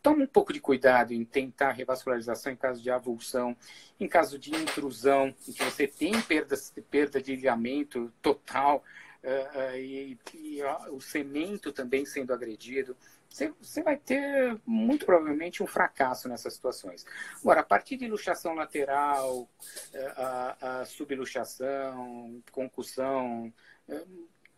tome 0.02 0.24
um 0.24 0.26
pouco 0.26 0.52
de 0.52 0.60
cuidado 0.60 1.12
em 1.12 1.24
tentar 1.24 1.72
revascularização 1.72 2.52
em 2.52 2.56
caso 2.56 2.82
de 2.82 2.90
avulsão, 2.90 3.56
em 4.00 4.08
caso 4.08 4.38
de 4.38 4.54
intrusão, 4.54 5.34
em 5.46 5.52
que 5.52 5.64
você 5.64 5.86
tem 5.86 6.20
perda, 6.22 6.56
perda 6.90 7.20
de 7.20 7.36
ligamento 7.36 8.12
total 8.22 8.82
uh, 9.22 9.58
uh, 9.58 9.76
e, 9.76 10.18
e 10.34 10.62
uh, 10.62 10.94
o 10.94 11.00
cemento 11.00 11.72
também 11.72 12.06
sendo 12.06 12.32
agredido 12.32 12.96
você, 13.28 13.82
vai 13.82 13.96
ter 13.96 14.58
muito 14.64 15.04
provavelmente 15.04 15.62
um 15.62 15.66
fracasso 15.66 16.28
nessas 16.28 16.54
situações. 16.54 17.04
Agora, 17.42 17.60
a 17.60 17.64
partir 17.64 17.98
de 17.98 18.08
luxação 18.08 18.54
lateral, 18.54 19.46
é, 19.92 20.06
a, 20.16 20.80
a 20.80 20.84
subluxação, 20.86 22.42
concussão, 22.50 23.52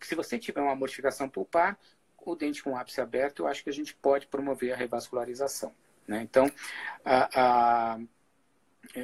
se 0.01 0.15
você 0.15 0.39
tiver 0.39 0.61
uma 0.61 0.75
mortificação 0.75 1.29
pulpar, 1.29 1.79
o 2.25 2.35
dente 2.35 2.63
com 2.63 2.77
ápice 2.77 3.01
aberto, 3.01 3.43
eu 3.43 3.47
acho 3.47 3.63
que 3.63 3.71
a 3.71 3.73
gente 3.73 3.95
pode 3.95 4.27
promover 4.27 4.73
a 4.73 4.77
revascularização. 4.77 5.75
Né? 6.07 6.23
Então, 6.23 6.51
a, 7.05 7.95
a, 7.95 7.99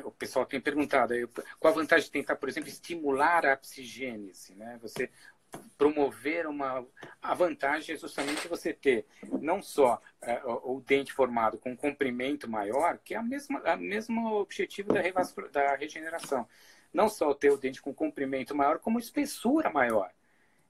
o 0.04 0.10
pessoal 0.10 0.44
tem 0.44 0.60
perguntado 0.60 1.14
qual 1.58 1.72
a 1.72 1.76
vantagem 1.76 2.06
de 2.06 2.10
tentar, 2.10 2.36
por 2.36 2.48
exemplo, 2.48 2.68
estimular 2.68 3.46
a 3.46 3.56
psigênese, 3.56 4.54
né? 4.54 4.78
Você 4.82 5.10
promover 5.78 6.46
uma. 6.46 6.84
A 7.22 7.34
vantagem 7.34 7.94
é 7.94 7.98
justamente 7.98 8.48
você 8.48 8.72
ter 8.72 9.06
não 9.40 9.62
só 9.62 10.00
é, 10.20 10.42
o, 10.44 10.76
o, 10.76 10.80
dente 10.80 11.12
formado 11.12 11.58
com 11.58 11.70
um 11.70 11.76
comprimento 11.76 12.48
maior, 12.48 12.98
que 12.98 13.14
é 13.14 13.18
a 13.18 13.22
mesma, 13.22 13.60
a 13.60 13.76
mesmo 13.76 14.34
objetivo 14.34 14.92
da, 14.92 15.02
da 15.52 15.76
regeneração. 15.76 16.48
Não 16.92 17.08
só 17.08 17.32
ter 17.34 17.50
o 17.50 17.56
dente 17.56 17.82
com 17.82 17.94
comprimento 17.94 18.54
maior, 18.54 18.78
como 18.78 18.98
espessura 18.98 19.70
maior. 19.70 20.10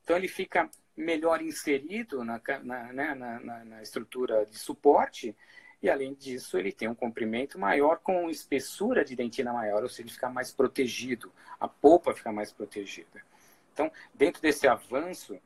Então 0.03 0.17
ele 0.17 0.29
fica 0.29 0.69
melhor 0.97 1.43
inserido 1.43 2.25
na, 2.25 2.41
na, 2.63 2.93
né, 2.93 3.15
na, 3.15 3.65
na, 3.65 3.83
estrutura 3.83 4.47
de 4.47 4.59
suporte 4.59 5.37
e 5.83 5.91
além 5.91 6.15
disso 6.15 6.59
ele 6.59 6.73
tem 6.73 6.89
um 6.89 6.95
comprimento 6.95 7.59
maior 7.59 7.99
com 7.99 8.31
espessura 8.31 9.05
de 9.05 9.15
dentina 9.15 9.53
maior, 9.53 9.83
ou 9.83 9.89
seja, 9.89 10.03
ele 10.03 10.11
fica 10.11 10.31
mais 10.31 10.51
protegido, 10.51 11.31
a 11.61 11.69
polpa 11.69 12.15
fica 12.15 12.33
mais 12.33 12.51
protegida. 12.51 13.23
Então, 13.73 13.93
dentro 14.15 14.41
desse 14.41 14.67
avanço, 14.67 15.39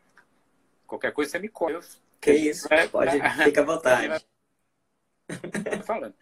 qualquer 0.87 1.13
coisa 1.13 1.33
você 1.33 1.39
me 1.41 1.49
conta. 1.49 1.81
Que 2.21 2.33
isso, 2.33 2.73
é, 2.73 2.87
pode, 2.87 3.11
fica 3.45 3.61
à 3.61 3.65
vontade. 3.65 4.25
falando. 5.85 6.15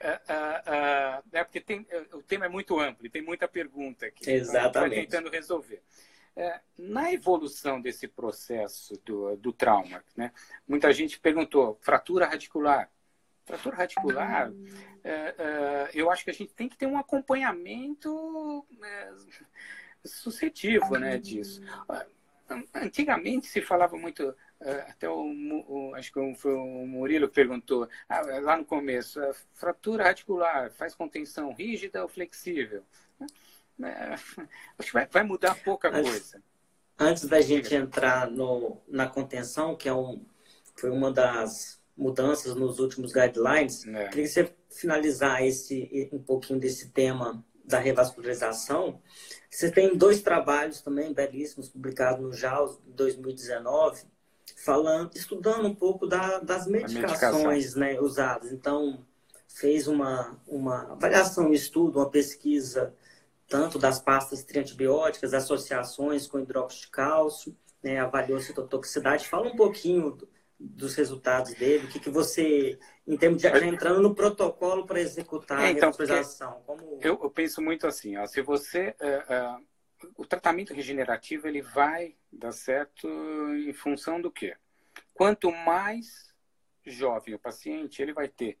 É, 0.00 0.20
é, 0.28 1.22
é, 1.32 1.44
porque 1.44 1.60
tem, 1.60 1.86
o 2.12 2.22
tema 2.22 2.46
é 2.46 2.48
muito 2.48 2.78
amplo 2.80 3.06
e 3.06 3.10
tem 3.10 3.22
muita 3.22 3.46
pergunta 3.46 4.06
aqui. 4.06 4.22
Então 4.22 4.34
Exatamente. 4.34 4.94
Então 4.94 5.04
tentando 5.04 5.30
resolver. 5.30 5.82
É, 6.34 6.60
na 6.78 7.12
evolução 7.12 7.80
desse 7.80 8.08
processo 8.08 8.98
do, 9.04 9.36
do 9.36 9.52
trauma, 9.52 10.02
né, 10.16 10.32
muita 10.66 10.90
gente 10.92 11.20
perguntou, 11.20 11.78
fratura 11.82 12.26
radicular. 12.26 12.90
Fratura 13.44 13.76
radicular, 13.76 14.50
hum. 14.50 14.66
é, 15.02 15.34
é, 15.36 15.90
eu 15.92 16.10
acho 16.10 16.24
que 16.24 16.30
a 16.30 16.34
gente 16.34 16.54
tem 16.54 16.68
que 16.68 16.76
ter 16.76 16.86
um 16.86 16.96
acompanhamento 16.96 18.64
suscetível 20.04 20.98
né, 20.98 21.18
disso. 21.18 21.60
Antigamente 22.74 23.46
se 23.46 23.62
falava 23.62 23.96
muito, 23.96 24.34
eh, 24.60 24.86
até 24.88 25.08
o, 25.08 25.24
o 25.68 25.94
acho 25.94 26.12
que 26.12 26.34
foi 26.34 26.54
o 26.54 26.86
Murilo 26.86 27.28
que 27.28 27.34
perguntou, 27.34 27.88
ah, 28.08 28.20
lá 28.40 28.56
no 28.56 28.64
começo, 28.64 29.20
fratura 29.54 30.04
radicular, 30.04 30.70
faz 30.72 30.94
contenção 30.94 31.52
rígida 31.54 32.02
ou 32.02 32.08
flexível? 32.08 32.84
É, 33.82 34.14
acho 34.14 34.36
que 34.78 34.92
vai, 34.92 35.06
vai 35.06 35.22
mudar 35.22 35.54
pouca 35.62 35.90
coisa. 35.90 36.42
Antes 36.98 37.24
da 37.24 37.40
gente 37.40 37.74
entrar 37.74 38.30
no, 38.30 38.78
na 38.88 39.06
contenção, 39.06 39.76
que 39.76 39.88
é 39.88 39.94
um, 39.94 40.24
foi 40.76 40.90
uma 40.90 41.12
das 41.12 41.80
mudanças 41.96 42.54
nos 42.54 42.78
últimos 42.78 43.12
guidelines, 43.12 43.86
é. 43.86 44.08
queria 44.08 44.24
que 44.24 44.28
você 44.28 44.54
finalizar 44.70 45.42
esse, 45.42 46.08
um 46.12 46.18
pouquinho 46.18 46.58
desse 46.58 46.88
tema 46.90 47.44
da 47.64 47.78
revascularização, 47.78 49.00
você 49.50 49.70
tem 49.70 49.96
dois 49.96 50.22
trabalhos 50.22 50.80
também 50.80 51.12
belíssimos 51.12 51.68
publicados 51.68 52.22
no 52.22 52.32
JAWS 52.32 52.78
em 52.86 52.92
2019, 52.92 54.04
falando, 54.56 55.10
estudando 55.14 55.66
um 55.66 55.74
pouco 55.74 56.06
da, 56.06 56.38
das 56.38 56.66
medicações 56.66 57.74
né, 57.74 58.00
usadas. 58.00 58.52
Então, 58.52 59.04
fez 59.46 59.86
uma, 59.86 60.40
uma 60.46 60.92
avaliação, 60.92 61.48
um 61.48 61.52
estudo, 61.52 61.98
uma 61.98 62.10
pesquisa, 62.10 62.94
tanto 63.52 63.78
das 63.78 64.00
pastas 64.00 64.42
triantibióticas, 64.42 65.34
associações 65.34 66.26
com 66.26 66.40
hidróxido 66.40 66.86
de 66.86 66.90
cálcio, 66.90 67.54
né, 67.82 68.00
avaliou 68.00 68.40
citotoxicidade. 68.40 69.28
Fala 69.28 69.48
um 69.48 69.56
pouquinho 69.56 70.16
dos 70.58 70.94
resultados 70.94 71.52
dele? 71.52 71.84
O 71.84 71.88
que, 71.90 72.00
que 72.00 72.08
você, 72.08 72.78
em 73.06 73.14
termos 73.14 73.42
de 73.42 73.50
já 73.50 73.66
entrando 73.66 74.00
no 74.00 74.14
protocolo 74.14 74.86
para 74.86 75.02
executar 75.02 75.60
é, 75.64 75.72
então, 75.72 75.90
a 75.90 75.92
revalorização? 75.92 76.62
Como... 76.64 76.98
Eu, 77.02 77.20
eu, 77.22 77.30
penso 77.30 77.60
muito 77.60 77.86
assim, 77.86 78.16
ó, 78.16 78.26
se 78.26 78.40
você 78.40 78.96
uh, 79.02 79.58
uh, 79.58 80.12
o 80.16 80.24
tratamento 80.24 80.72
regenerativo 80.72 81.46
ele 81.46 81.60
vai 81.60 82.16
dar 82.32 82.52
certo 82.52 83.06
em 83.06 83.72
função 83.74 84.18
do 84.18 84.30
quê? 84.30 84.56
Quanto 85.12 85.52
mais 85.52 86.32
jovem 86.86 87.34
o 87.34 87.38
paciente, 87.38 88.00
ele 88.00 88.14
vai 88.14 88.28
ter 88.28 88.58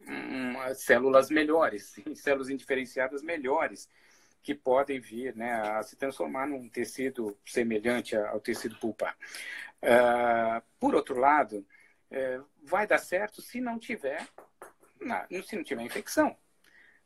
hum, 0.00 0.54
células 0.74 1.28
melhores, 1.28 1.94
células 2.16 2.48
indiferenciadas 2.48 3.22
melhores, 3.22 3.90
que 4.42 4.54
podem 4.54 5.00
vir 5.00 5.34
né, 5.36 5.52
a 5.52 5.82
se 5.82 5.96
transformar 5.96 6.46
num 6.46 6.68
tecido 6.68 7.38
semelhante 7.44 8.16
ao 8.16 8.40
tecido 8.40 8.76
pulpar. 8.76 9.16
Uh, 9.82 10.62
por 10.78 10.94
outro 10.94 11.18
lado, 11.18 11.66
uh, 12.10 12.44
vai 12.62 12.86
dar 12.86 12.98
certo 12.98 13.40
se 13.40 13.60
não 13.60 13.78
tiver, 13.78 14.26
se 15.44 15.56
não 15.56 15.64
tiver 15.64 15.82
infecção 15.82 16.36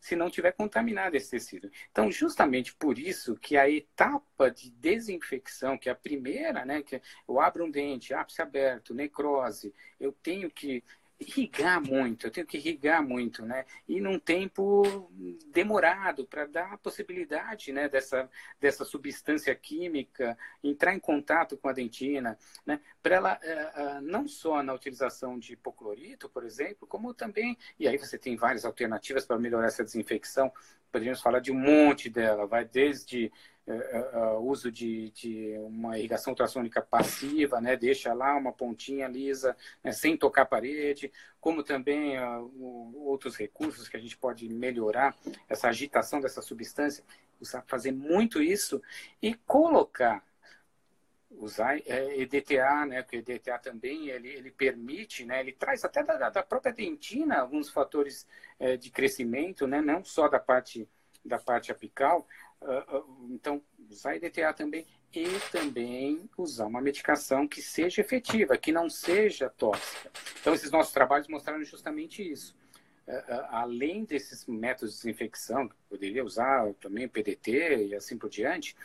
se 0.06 0.14
não 0.14 0.30
tiver 0.30 0.52
contaminado 0.52 1.16
esse 1.16 1.30
tecido. 1.30 1.70
Então, 1.90 2.12
justamente 2.12 2.72
por 2.74 2.96
isso 2.96 3.34
que 3.36 3.56
a 3.56 3.68
etapa 3.68 4.50
de 4.50 4.70
desinfecção, 4.70 5.76
que 5.76 5.88
é 5.88 5.92
a 5.92 5.96
primeira, 5.96 6.64
né, 6.64 6.80
que 6.82 7.02
eu 7.28 7.40
abro 7.40 7.64
um 7.64 7.70
dente, 7.70 8.14
ápice 8.14 8.40
aberto, 8.40 8.94
necrose, 8.94 9.74
eu 9.98 10.12
tenho 10.12 10.48
que 10.48 10.84
irrigar 11.18 11.80
muito, 11.80 12.26
eu 12.26 12.30
tenho 12.30 12.46
que 12.46 12.58
irrigar 12.58 13.02
muito, 13.02 13.44
né? 13.44 13.64
E 13.88 14.00
num 14.00 14.18
tempo 14.18 15.10
demorado 15.50 16.26
para 16.26 16.44
dar 16.46 16.74
a 16.74 16.78
possibilidade, 16.78 17.72
né, 17.72 17.88
dessa, 17.88 18.28
dessa 18.60 18.84
substância 18.84 19.54
química 19.54 20.36
entrar 20.62 20.94
em 20.94 21.00
contato 21.00 21.56
com 21.56 21.68
a 21.68 21.72
dentina, 21.72 22.38
né? 22.66 22.80
Para 23.02 23.16
ela 23.16 23.40
uh, 23.42 23.98
uh, 23.98 24.00
não 24.02 24.28
só 24.28 24.62
na 24.62 24.74
utilização 24.74 25.38
de 25.38 25.54
hipoclorito, 25.54 26.28
por 26.28 26.44
exemplo, 26.44 26.86
como 26.86 27.14
também, 27.14 27.56
e 27.78 27.88
aí 27.88 27.96
você 27.96 28.18
tem 28.18 28.36
várias 28.36 28.64
alternativas 28.64 29.24
para 29.24 29.38
melhorar 29.38 29.68
essa 29.68 29.84
desinfecção. 29.84 30.52
Poderíamos 30.96 31.20
falar 31.20 31.40
de 31.40 31.52
um 31.52 31.58
monte 31.58 32.08
dela, 32.08 32.46
vai 32.46 32.64
desde 32.64 33.30
uh, 33.66 34.38
uso 34.40 34.72
de, 34.72 35.10
de, 35.10 35.54
uma 35.58 35.98
irrigação 35.98 36.30
ultrassônica 36.30 36.80
passiva, 36.80 37.60
né, 37.60 37.76
deixa 37.76 38.14
lá 38.14 38.34
uma 38.34 38.50
pontinha 38.50 39.06
lisa, 39.06 39.54
né, 39.84 39.92
sem 39.92 40.16
tocar 40.16 40.40
a 40.40 40.46
parede, 40.46 41.12
como 41.38 41.62
também 41.62 42.18
uh, 42.18 42.96
outros 43.04 43.36
recursos 43.36 43.90
que 43.90 43.96
a 43.98 44.00
gente 44.00 44.16
pode 44.16 44.48
melhorar 44.48 45.14
essa 45.50 45.68
agitação 45.68 46.18
dessa 46.18 46.40
substância, 46.40 47.04
usar, 47.38 47.62
fazer 47.66 47.92
muito 47.92 48.42
isso 48.42 48.80
e 49.20 49.34
colocar 49.34 50.24
usar 51.30 51.78
é, 51.86 52.20
EDTA, 52.20 52.86
né? 52.86 53.02
Porque 53.02 53.16
EDTA 53.16 53.58
também 53.58 54.08
ele, 54.08 54.28
ele 54.28 54.50
permite, 54.50 55.24
né? 55.24 55.40
Ele 55.40 55.52
traz 55.52 55.84
até 55.84 56.02
da, 56.02 56.30
da 56.30 56.42
própria 56.42 56.72
dentina 56.72 57.38
alguns 57.38 57.68
fatores 57.68 58.26
é, 58.58 58.76
de 58.76 58.90
crescimento, 58.90 59.66
né? 59.66 59.80
Não 59.80 60.04
só 60.04 60.28
da 60.28 60.38
parte 60.38 60.88
da 61.24 61.38
parte 61.40 61.72
apical, 61.72 62.26
ah, 62.62 62.84
ah, 62.88 63.02
então, 63.30 63.62
usar 63.90 64.16
EDTA 64.16 64.52
também 64.52 64.86
e 65.12 65.26
também 65.50 66.28
usar 66.36 66.66
uma 66.66 66.80
medicação 66.80 67.46
que 67.46 67.62
seja 67.62 68.00
efetiva, 68.00 68.56
que 68.56 68.72
não 68.72 68.88
seja 68.88 69.48
tóxica. 69.50 70.10
Então, 70.40 70.54
esses 70.54 70.70
nossos 70.70 70.92
trabalhos 70.92 71.28
mostraram 71.28 71.62
justamente 71.64 72.22
isso. 72.22 72.56
Ah, 73.08 73.60
além 73.60 74.04
desses 74.04 74.46
métodos 74.46 74.94
de 74.94 75.02
desinfecção, 75.02 75.70
poderia 75.88 76.24
usar 76.24 76.72
também 76.74 77.08
PDT 77.08 77.88
e 77.88 77.94
assim 77.94 78.18
por 78.18 78.28
diante, 78.28 78.76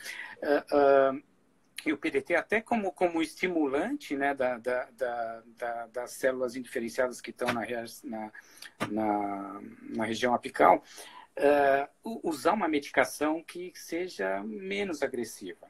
e 1.86 1.94
o 1.94 1.98
PDT 1.98 2.36
até 2.36 2.62
como, 2.62 2.92
como 2.92 3.22
estimulante 3.22 4.16
né, 4.16 4.34
da, 4.34 4.58
da, 4.58 4.90
da, 4.92 5.44
da 5.58 5.88
das 5.88 6.12
células 6.12 6.56
indiferenciadas 6.56 7.22
que 7.22 7.32
estão 7.32 7.52
na, 7.54 7.62
na, 8.04 8.32
na, 8.90 9.62
na 9.90 10.06
região 10.06 10.34
apical, 10.34 10.84
uh, 11.38 12.20
usar 12.24 12.54
uma 12.54 12.68
medicação 12.68 13.44
que 13.44 13.72
seja 13.76 14.42
menos 14.44 15.02
agressiva. 15.02 15.68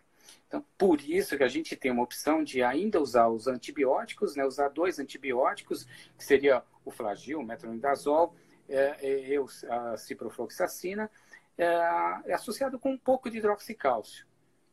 Então, 0.47 0.65
por 0.77 0.99
isso 1.01 1.37
que 1.37 1.43
a 1.43 1.47
gente 1.47 1.75
tem 1.75 1.91
uma 1.91 2.03
opção 2.03 2.43
de 2.43 2.61
ainda 2.61 3.01
usar 3.01 3.29
os 3.29 3.47
antibióticos, 3.47 4.35
né, 4.35 4.45
usar 4.45 4.69
dois 4.69 4.99
antibióticos, 4.99 5.85
que 6.17 6.23
seria 6.23 6.61
o 6.83 6.91
flagil, 6.91 7.39
o 7.39 7.43
metronidazol, 7.43 8.35
é, 8.67 9.37
a 9.69 9.97
ciprofloxacina, 9.97 11.09
é, 11.57 12.33
associado 12.33 12.77
com 12.79 12.91
um 12.91 12.97
pouco 12.97 13.29
de 13.29 13.37
hidroxicálcio, 13.37 14.25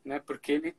né, 0.04 0.18
porque 0.18 0.52
ele 0.52 0.76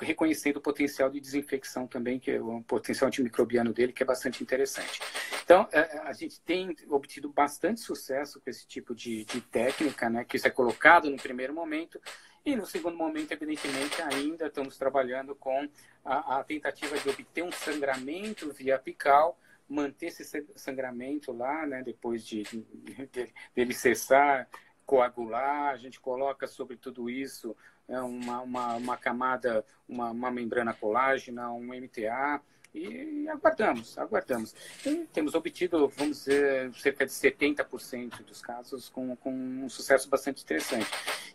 reconhecendo 0.00 0.56
o 0.56 0.60
potencial 0.60 1.10
de 1.10 1.20
desinfecção 1.20 1.86
também, 1.86 2.18
que 2.18 2.30
é 2.30 2.40
o 2.40 2.62
potencial 2.62 3.08
antimicrobiano 3.08 3.72
dele, 3.72 3.92
que 3.92 4.02
é 4.02 4.06
bastante 4.06 4.42
interessante. 4.42 5.00
Então, 5.42 5.68
é, 5.72 5.80
é, 5.80 5.98
a 6.00 6.12
gente 6.12 6.40
tem 6.40 6.74
obtido 6.88 7.28
bastante 7.28 7.80
sucesso 7.80 8.40
com 8.40 8.50
esse 8.50 8.66
tipo 8.66 8.94
de, 8.94 9.24
de 9.24 9.40
técnica, 9.40 10.08
né, 10.08 10.24
que 10.24 10.36
isso 10.36 10.46
é 10.46 10.50
colocado 10.50 11.10
no 11.10 11.16
primeiro 11.16 11.54
momento, 11.54 12.00
e 12.44 12.56
no 12.56 12.64
segundo 12.64 12.96
momento, 12.96 13.32
evidentemente, 13.32 14.00
ainda 14.02 14.46
estamos 14.46 14.78
trabalhando 14.78 15.34
com 15.34 15.68
a, 16.04 16.38
a 16.38 16.44
tentativa 16.44 16.98
de 16.98 17.08
obter 17.08 17.42
um 17.42 17.52
sangramento 17.52 18.52
via 18.52 18.76
apical, 18.76 19.38
manter 19.68 20.06
esse 20.06 20.46
sangramento 20.56 21.30
lá, 21.30 21.66
né, 21.66 21.82
depois 21.82 22.24
de, 22.24 22.42
de, 22.44 22.66
de, 23.12 23.34
dele 23.54 23.74
cessar, 23.74 24.48
coagular, 24.86 25.74
a 25.74 25.76
gente 25.76 26.00
coloca 26.00 26.46
sobre 26.46 26.76
tudo 26.76 27.10
isso 27.10 27.54
uma, 27.88 28.42
uma, 28.42 28.76
uma 28.76 28.96
camada, 28.96 29.64
uma, 29.88 30.10
uma 30.10 30.30
membrana 30.30 30.74
colágena, 30.74 31.50
um 31.50 31.68
MTA, 31.74 32.40
e 32.74 33.26
aguardamos, 33.28 33.96
aguardamos. 33.98 34.54
E 34.84 35.06
temos 35.12 35.34
obtido, 35.34 35.88
vamos 35.88 36.18
dizer, 36.18 36.72
cerca 36.74 37.06
de 37.06 37.12
70% 37.12 38.22
dos 38.24 38.42
casos 38.42 38.88
com, 38.88 39.16
com 39.16 39.32
um 39.32 39.68
sucesso 39.68 40.08
bastante 40.08 40.42
interessante. 40.42 40.88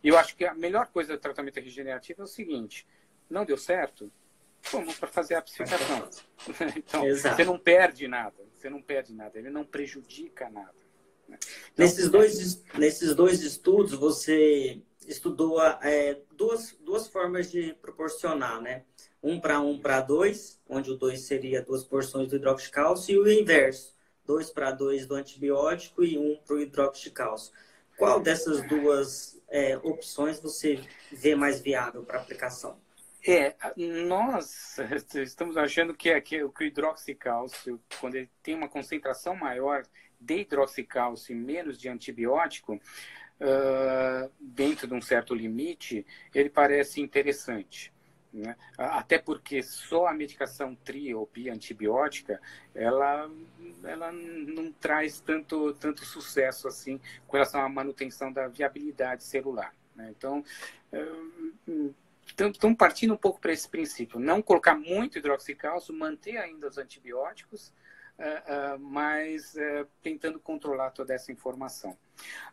E 0.03 0.07
eu 0.07 0.17
acho 0.17 0.35
que 0.35 0.45
a 0.45 0.53
melhor 0.53 0.87
coisa 0.87 1.13
do 1.13 1.19
tratamento 1.19 1.59
regenerativo 1.59 2.21
é 2.21 2.25
o 2.25 2.27
seguinte: 2.27 2.85
não 3.29 3.45
deu 3.45 3.57
certo? 3.57 4.11
Vamos 4.71 4.97
para 4.97 5.09
fazer 5.09 5.35
a 5.35 5.39
apsificação. 5.39 6.09
então, 6.77 7.05
Exato. 7.05 7.35
você 7.35 7.43
não 7.43 7.59
perde 7.59 8.07
nada, 8.07 8.35
você 8.53 8.69
não 8.69 8.81
perde 8.81 9.13
nada, 9.13 9.37
ele 9.37 9.49
não 9.49 9.65
prejudica 9.65 10.49
nada. 10.49 10.73
Né? 11.27 11.37
Então, 11.73 11.85
nesses, 11.85 12.09
dois, 12.09 12.63
nesses 12.77 13.15
dois 13.15 13.41
estudos, 13.41 13.93
você 13.93 14.81
estudou 15.07 15.61
é, 15.81 16.19
duas, 16.31 16.75
duas 16.81 17.07
formas 17.07 17.51
de 17.51 17.73
proporcionar, 17.81 18.61
né? 18.61 18.83
Um 19.21 19.39
para 19.39 19.59
um 19.59 19.79
para 19.79 20.01
dois, 20.01 20.61
onde 20.67 20.91
o 20.91 20.95
dois 20.95 21.21
seria 21.21 21.61
duas 21.61 21.83
porções 21.83 22.27
do 22.27 22.35
hidróxido 22.35 22.69
de 22.69 22.75
cálcio, 22.75 23.15
e 23.15 23.17
o 23.19 23.41
inverso, 23.41 23.95
dois 24.25 24.49
para 24.49 24.71
dois 24.71 25.05
do 25.05 25.15
antibiótico 25.15 26.03
e 26.03 26.17
um 26.17 26.37
para 26.45 26.55
o 26.55 26.61
hidróxido 26.61 27.09
de 27.09 27.11
cálcio. 27.11 27.53
Qual 27.97 28.19
dessas 28.19 28.67
duas 28.67 29.41
é, 29.47 29.77
opções 29.77 30.39
você 30.39 30.79
vê 31.11 31.35
mais 31.35 31.61
viável 31.61 32.03
para 32.03 32.19
aplicação? 32.19 32.77
É, 33.25 33.55
nós 34.09 34.77
estamos 35.15 35.55
achando 35.55 35.93
que, 35.93 36.09
é, 36.09 36.19
que, 36.19 36.45
que 36.49 36.63
o 36.63 36.67
hidroxicálcio, 36.67 37.79
quando 38.01 38.15
ele 38.15 38.29
tem 38.41 38.53
uma 38.53 38.67
concentração 38.67 39.33
maior 39.33 39.83
de 40.19 40.39
hidroxicálcio 40.39 41.33
e 41.33 41.35
menos 41.35 41.77
de 41.77 41.87
antibiótico, 41.87 42.81
uh, 43.39 44.31
dentro 44.39 44.87
de 44.87 44.93
um 44.93 45.01
certo 45.01 45.33
limite, 45.33 46.05
ele 46.33 46.49
parece 46.49 47.01
interessante. 47.01 47.93
Né? 48.33 48.55
Até 48.77 49.19
porque 49.19 49.61
só 49.61 50.07
a 50.07 50.13
medicação 50.13 50.75
tri 50.75 51.13
ou 51.13 51.29
biantibiótica, 51.31 52.41
ela, 52.73 53.29
ela 53.83 54.11
não 54.11 54.71
traz 54.71 55.19
tanto, 55.19 55.73
tanto 55.75 56.03
sucesso 56.03 56.67
assim 56.67 56.99
com 57.27 57.37
relação 57.37 57.61
à 57.61 57.69
manutenção 57.69 58.33
da 58.33 58.47
viabilidade 58.47 59.23
celular. 59.23 59.73
Né? 59.95 60.11
Então, 60.17 60.43
estão 62.25 62.73
partindo 62.73 63.13
um 63.13 63.17
pouco 63.17 63.39
para 63.39 63.53
esse 63.53 63.69
princípio. 63.69 64.19
Não 64.19 64.41
colocar 64.41 64.75
muito 64.75 65.19
hidroxicálcio, 65.19 65.93
manter 65.93 66.37
ainda 66.37 66.67
os 66.67 66.79
antibióticos, 66.79 67.71
uh, 68.19 68.75
uh, 68.75 68.79
mas 68.79 69.55
uh, 69.55 69.87
tentando 70.01 70.39
controlar 70.39 70.91
toda 70.91 71.13
essa 71.13 71.31
informação. 71.31 71.97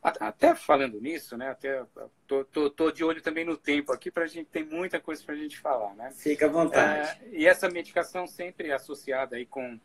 Até 0.03 0.55
falando 0.55 1.01
nisso, 1.01 1.37
né? 1.37 1.51
Até 1.51 1.85
tô, 2.27 2.45
tô, 2.45 2.71
tô 2.71 2.91
de 2.91 3.05
olho 3.05 3.23
também 3.23 3.45
no 3.45 3.57
tempo 3.57 3.93
aqui 3.93 4.11
para 4.11 4.25
a 4.25 4.27
gente 4.27 4.47
tem 4.47 4.65
muita 4.65 5.01
coisa 5.01 5.23
para 5.23 5.35
a 5.35 5.39
gente 5.39 5.59
falar, 5.59 5.95
né? 5.95 6.11
Fica 6.13 6.47
à 6.47 6.49
vontade. 6.49 7.21
e 7.33 7.47
essa 7.47 7.69
medicação 7.69 8.27
sempre 8.27 8.69
é 8.69 8.73
associada 8.73 9.37
aí 9.37 9.47
com 9.47 9.79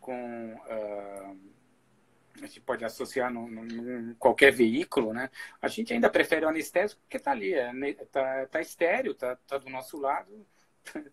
com 0.00 0.58
a 2.40 2.46
gente 2.46 2.60
pode 2.60 2.84
associar 2.84 3.32
em 3.32 4.14
qualquer 4.14 4.52
veículo, 4.52 5.12
né? 5.12 5.30
A 5.60 5.68
gente 5.68 5.92
ainda 5.92 6.08
prefere 6.08 6.44
o 6.44 6.48
anestésico 6.48 7.00
porque 7.02 7.16
está 7.16 7.30
ali, 7.32 7.52
é, 7.54 7.72
tá, 8.10 8.46
tá 8.46 8.60
estéreo, 8.60 9.14
tá, 9.14 9.36
tá 9.46 9.58
do 9.58 9.68
nosso 9.68 9.98
lado, 9.98 10.46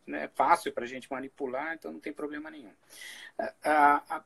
né, 0.05 0.27
fácil 0.29 0.71
para 0.71 0.83
a 0.83 0.87
gente 0.87 1.09
manipular, 1.11 1.73
então 1.73 1.91
não 1.91 1.99
tem 1.99 2.13
problema 2.13 2.49
nenhum. 2.49 2.73
A, 3.63 4.17
a, 4.17 4.23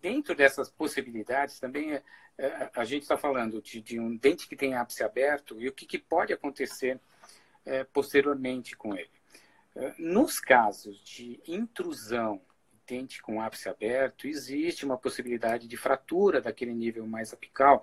dentro 0.00 0.34
dessas 0.34 0.70
possibilidades, 0.70 1.58
também 1.58 1.94
é, 1.94 2.02
é, 2.38 2.70
a 2.74 2.84
gente 2.84 3.02
está 3.02 3.16
falando 3.16 3.60
de, 3.60 3.80
de, 3.80 3.98
um 3.98 4.16
dente 4.16 4.48
que 4.48 4.56
tem 4.56 4.74
ápice 4.74 5.02
aberto 5.02 5.60
e 5.60 5.68
o 5.68 5.72
que, 5.72 5.86
que 5.86 5.98
pode 5.98 6.32
acontecer 6.32 7.00
é, 7.64 7.84
posteriormente 7.84 8.76
com 8.76 8.94
ele. 8.94 9.10
É, 9.74 9.94
nos 9.98 10.40
casos 10.40 11.02
de 11.02 11.40
intrusão 11.46 12.40
dente 12.86 13.22
com 13.22 13.40
ápice 13.40 13.68
aberto, 13.68 14.26
existe 14.26 14.84
uma 14.84 14.98
possibilidade 14.98 15.66
de 15.66 15.76
fratura 15.76 16.40
daquele 16.40 16.74
nível 16.74 17.06
mais 17.06 17.32
apical 17.32 17.82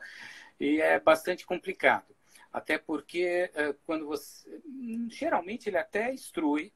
e 0.59 0.81
é 0.81 0.99
bastante 0.99 1.45
complicado. 1.45 2.15
Até 2.51 2.77
porque 2.77 3.51
uh, 3.53 3.73
quando 3.85 4.07
você. 4.07 4.61
Geralmente 5.09 5.69
ele 5.69 5.77
até 5.77 6.13
instrui, 6.13 6.73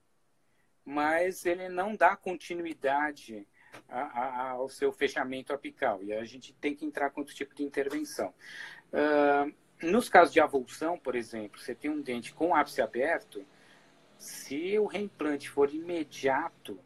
mas 0.85 1.45
ele 1.45 1.69
não 1.69 1.95
dá 1.95 2.15
continuidade 2.15 3.47
ao 3.89 4.69
seu 4.69 4.91
fechamento 4.91 5.51
apical. 5.51 6.03
E 6.03 6.13
a 6.13 6.23
gente 6.23 6.53
tem 6.53 6.75
que 6.75 6.85
entrar 6.85 7.09
com 7.09 7.21
outro 7.21 7.33
tipo 7.33 7.55
de 7.55 7.63
intervenção. 7.63 8.31
Nos 9.81 10.07
casos 10.07 10.31
de 10.31 10.39
avulsão, 10.39 10.97
por 10.97 11.15
exemplo, 11.15 11.59
você 11.59 11.73
tem 11.73 11.89
um 11.89 12.01
dente 12.01 12.33
com 12.33 12.55
ápice 12.55 12.81
aberto, 12.81 13.43
se 14.17 14.79
o 14.79 14.85
reimplante 14.85 15.49
for 15.49 15.73
imediato, 15.73 16.79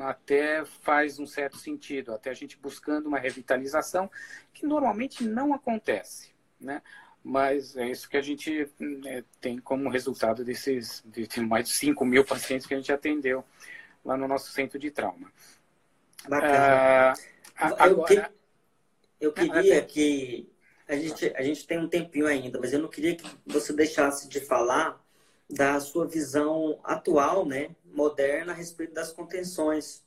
até 0.00 0.64
faz 0.64 1.18
um 1.18 1.26
certo 1.26 1.58
sentido, 1.58 2.14
até 2.14 2.30
a 2.30 2.34
gente 2.34 2.56
buscando 2.56 3.06
uma 3.06 3.18
revitalização, 3.18 4.10
que 4.52 4.66
normalmente 4.66 5.24
não 5.24 5.52
acontece, 5.52 6.34
né? 6.58 6.80
Mas 7.24 7.74
é 7.74 7.88
isso 7.88 8.08
que 8.08 8.18
a 8.18 8.22
gente 8.22 8.68
né, 8.78 9.24
tem 9.40 9.58
como 9.58 9.88
resultado 9.88 10.44
desses 10.44 11.02
de, 11.06 11.26
mais 11.40 11.68
de 11.68 11.74
5 11.74 12.04
mil 12.04 12.22
pacientes 12.22 12.66
que 12.66 12.74
a 12.74 12.76
gente 12.76 12.92
atendeu 12.92 13.42
lá 14.04 14.14
no 14.14 14.28
nosso 14.28 14.52
centro 14.52 14.78
de 14.78 14.90
trauma. 14.90 15.32
Bacana. 16.28 17.14
Ah, 17.56 17.66
agora... 17.78 17.88
eu, 17.88 18.04
que, 18.04 18.22
eu 19.20 19.32
queria 19.32 19.82
que 19.82 20.52
a 20.86 20.96
gente, 20.96 21.32
a 21.34 21.42
gente 21.42 21.66
tem 21.66 21.78
um 21.78 21.88
tempinho 21.88 22.26
ainda, 22.26 22.60
mas 22.60 22.74
eu 22.74 22.78
não 22.78 22.88
queria 22.88 23.16
que 23.16 23.26
você 23.46 23.72
deixasse 23.72 24.28
de 24.28 24.40
falar 24.40 25.02
da 25.48 25.80
sua 25.80 26.06
visão 26.06 26.78
atual, 26.84 27.46
né, 27.46 27.74
moderna 27.86 28.52
a 28.52 28.54
respeito 28.54 28.92
das 28.92 29.12
contenções. 29.12 30.04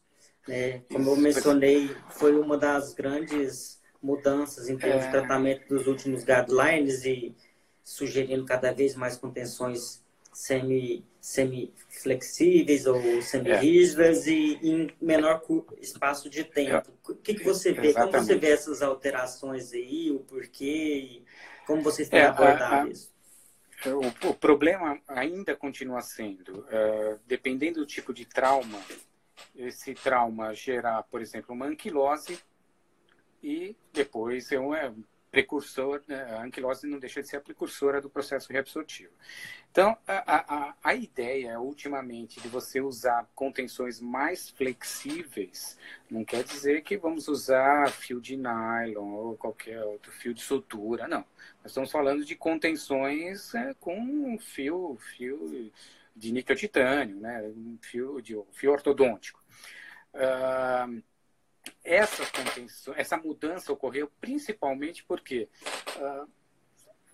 Né? 0.47 0.83
Como 0.91 1.11
eu 1.11 1.15
mencionei, 1.15 1.95
foi 2.11 2.37
uma 2.37 2.57
das 2.57 2.93
grandes 2.93 3.76
mudanças 4.07 4.69
em 4.69 4.77
termos 4.77 5.03
é... 5.03 5.05
de 5.05 5.11
tratamento 5.11 5.67
dos 5.67 5.85
últimos 5.85 6.23
guidelines 6.23 7.03
e 7.03 7.35
sugerindo 7.83 8.45
cada 8.45 8.71
vez 8.71 8.95
mais 8.95 9.17
contenções 9.17 10.01
semi, 10.31 11.05
semi 11.19 11.73
flexíveis 11.89 12.85
ou 12.85 13.21
semi-rígidas 13.21 14.27
é. 14.27 14.31
e 14.31 14.53
em 14.63 14.89
menor 15.01 15.43
espaço 15.81 16.29
de 16.29 16.43
tempo. 16.45 16.89
É. 16.89 17.11
O 17.11 17.15
que, 17.15 17.33
que 17.33 17.43
você 17.43 17.73
vê? 17.73 17.87
Exatamente. 17.87 18.13
Como 18.13 18.25
você 18.25 18.35
vê 18.35 18.51
essas 18.51 18.81
alterações 18.81 19.73
aí, 19.73 20.11
o 20.11 20.19
porquê, 20.19 21.21
como 21.65 21.81
vocês 21.81 22.07
têm 22.07 22.19
é, 22.19 22.27
abordado 22.27 22.89
isso? 22.89 23.11
O, 23.85 24.29
o, 24.29 24.33
problema 24.33 24.99
ainda 25.07 25.55
continua 25.55 26.01
sendo, 26.01 26.61
uh, 26.61 27.19
dependendo 27.27 27.79
do 27.81 27.85
tipo 27.85 28.13
de 28.13 28.25
trauma, 28.25 28.79
esse 29.55 29.93
trauma 29.93 30.53
gerar, 30.53 31.03
por 31.03 31.21
exemplo, 31.21 31.53
uma 31.53 31.67
anquilose 31.67 32.39
e 33.41 33.75
depois 33.93 34.51
é 34.51 34.59
um 34.59 34.73
precursor, 35.31 36.01
né? 36.07 36.23
a 36.35 36.43
anquilose 36.43 36.87
não 36.87 36.99
deixa 36.99 37.21
de 37.21 37.27
ser 37.27 37.37
a 37.37 37.41
precursora 37.41 38.01
do 38.01 38.09
processo 38.09 38.51
reabsortivo. 38.51 39.11
Então, 39.69 39.95
a, 40.07 40.69
a, 40.69 40.75
a 40.83 40.95
ideia, 40.95 41.59
ultimamente, 41.59 42.41
de 42.41 42.47
você 42.47 42.81
usar 42.81 43.29
contenções 43.35 44.01
mais 44.01 44.49
flexíveis, 44.49 45.77
não 46.09 46.25
quer 46.25 46.43
dizer 46.43 46.81
que 46.81 46.97
vamos 46.97 47.27
usar 47.27 47.91
fio 47.91 48.19
de 48.19 48.35
nylon 48.35 49.13
ou 49.13 49.37
qualquer 49.37 49.83
outro 49.83 50.11
fio 50.11 50.33
de 50.33 50.41
sutura, 50.41 51.07
não. 51.07 51.23
Nós 51.61 51.67
estamos 51.67 51.91
falando 51.91 52.25
de 52.25 52.35
contenções 52.35 53.53
é, 53.53 53.73
com 53.75 54.37
fio, 54.39 54.97
fio 55.15 55.71
de 56.15 56.31
níquel 56.31 56.55
titânio, 56.55 57.17
né? 57.17 57.43
um 57.43 57.77
fio, 57.81 58.19
de, 58.21 58.35
fio 58.53 58.71
ortodôntico. 58.71 59.39
Uh, 60.15 61.03
essa 61.83 62.25
contenção, 62.25 62.93
essa 62.97 63.17
mudança 63.17 63.71
ocorreu 63.71 64.11
principalmente 64.19 65.03
porque 65.03 65.47
uh, 65.97 66.23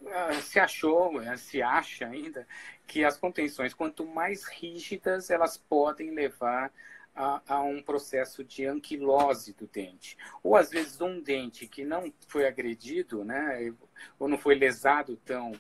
uh, 0.02 0.42
se 0.42 0.60
achou, 0.60 1.18
uh, 1.18 1.38
se 1.38 1.62
acha 1.62 2.08
ainda, 2.08 2.48
que 2.88 3.04
as 3.04 3.18
contenções, 3.18 3.74
quanto 3.74 4.06
mais 4.06 4.46
rígidas, 4.46 5.30
elas 5.30 5.58
podem 5.58 6.12
levar 6.12 6.72
a, 7.16 7.42
a, 7.48 7.62
um 7.62 7.82
processo 7.82 8.44
de 8.44 8.66
anquilose 8.66 9.54
do 9.54 9.68
dente. 9.68 10.18
Ou 10.42 10.56
às 10.56 10.70
vezes 10.70 11.00
um 11.00 11.22
dente 11.22 11.68
que 11.68 11.86
não 11.86 12.12
foi 12.28 12.48
agredido, 12.48 13.24
né, 13.24 13.74
ou 14.18 14.28
não 14.28 14.38
foi 14.38 14.56
lesado 14.56 15.16
tão, 15.18 15.52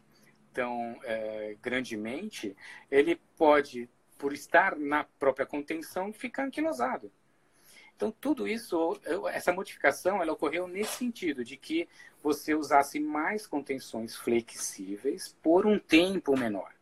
tão 0.51 0.99
é, 1.03 1.55
grandemente, 1.61 2.55
ele 2.89 3.19
pode, 3.37 3.89
por 4.17 4.33
estar 4.33 4.75
na 4.75 5.03
própria 5.03 5.45
contenção, 5.45 6.11
ficar 6.11 6.45
anquilosado. 6.45 7.11
Então, 7.95 8.11
tudo 8.11 8.47
isso, 8.47 8.99
essa 9.31 9.53
modificação, 9.53 10.21
ela 10.21 10.33
ocorreu 10.33 10.67
nesse 10.67 10.97
sentido, 10.97 11.43
de 11.43 11.55
que 11.55 11.87
você 12.21 12.55
usasse 12.55 12.99
mais 12.99 13.45
contenções 13.45 14.15
flexíveis 14.15 15.35
por 15.41 15.65
um 15.65 15.77
tempo 15.79 16.37
menor. 16.37 16.73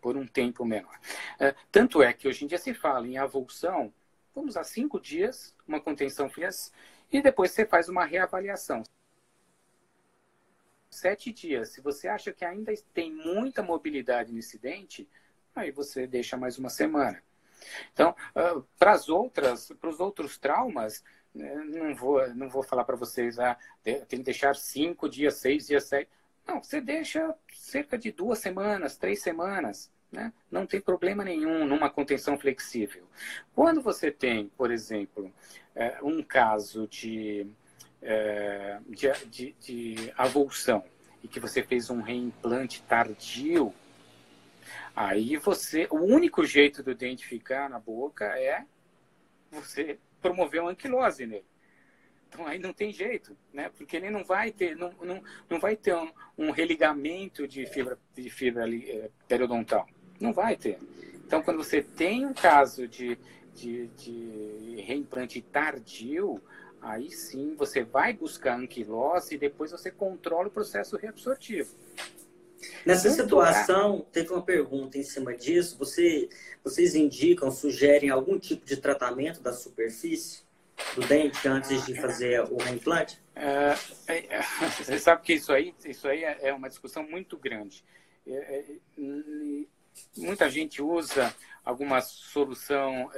Por 0.00 0.16
um 0.16 0.26
tempo 0.26 0.64
menor. 0.64 0.98
É, 1.38 1.54
tanto 1.70 2.02
é 2.02 2.12
que 2.12 2.28
hoje 2.28 2.44
em 2.44 2.48
dia 2.48 2.58
se 2.58 2.72
fala 2.72 3.06
em 3.06 3.18
avulsão, 3.18 3.92
vamos 4.34 4.50
usar 4.50 4.64
cinco 4.64 5.00
dias, 5.00 5.54
uma 5.66 5.80
contenção 5.80 6.30
flex, 6.30 6.72
e 7.10 7.20
depois 7.20 7.50
você 7.50 7.66
faz 7.66 7.88
uma 7.88 8.04
reavaliação. 8.04 8.82
Sete 10.90 11.32
dias. 11.32 11.70
Se 11.70 11.80
você 11.80 12.08
acha 12.08 12.32
que 12.32 12.44
ainda 12.44 12.72
tem 12.92 13.12
muita 13.12 13.62
mobilidade 13.62 14.32
nesse 14.32 14.58
dente, 14.58 15.08
aí 15.54 15.70
você 15.70 16.06
deixa 16.06 16.36
mais 16.36 16.58
uma 16.58 16.68
semana. 16.68 17.22
Então, 17.92 18.14
uh, 18.36 18.64
para 18.78 18.92
as 18.92 19.08
outras, 19.08 19.72
para 19.80 19.90
os 19.90 20.00
outros 20.00 20.38
traumas, 20.38 21.02
né, 21.34 21.54
não 21.54 21.94
vou, 21.94 22.26
não 22.34 22.48
vou 22.48 22.62
falar 22.62 22.84
para 22.84 22.96
vocês, 22.96 23.38
ah, 23.38 23.56
tem 23.82 24.04
que 24.04 24.18
deixar 24.18 24.54
cinco 24.54 25.08
dias, 25.08 25.36
seis 25.36 25.66
dias, 25.66 25.84
sete. 25.84 26.10
Não, 26.46 26.62
você 26.62 26.80
deixa 26.80 27.34
cerca 27.52 27.96
de 27.96 28.10
duas 28.10 28.38
semanas, 28.38 28.96
três 28.96 29.22
semanas. 29.22 29.90
Né? 30.12 30.30
Não 30.50 30.66
tem 30.66 30.78
problema 30.78 31.24
nenhum 31.24 31.66
numa 31.66 31.88
contenção 31.88 32.38
flexível. 32.38 33.04
Quando 33.54 33.80
você 33.80 34.10
tem, 34.10 34.48
por 34.58 34.70
exemplo, 34.70 35.32
é, 35.74 35.98
um 36.02 36.22
caso 36.22 36.86
de, 36.86 37.46
é, 38.02 38.78
de, 38.86 39.10
de, 39.26 39.56
de 39.58 40.12
avulsão 40.16 40.84
e 41.22 41.28
que 41.28 41.40
você 41.40 41.62
fez 41.62 41.88
um 41.88 42.02
reimplante 42.02 42.82
tardio, 42.82 43.72
Aí 44.94 45.36
você, 45.36 45.86
o 45.90 45.96
único 45.96 46.44
jeito 46.44 46.82
do 46.82 46.94
dente 46.94 47.26
ficar 47.26 47.70
na 47.70 47.78
boca 47.78 48.26
é 48.38 48.64
você 49.50 49.98
promover 50.20 50.60
uma 50.60 50.70
anquilose 50.70 51.26
nele. 51.26 51.44
Então 52.28 52.46
aí 52.46 52.58
não 52.58 52.72
tem 52.72 52.90
jeito, 52.92 53.36
né? 53.52 53.70
Porque 53.76 53.96
ele 53.96 54.08
não 54.08 54.24
vai 54.24 54.50
ter, 54.50 54.74
não, 54.74 54.90
não, 55.02 55.22
não 55.50 55.60
vai 55.60 55.76
ter 55.76 55.94
um, 55.94 56.10
um 56.38 56.50
religamento 56.50 57.46
de 57.46 57.66
fibra, 57.66 57.98
de 58.14 58.30
fibra 58.30 58.64
é, 58.74 59.10
periodontal. 59.28 59.86
Não 60.18 60.32
vai 60.32 60.56
ter. 60.56 60.78
Então 61.26 61.42
quando 61.42 61.62
você 61.62 61.82
tem 61.82 62.24
um 62.24 62.32
caso 62.32 62.88
de, 62.88 63.18
de, 63.54 63.86
de 63.88 64.82
reimplante 64.82 65.42
tardio, 65.42 66.40
aí 66.80 67.10
sim 67.10 67.54
você 67.54 67.82
vai 67.82 68.14
buscar 68.14 68.58
anquilose 68.58 69.34
e 69.34 69.38
depois 69.38 69.70
você 69.70 69.90
controla 69.90 70.48
o 70.48 70.50
processo 70.50 70.96
reabsortivo. 70.96 71.74
Nessa 72.84 73.10
situação, 73.10 74.06
teve 74.12 74.32
uma 74.32 74.42
pergunta 74.42 74.98
em 74.98 75.02
cima 75.02 75.34
disso. 75.34 75.76
Você, 75.78 76.28
vocês 76.62 76.94
indicam, 76.94 77.50
sugerem 77.50 78.10
algum 78.10 78.38
tipo 78.38 78.64
de 78.64 78.76
tratamento 78.76 79.40
da 79.40 79.52
superfície 79.52 80.42
do 80.94 81.06
dente 81.06 81.46
antes 81.46 81.84
de 81.86 81.94
fazer 82.00 82.42
o 82.50 82.56
reimplante? 82.56 83.20
É, 83.34 83.74
é, 84.08 84.36
é 84.36 84.42
você 84.42 84.98
sabe 84.98 85.22
que 85.22 85.34
isso 85.34 85.52
aí, 85.52 85.74
isso 85.84 86.08
aí 86.08 86.24
é, 86.24 86.52
uma 86.52 86.68
discussão 86.68 87.02
muito 87.02 87.36
grande. 87.36 87.84
É, 88.26 88.64
muita 90.16 90.48
gente 90.48 90.82
usa 90.82 91.34
alguma 91.64 92.00
solução 92.00 93.10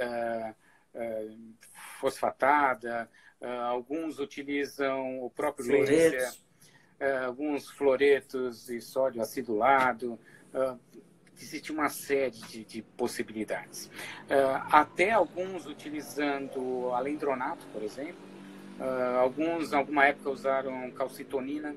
fosfatada, 1.99 3.09
alguns 3.67 4.19
utilizam 4.19 5.23
o 5.23 5.29
próprio 5.29 5.67
laser 5.67 6.31
uh, 6.99 7.25
alguns 7.25 7.69
fluoretos 7.69 8.69
e 8.69 8.81
sódio 8.81 9.21
acidulado. 9.21 10.19
Uh, 10.53 10.79
existe 11.37 11.71
uma 11.71 11.89
série 11.89 12.31
de, 12.31 12.63
de 12.63 12.81
possibilidades. 12.81 13.85
Uh, 13.85 14.61
até 14.71 15.11
alguns 15.11 15.65
utilizando 15.65 16.91
alendronato, 16.93 17.65
por 17.67 17.83
exemplo. 17.83 18.35
Alguns, 19.21 19.71
em 19.71 19.75
alguma 19.77 20.05
época, 20.05 20.29
usaram 20.29 20.91
calcitonina, 20.91 21.73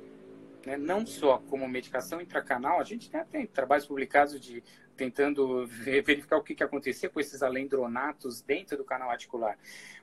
né? 0.67 0.77
não 0.77 1.07
só 1.07 1.39
como 1.49 1.69
medicação 1.69 2.21
intracanal. 2.21 2.81
A 2.81 2.83
gente 2.83 3.09
né, 3.13 3.25
tem 3.31 3.47
trabalhos 3.47 3.87
publicados 3.87 4.41
de 4.41 4.65
tentando 4.97 5.65
verificar 5.69 6.37
o 6.39 6.43
que, 6.43 6.57
que 6.57 6.65
acontecia 6.65 7.09
com 7.09 7.21
esses 7.21 7.41
alendronatos 7.41 8.43
dentro 8.43 8.77
do 8.77 8.85
canal 8.85 9.09
articular. 9.11 9.57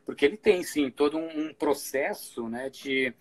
Porque 0.05 0.23
ele 0.23 0.37
tem, 0.37 0.63
sim, 0.63 0.89
todo 0.89 1.17
um, 1.17 1.47
um 1.47 1.53
processo 1.53 2.47
né, 2.47 2.69
de, 2.69 3.13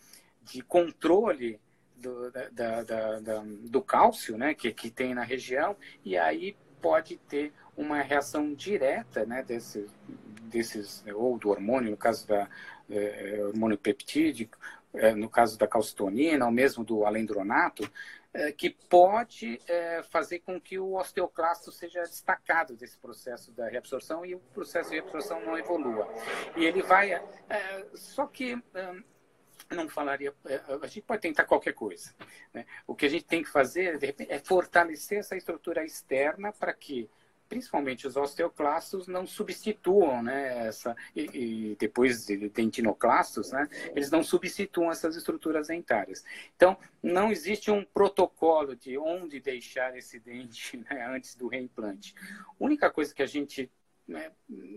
de 0.44 0.62
controle 0.62 1.58
do, 1.96 2.30
da, 2.30 2.82
da, 2.82 3.20
da, 3.20 3.42
do 3.44 3.82
cálcio 3.82 4.36
né, 4.36 4.54
que, 4.54 4.72
que 4.72 4.90
tem 4.90 5.14
na 5.14 5.22
região, 5.22 5.76
e 6.04 6.16
aí 6.16 6.56
pode 6.80 7.16
ter 7.16 7.52
uma 7.76 8.00
reação 8.02 8.52
direta 8.54 9.24
né, 9.24 9.42
desse, 9.42 9.86
desses, 10.42 11.04
ou 11.14 11.38
do 11.38 11.48
hormônio, 11.50 11.90
no 11.90 11.96
caso 11.96 12.26
da 12.26 12.48
é, 12.90 13.38
hormônio 13.42 13.78
peptídico, 13.78 14.58
é, 14.92 15.14
no 15.14 15.28
caso 15.28 15.58
da 15.58 15.66
calcitonina, 15.66 16.44
ou 16.44 16.52
mesmo 16.52 16.84
do 16.84 17.04
alendronato, 17.04 17.90
é, 18.32 18.52
que 18.52 18.70
pode 18.70 19.60
é, 19.66 20.02
fazer 20.10 20.40
com 20.40 20.60
que 20.60 20.78
o 20.78 20.94
osteoclasto 20.94 21.70
seja 21.72 22.02
destacado 22.02 22.76
desse 22.76 22.98
processo 22.98 23.52
da 23.52 23.68
reabsorção 23.68 24.26
e 24.26 24.34
o 24.34 24.40
processo 24.52 24.90
de 24.90 24.96
reabsorção 24.96 25.40
não 25.44 25.56
evolua. 25.56 26.08
E 26.56 26.64
ele 26.64 26.82
vai. 26.82 27.12
É, 27.12 27.86
só 27.94 28.26
que 28.26 28.60
não 29.70 29.88
falaria. 29.88 30.34
A 30.82 30.86
gente 30.86 31.02
pode 31.02 31.22
tentar 31.22 31.44
qualquer 31.44 31.72
coisa. 31.72 32.14
Né? 32.52 32.64
O 32.86 32.94
que 32.94 33.06
a 33.06 33.08
gente 33.08 33.24
tem 33.24 33.42
que 33.42 33.48
fazer, 33.48 33.98
repente, 33.98 34.30
é 34.30 34.38
fortalecer 34.38 35.18
essa 35.18 35.36
estrutura 35.36 35.84
externa 35.84 36.52
para 36.52 36.72
que 36.72 37.08
principalmente 37.48 38.06
os 38.06 38.16
osteoclastos 38.16 39.06
não 39.06 39.26
substituam, 39.26 40.22
né, 40.22 40.66
essa 40.66 40.96
e, 41.14 41.70
e 41.72 41.76
depois 41.76 42.26
de 42.26 42.48
dentinoclastos, 42.48 43.52
né, 43.52 43.68
eles 43.94 44.10
não 44.10 44.22
substituam 44.22 44.90
essas 44.90 45.14
estruturas 45.14 45.68
dentárias. 45.68 46.24
Então, 46.56 46.76
não 47.02 47.30
existe 47.30 47.70
um 47.70 47.84
protocolo 47.84 48.74
de 48.74 48.98
onde 48.98 49.40
deixar 49.40 49.96
esse 49.96 50.18
dente 50.18 50.78
né, 50.90 51.06
antes 51.06 51.34
do 51.34 51.46
reimplante. 51.46 52.14
A 52.18 52.54
única 52.58 52.90
coisa 52.90 53.14
que 53.14 53.22
a 53.22 53.26
gente 53.26 53.70
né, 54.06 54.32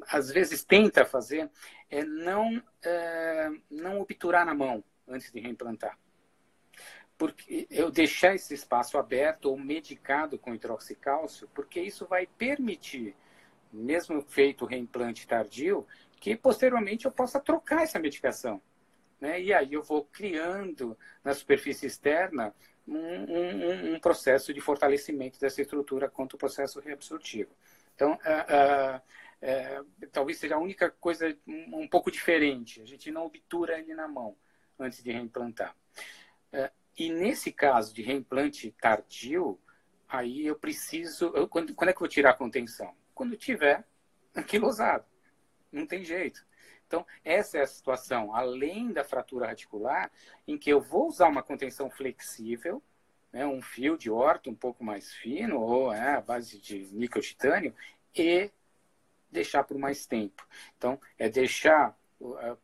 às 0.08 0.30
vezes 0.30 0.64
tenta 0.64 1.06
fazer 1.06 1.50
é 1.90 2.04
não 2.04 2.64
é, 2.82 3.50
não 3.70 4.00
obturar 4.00 4.46
na 4.46 4.54
mão 4.54 4.84
antes 5.08 5.32
de 5.32 5.40
reimplantar 5.40 5.98
porque 7.18 7.68
eu 7.72 7.90
deixar 7.90 8.36
esse 8.36 8.54
espaço 8.54 8.98
aberto 8.98 9.46
ou 9.46 9.58
medicado 9.58 10.38
com 10.38 10.54
hidroxicálcio, 10.54 11.50
porque 11.54 11.82
isso 11.82 12.06
vai 12.06 12.28
permitir, 12.28 13.16
mesmo 13.74 14.22
feito 14.22 14.64
o 14.64 14.68
reimplante 14.68 15.28
tardio, 15.28 15.86
que 16.20 16.36
posteriormente 16.36 17.06
eu 17.06 17.12
possa 17.12 17.40
trocar 17.40 17.82
essa 17.82 18.00
medicação. 18.00 18.62
Né? 19.20 19.42
E 19.42 19.54
aí 19.54 19.74
eu 19.74 19.82
vou 19.82 20.06
criando 20.06 20.96
na 21.24 21.34
superfície 21.34 21.88
externa 21.88 22.54
um, 22.88 22.96
um, 22.96 23.96
um 23.96 24.00
processo 24.00 24.54
de 24.54 24.62
fortalecimento 24.62 25.40
dessa 25.40 25.62
estrutura 25.62 26.08
contra 26.08 26.36
o 26.36 26.40
processo 26.40 26.80
reabsortivo. 26.80 27.50
Então, 27.98 28.12
uh, 28.14 29.00
uh, 29.02 29.82
uh, 29.82 30.08
talvez 30.12 30.38
seja 30.38 30.54
a 30.54 30.60
única 30.60 30.92
coisa 30.92 31.36
um, 31.48 31.82
um, 31.82 31.88
pouco 31.88 32.12
diferente. 32.12 32.80
A 32.80 32.86
gente 32.86 33.10
não 33.10 33.26
obtura 33.26 33.80
ele 33.80 33.96
na 33.96 34.08
mão 34.08 34.38
antes 34.78 35.04
de 35.04 35.12
reimplantar. 35.12 35.76
É, 36.52 36.72
e 36.96 37.10
nesse 37.10 37.52
caso 37.52 37.92
de 37.92 38.04
reimplante 38.04 38.70
tardio, 38.80 39.60
aí 40.08 40.46
eu 40.46 40.56
preciso. 40.56 41.32
Eu, 41.36 41.48
quando, 41.48 41.74
quando 41.74 41.90
é 41.90 41.92
que 41.92 41.98
eu 41.98 42.02
vou 42.02 42.08
tirar 42.08 42.30
a 42.30 42.36
contenção? 42.36 42.96
Quando 43.16 43.36
tiver 43.36 43.84
anquilosado. 44.36 45.06
Não 45.72 45.88
tem 45.88 46.04
jeito. 46.04 46.46
Então, 46.86 47.04
essa 47.26 47.58
é 47.58 47.62
a 47.64 47.68
situação, 47.68 48.34
além 48.34 48.94
da 48.94 49.04
fratura 49.04 49.48
radicular, 49.48 50.12
em 50.48 50.56
que 50.56 50.70
eu 50.70 50.80
vou 50.80 51.08
usar 51.08 51.28
uma 51.28 51.42
contenção 51.42 51.90
flexível, 51.90 52.82
né, 53.38 53.46
um 53.46 53.62
fio 53.62 53.96
de 53.96 54.10
horta 54.10 54.50
um 54.50 54.56
pouco 54.56 54.84
mais 54.84 55.14
fino, 55.14 55.62
ou 55.62 55.94
é, 55.94 56.16
a 56.16 56.22
base 56.22 56.60
de 56.60 56.88
níquel 56.92 57.22
titânio, 57.22 57.72
e 58.16 58.50
deixar 59.32 59.64
por 59.64 59.78
mais 59.78 60.08
tempo. 60.08 60.44
Então, 60.76 61.00
é 61.20 61.30
deixar 61.30 61.96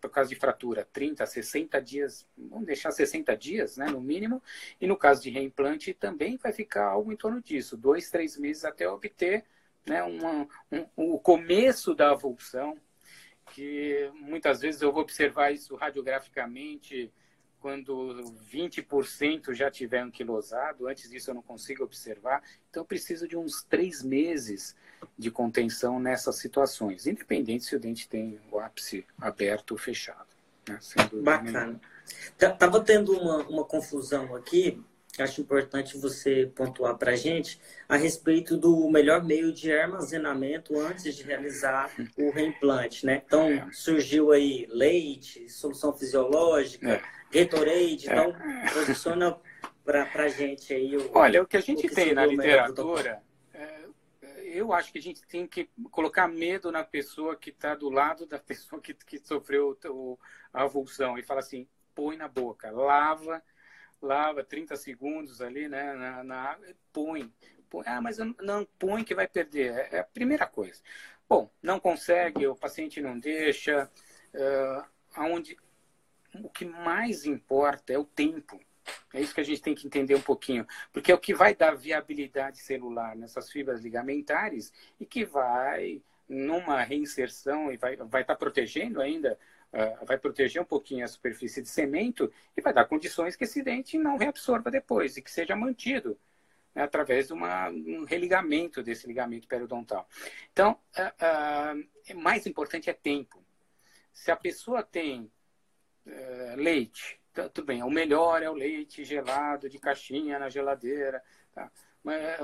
por 0.02 0.10
causa 0.10 0.32
de 0.32 0.36
fratura, 0.36 0.84
30, 0.92 1.28
60 1.28 1.80
dias, 1.80 2.28
vamos 2.36 2.66
deixar 2.66 2.92
60 2.92 3.38
dias, 3.38 3.78
né, 3.78 3.86
no 3.86 4.02
mínimo, 4.02 4.42
e 4.82 4.88
no 4.88 4.98
caso 4.98 5.22
de 5.22 5.30
reimplante 5.30 5.94
também 5.94 6.38
vai 6.38 6.52
ficar 6.52 6.86
algo 6.86 7.14
em 7.14 7.16
torno 7.16 7.40
disso, 7.40 7.78
dois, 7.78 8.10
três 8.10 8.36
meses 8.36 8.66
até 8.66 8.90
obter 8.90 9.46
né, 9.86 10.02
uma, 10.02 10.48
um, 10.72 11.14
o 11.14 11.20
começo 11.20 11.94
da 11.94 12.14
avulsão, 12.14 12.76
que 13.54 14.10
muitas 14.16 14.62
vezes 14.62 14.82
eu 14.82 14.92
vou 14.92 15.04
observar 15.04 15.52
isso 15.52 15.76
radiograficamente 15.76 17.14
quando 17.64 18.36
20% 18.54 19.54
já 19.54 19.72
tiver 19.72 20.00
anquilosado, 20.00 20.86
antes 20.86 21.10
disso 21.10 21.32
eu 21.32 21.36
não 21.36 21.42
consigo 21.42 21.86
observar. 21.86 22.44
Então, 22.70 22.82
eu 22.82 22.86
preciso 22.86 23.26
de 23.26 23.38
uns 23.38 23.64
três 23.64 24.04
meses 24.04 24.76
de 25.18 25.32
contenção 25.32 25.98
nessas 25.98 26.36
situações, 26.36 27.08
independente 27.08 27.64
se 27.64 27.74
o 27.74 27.80
dente 27.80 28.10
tem 28.10 28.38
o 28.52 28.60
ápice 28.60 29.06
aberto 29.18 29.72
ou 29.72 29.78
fechado. 29.78 30.28
Né? 30.68 30.78
Bacana. 31.24 31.80
Estava 32.38 32.80
tá, 32.80 32.82
tendo 32.82 33.14
uma, 33.14 33.38
uma 33.48 33.64
confusão 33.64 34.36
aqui, 34.36 34.84
acho 35.18 35.40
importante 35.40 35.98
você 35.98 36.52
pontuar 36.54 36.98
para 36.98 37.12
a 37.12 37.16
gente, 37.16 37.62
a 37.88 37.96
respeito 37.96 38.58
do 38.58 38.90
melhor 38.90 39.24
meio 39.24 39.54
de 39.54 39.72
armazenamento 39.72 40.78
antes 40.78 41.16
de 41.16 41.24
realizar 41.24 41.90
o 42.18 42.30
reimplante. 42.30 43.06
Né? 43.06 43.22
Então, 43.26 43.48
é. 43.48 43.70
surgiu 43.72 44.34
aí 44.34 44.68
leite, 44.70 45.50
solução 45.50 45.94
fisiológica. 45.94 46.96
É 46.96 47.23
Gatorade, 47.34 48.06
então 48.06 48.36
é. 48.36 48.72
posiciona 48.72 49.40
para 49.84 50.24
a 50.24 50.30
gente 50.30 50.74
aí 50.74 50.96
o. 50.96 51.12
Olha, 51.14 51.42
o 51.42 51.48
que 51.48 51.58
a 51.58 51.62
gente 51.62 51.88
que 51.88 51.94
tem 51.94 52.14
na 52.14 52.26
literatura, 52.26 53.22
é, 53.54 53.86
eu 54.44 54.72
acho 54.72 54.92
que 54.92 55.00
a 55.00 55.02
gente 55.02 55.26
tem 55.26 55.48
que 55.48 55.70
colocar 55.92 56.28
medo 56.28 56.72
na 56.72 56.84
pessoa 56.84 57.36
que 57.36 57.50
está 57.50 57.76
do 57.76 57.90
lado 57.90 58.26
da 58.26 58.38
pessoa 58.40 58.82
que, 58.82 58.94
que 58.94 59.18
sofreu 59.20 59.78
o, 59.86 60.18
a 60.54 60.64
avulsão 60.64 61.18
e 61.18 61.24
fala 61.24 61.40
assim: 61.40 61.68
põe 61.96 62.16
na 62.16 62.28
boca, 62.28 62.72
lava, 62.72 63.42
lava 64.02 64.44
30 64.44 64.76
segundos 64.76 65.42
ali 65.42 65.68
né, 65.68 65.94
na, 65.94 66.24
na 66.24 66.42
água, 66.52 66.68
põe. 66.92 67.34
põe. 67.70 67.84
Ah, 67.88 68.02
mas 68.02 68.18
não 68.42 68.66
põe 68.78 69.04
que 69.04 69.16
vai 69.16 69.28
perder. 69.28 69.74
É, 69.74 69.98
é 69.98 70.00
a 70.00 70.04
primeira 70.04 70.46
coisa. 70.46 70.82
Bom, 71.28 71.50
não 71.62 71.80
consegue, 71.80 72.46
o 72.46 72.56
paciente 72.56 73.02
não 73.02 73.20
deixa. 73.20 73.90
Uh, 74.34 74.94
aonde 75.16 75.56
o 76.42 76.50
que 76.50 76.66
mais 76.66 77.26
importa 77.26 77.94
é 77.94 77.98
o 77.98 78.06
tempo. 78.06 78.60
É 79.14 79.22
isso 79.22 79.34
que 79.34 79.42
a 79.42 79.46
gente 79.46 79.62
tem 79.62 79.76
que 79.76 79.88
entender 79.88 80.16
um 80.16 80.22
pouquinho, 80.22 80.68
porque 80.92 81.12
é 81.12 81.16
o 81.16 81.20
que 81.20 81.34
vai 81.34 81.56
dar 81.56 81.76
viabilidade 81.76 82.58
celular 82.60 83.16
nessas 83.16 83.50
fibras 83.50 83.82
ligamentares 83.82 84.74
e 85.00 85.06
que 85.06 85.24
vai, 85.24 86.02
numa 86.28 86.82
reinserção, 86.82 87.72
e 87.72 87.78
vai 87.78 87.94
estar 87.94 88.06
vai 88.06 88.26
tá 88.26 88.36
protegendo 88.36 89.02
ainda, 89.02 89.40
uh, 89.72 90.06
vai 90.06 90.18
proteger 90.18 90.62
um 90.62 90.66
pouquinho 90.66 91.06
a 91.06 91.08
superfície 91.08 91.62
de 91.62 91.70
cemento 91.70 92.32
e 92.58 92.62
vai 92.62 92.74
dar 92.74 92.86
condições 92.86 93.36
que 93.36 93.46
esse 93.46 93.62
dente 93.64 93.98
não 93.98 94.18
reabsorva 94.18 94.70
depois 94.70 95.16
e 95.16 95.22
que 95.22 95.32
seja 95.32 95.56
mantido 95.56 96.18
né, 96.76 96.84
através 96.84 97.28
de 97.28 97.34
uma, 97.34 97.70
um 97.70 98.04
religamento 98.04 98.84
desse 98.84 99.08
ligamento 99.08 99.48
periodontal. 99.48 100.08
Então, 100.52 100.78
uh, 100.98 102.14
uh, 102.14 102.22
mais 102.22 102.46
importante 102.46 102.90
é 102.90 102.94
tempo. 102.94 103.42
Se 104.12 104.30
a 104.32 104.36
pessoa 104.36 104.84
tem 104.84 105.32
é, 106.06 106.56
leite. 106.58 107.20
Tá, 107.34 107.50
tudo 107.50 107.66
bem, 107.66 107.82
o 107.82 107.90
melhor 107.90 108.44
é 108.44 108.50
o 108.50 108.54
leite 108.54 109.04
gelado 109.04 109.68
de 109.68 109.80
caixinha 109.80 110.38
na 110.38 110.50
geladeira. 110.50 111.24
Tá? 111.54 111.72
Mas, 112.04 112.22
é, 112.22 112.40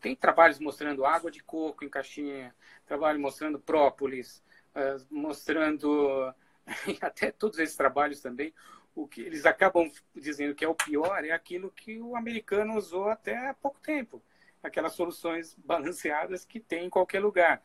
tem 0.00 0.14
trabalhos 0.14 0.58
mostrando 0.58 1.04
água 1.04 1.30
de 1.30 1.42
coco 1.42 1.84
em 1.84 1.88
caixinha, 1.88 2.54
trabalho 2.86 3.20
mostrando 3.20 3.58
própolis, 3.58 4.42
é, 4.74 4.96
mostrando 5.10 6.34
até 7.00 7.30
todos 7.30 7.58
esses 7.58 7.76
trabalhos 7.76 8.20
também. 8.20 8.52
O 8.94 9.06
que 9.06 9.20
eles 9.20 9.44
acabam 9.44 9.90
dizendo 10.14 10.54
que 10.54 10.64
é 10.64 10.68
o 10.68 10.74
pior 10.74 11.24
é 11.24 11.30
aquilo 11.30 11.70
que 11.70 12.00
o 12.00 12.16
americano 12.16 12.76
usou 12.76 13.08
até 13.08 13.48
há 13.48 13.54
pouco 13.54 13.78
tempo, 13.80 14.22
aquelas 14.62 14.94
soluções 14.94 15.54
balanceadas 15.58 16.44
que 16.44 16.58
tem 16.58 16.86
em 16.86 16.90
qualquer 16.90 17.20
lugar, 17.20 17.62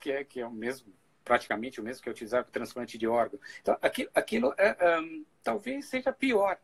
que 0.00 0.10
é 0.10 0.24
que 0.24 0.40
é 0.40 0.46
o 0.46 0.50
mesmo 0.50 0.92
praticamente 1.28 1.80
o 1.80 1.84
mesmo 1.84 2.02
que 2.02 2.08
é 2.08 2.12
utilizar 2.12 2.42
para 2.42 2.50
transplante 2.50 2.96
de 2.96 3.06
órgão. 3.06 3.38
Então, 3.60 3.76
aquilo, 3.82 4.10
aquilo 4.14 4.54
é, 4.56 4.98
um, 4.98 5.24
talvez 5.42 5.86
seja 5.86 6.10
pior, 6.12 6.58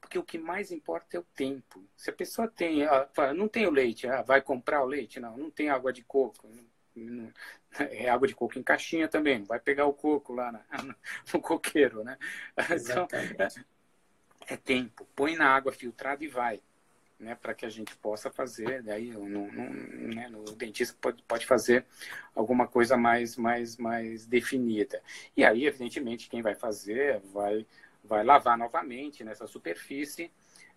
porque 0.00 0.18
o 0.18 0.24
que 0.24 0.38
mais 0.38 0.72
importa 0.72 1.16
é 1.16 1.20
o 1.20 1.26
tempo. 1.34 1.88
Se 1.96 2.10
a 2.10 2.12
pessoa 2.12 2.48
tem, 2.48 2.84
ah, 2.84 3.08
não 3.34 3.46
tem 3.46 3.66
o 3.66 3.70
leite, 3.70 4.08
ah, 4.08 4.22
vai 4.22 4.42
comprar 4.42 4.82
o 4.82 4.86
leite? 4.86 5.20
Não, 5.20 5.36
não 5.36 5.50
tem 5.50 5.70
água 5.70 5.92
de 5.92 6.02
coco. 6.02 6.48
Não, 6.48 6.64
não, 6.96 7.32
é 7.78 8.08
água 8.10 8.26
de 8.26 8.34
coco 8.34 8.58
em 8.58 8.62
caixinha 8.62 9.08
também, 9.08 9.38
não 9.38 9.46
vai 9.46 9.60
pegar 9.60 9.86
o 9.86 9.94
coco 9.94 10.34
lá 10.34 10.50
na, 10.50 10.64
no 11.32 11.40
coqueiro, 11.40 12.02
né? 12.02 12.18
Então, 12.82 13.06
é, 13.12 13.48
é 14.54 14.56
tempo. 14.56 15.06
Põe 15.14 15.36
na 15.36 15.48
água 15.48 15.72
filtrada 15.72 16.24
e 16.24 16.28
vai 16.28 16.60
né, 17.22 17.36
para 17.40 17.54
que 17.54 17.64
a 17.64 17.68
gente 17.68 17.96
possa 17.96 18.30
fazer, 18.30 18.82
daí 18.82 19.12
né, 19.12 20.28
no, 20.28 20.44
dentista 20.56 20.96
pode, 21.00 21.22
pode 21.22 21.46
fazer 21.46 21.86
alguma 22.34 22.66
coisa 22.66 22.96
mais, 22.96 23.36
mais, 23.36 23.76
mais 23.76 24.26
definida. 24.26 25.00
E 25.36 25.44
aí, 25.44 25.64
evidentemente, 25.64 26.28
quem 26.28 26.42
vai 26.42 26.54
fazer 26.54 27.20
vai, 27.32 27.64
vai 28.04 28.24
lavar 28.24 28.58
novamente 28.58 29.22
nessa 29.22 29.46
superfície 29.46 30.30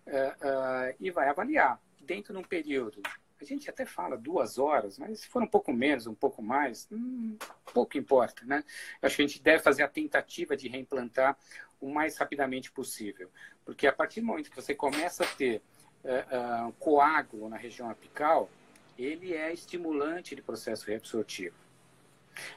uh, 0.06 0.10
uh, 0.10 0.96
e 1.00 1.10
vai 1.10 1.28
avaliar 1.28 1.80
dentro 2.00 2.32
de 2.32 2.38
um 2.38 2.44
período. 2.44 3.02
A 3.38 3.44
gente 3.44 3.68
até 3.68 3.84
fala 3.84 4.16
duas 4.16 4.56
horas, 4.56 4.98
mas 4.98 5.20
se 5.20 5.28
for 5.28 5.42
um 5.42 5.46
pouco 5.46 5.72
menos, 5.72 6.06
um 6.06 6.14
pouco 6.14 6.40
mais, 6.40 6.88
hum, 6.90 7.36
pouco 7.74 7.98
importa, 7.98 8.46
né? 8.46 8.64
Acho 9.02 9.16
que 9.16 9.22
a 9.22 9.26
gente 9.26 9.42
deve 9.42 9.62
fazer 9.62 9.82
a 9.82 9.88
tentativa 9.88 10.56
de 10.56 10.68
reimplantar 10.68 11.36
o 11.78 11.92
mais 11.92 12.16
rapidamente 12.16 12.72
possível, 12.72 13.30
porque 13.62 13.86
a 13.86 13.92
partir 13.92 14.20
do 14.20 14.26
momento 14.26 14.48
que 14.48 14.56
você 14.56 14.74
começa 14.74 15.22
a 15.22 15.26
ter 15.26 15.60
uh, 16.04 16.72
coágulo 16.78 17.48
na 17.48 17.56
região 17.56 17.90
apical, 17.90 18.48
ele 18.98 19.34
é 19.34 19.52
estimulante 19.52 20.34
de 20.34 20.42
processo 20.42 20.86
reabsortivo. 20.86 21.54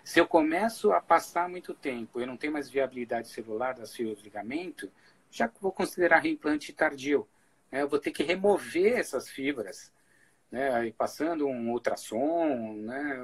Se 0.03 0.19
eu 0.19 0.27
começo 0.27 0.91
a 0.91 1.01
passar 1.01 1.49
muito 1.49 1.73
tempo, 1.73 2.19
eu 2.19 2.27
não 2.27 2.37
tenho 2.37 2.53
mais 2.53 2.69
viabilidade 2.69 3.29
celular 3.29 3.73
das 3.73 3.95
fibras 3.95 4.17
de 4.17 4.23
ligamento, 4.23 4.91
já 5.31 5.49
vou 5.61 5.71
considerar 5.71 6.19
reimplante 6.19 6.73
tardio. 6.73 7.27
Né? 7.71 7.81
Eu 7.81 7.87
vou 7.87 7.99
ter 7.99 8.11
que 8.11 8.23
remover 8.23 8.97
essas 8.97 9.29
fibras, 9.29 9.91
né? 10.51 10.91
passando 10.97 11.47
um 11.47 11.71
ultrassom, 11.71 12.73
né? 12.73 13.19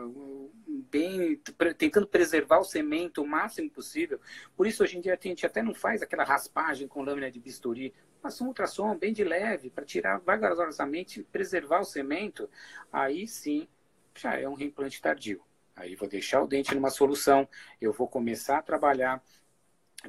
bem, 0.92 1.42
tentando 1.78 2.08
preservar 2.08 2.60
o 2.60 2.64
cemento 2.64 3.22
o 3.22 3.28
máximo 3.28 3.70
possível. 3.70 4.20
Por 4.56 4.68
isso, 4.68 4.84
hoje 4.84 4.98
em 4.98 5.02
dia, 5.02 5.18
a 5.20 5.28
gente 5.28 5.46
até 5.46 5.62
não 5.62 5.74
faz 5.74 6.02
aquela 6.02 6.24
raspagem 6.24 6.88
com 6.88 7.02
lâmina 7.02 7.32
de 7.32 7.40
bisturi. 7.40 7.94
Passa 8.22 8.44
um 8.44 8.48
ultrassom 8.48 8.96
bem 8.98 9.14
de 9.14 9.24
leve, 9.24 9.70
para 9.70 9.86
tirar 9.86 10.20
vagarosamente 10.20 11.24
preservar 11.24 11.80
o 11.80 11.86
cemento. 11.86 12.50
Aí 12.92 13.28
sim, 13.28 13.68
já 14.16 14.40
é 14.40 14.48
um 14.48 14.54
reimplante 14.54 15.02
tardio. 15.02 15.42
Aí 15.76 15.96
vou 15.96 16.08
deixar 16.08 16.42
o 16.42 16.48
dente 16.48 16.74
numa 16.74 16.90
solução, 16.90 17.48
eu 17.82 17.92
vou 17.92 18.08
começar 18.08 18.60
a 18.60 18.62
trabalhar 18.62 19.22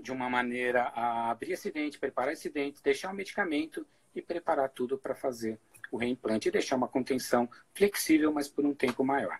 de 0.00 0.12
uma 0.12 0.30
maneira 0.30 0.82
a 0.94 1.30
abrir 1.30 1.52
esse 1.52 1.72
dente, 1.72 1.98
preparar 1.98 2.32
esse 2.32 2.48
dente, 2.48 2.82
deixar 2.82 3.10
o 3.10 3.14
medicamento 3.14 3.84
e 4.14 4.22
preparar 4.22 4.68
tudo 4.70 4.96
para 4.96 5.14
fazer 5.14 5.58
o 5.90 5.96
reimplante 5.96 6.48
e 6.48 6.52
deixar 6.52 6.76
uma 6.76 6.88
contenção 6.88 7.48
flexível, 7.74 8.32
mas 8.32 8.48
por 8.48 8.64
um 8.64 8.74
tempo 8.74 9.04
maior. 9.04 9.38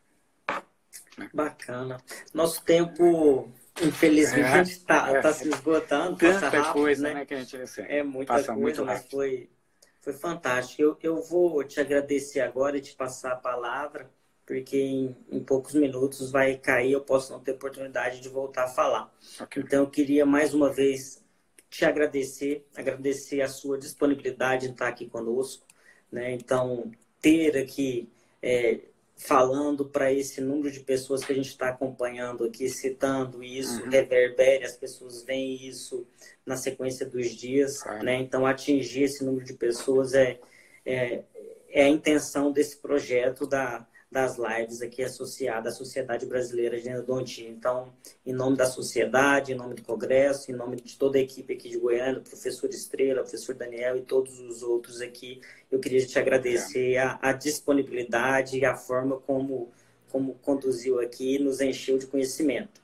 Bacana. 1.33 1.99
Nosso 2.33 2.63
tempo, 2.65 3.51
infelizmente, 3.83 4.71
está 4.71 5.11
é, 5.11 5.21
tá, 5.21 5.29
é, 5.31 5.33
se 5.33 5.49
esgotando. 5.49 6.17
Tanta 6.17 6.49
rápido, 6.49 6.73
coisa 6.73 7.09
né? 7.09 7.15
né? 7.15 7.27
que 7.27 7.35
a 7.35 7.39
gente 7.39 7.57
recebe. 7.57 7.93
É 7.93 8.03
muita 8.03 8.35
passa 8.35 8.55
coisa, 8.55 8.61
muito 8.61 8.85
mas 8.85 9.07
foi, 9.11 9.51
foi 10.01 10.13
fantástico. 10.13 10.83
Eu, 10.83 10.99
eu 11.03 11.23
vou 11.23 11.63
te 11.65 11.81
agradecer 11.81 12.41
agora 12.41 12.77
e 12.77 12.81
te 12.81 12.95
passar 12.95 13.33
a 13.33 13.37
palavra 13.37 14.11
porque 14.47 14.79
em, 14.79 15.17
em, 15.29 15.43
poucos 15.43 15.75
minutos 15.75 16.31
vai 16.31 16.57
cair, 16.57 16.93
eu 16.93 17.01
posso 17.01 17.33
não 17.33 17.41
ter 17.41 17.53
oportunidade 17.53 18.21
de 18.21 18.29
voltar 18.29 18.67
a 18.67 18.69
falar. 18.69 19.13
Okay. 19.41 19.61
Então, 19.61 19.83
eu 19.83 19.91
queria 19.91 20.25
mais 20.25 20.55
uma 20.55 20.73
vez 20.73 21.21
te 21.69 21.85
agradecer, 21.85 22.65
agradecer 22.77 23.43
a 23.43 23.49
sua 23.49 23.77
disponibilidade 23.77 24.69
em 24.69 24.71
estar 24.71 24.87
aqui 24.87 25.09
conosco. 25.09 25.67
Né? 26.11 26.33
Então, 26.33 26.91
ter 27.21 27.57
aqui 27.57 28.09
é, 28.43 28.81
falando 29.17 29.85
para 29.85 30.13
esse 30.13 30.41
número 30.41 30.71
de 30.71 30.81
pessoas 30.81 31.25
que 31.25 31.33
a 31.33 31.35
gente 31.35 31.49
está 31.49 31.69
acompanhando 31.69 32.45
aqui, 32.45 32.69
citando 32.69 33.43
isso, 33.43 33.83
uhum. 33.83 33.91
reverbere, 33.91 34.65
as 34.65 34.77
pessoas 34.77 35.23
veem 35.23 35.67
isso 35.67 36.07
na 36.45 36.57
sequência 36.57 37.07
dos 37.07 37.31
dias. 37.31 37.83
Né? 38.03 38.17
Então, 38.17 38.47
atingir 38.47 39.05
esse 39.05 39.25
número 39.25 39.45
de 39.45 39.55
pessoas 39.55 40.15
é, 40.15 40.39
é, 40.85 41.23
é 41.71 41.85
a 41.85 41.89
intenção 41.89 42.53
desse 42.53 42.77
projeto 42.77 43.47
da 43.47 43.87
das 44.17 44.39
lives 44.39 44.81
aqui 44.81 45.03
associada 45.03 45.69
à 45.69 45.73
Sociedade 45.73 46.25
Brasileira 46.25 46.81
de 46.81 46.89
Endodontia. 46.89 47.47
Então, 47.51 47.93
em 48.25 48.33
nome 48.33 48.57
da 48.57 48.65
sociedade, 48.65 49.53
em 49.53 49.55
nome 49.55 49.75
do 49.75 49.83
Congresso, 49.83 50.51
em 50.51 50.55
nome 50.55 50.77
de 50.77 50.97
toda 50.97 51.19
a 51.19 51.21
equipe 51.21 51.53
aqui 51.53 51.69
de 51.69 51.77
Goiânia, 51.77 52.23
professor 52.23 52.71
Estrela, 52.71 53.21
professor 53.21 53.55
Daniel 53.55 53.95
e 53.99 54.01
todos 54.01 54.41
os 54.41 54.63
outros 54.63 55.03
aqui, 55.03 55.43
eu 55.71 55.79
queria 55.79 56.07
te 56.07 56.19
agradecer 56.19 56.97
a, 56.97 57.19
a 57.21 57.33
disponibilidade 57.35 58.57
e 58.57 58.65
a 58.65 58.75
forma 58.75 59.19
como, 59.19 59.71
como 60.11 60.33
conduziu 60.37 60.99
aqui 60.99 61.39
nos 61.39 61.61
encheu 61.61 61.99
de 61.99 62.07
conhecimento. 62.07 62.81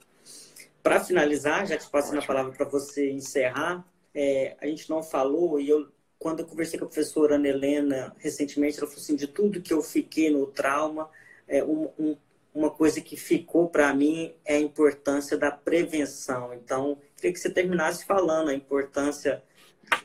Para 0.83 1.03
finalizar, 1.03 1.67
já 1.67 1.79
te 1.79 1.89
passando 1.89 2.19
a 2.19 2.27
palavra 2.27 2.53
para 2.53 2.69
você 2.69 3.11
encerrar, 3.11 3.83
é, 4.15 4.55
a 4.61 4.67
gente 4.67 4.91
não 4.91 5.03
falou 5.03 5.59
e 5.59 5.67
eu 5.67 5.91
quando 6.19 6.39
eu 6.39 6.47
conversei 6.47 6.79
com 6.79 6.85
a 6.85 6.89
professora 6.89 7.35
Ana 7.35 7.49
Helena 7.49 8.15
recentemente, 8.19 8.79
ela 8.79 8.87
falou 8.87 9.03
assim, 9.03 9.17
de 9.17 9.27
tudo 9.27 9.61
que 9.61 9.73
eu 9.73 9.83
fiquei 9.83 10.31
no 10.31 10.47
trauma, 10.47 11.11
é, 11.53 11.63
um, 11.63 11.91
um, 11.99 12.17
uma 12.55 12.71
coisa 12.71 13.01
que 13.01 13.17
ficou 13.17 13.69
para 13.69 13.93
mim 13.95 14.35
é 14.45 14.57
a 14.57 14.61
importância 14.61 15.37
da 15.37 15.51
prevenção. 15.51 16.55
Então, 16.55 16.99
queria 17.17 17.33
que 17.33 17.39
você 17.39 17.51
terminasse 17.51 18.07
falando 18.07 18.49
a 18.49 18.55
importância 18.55 19.43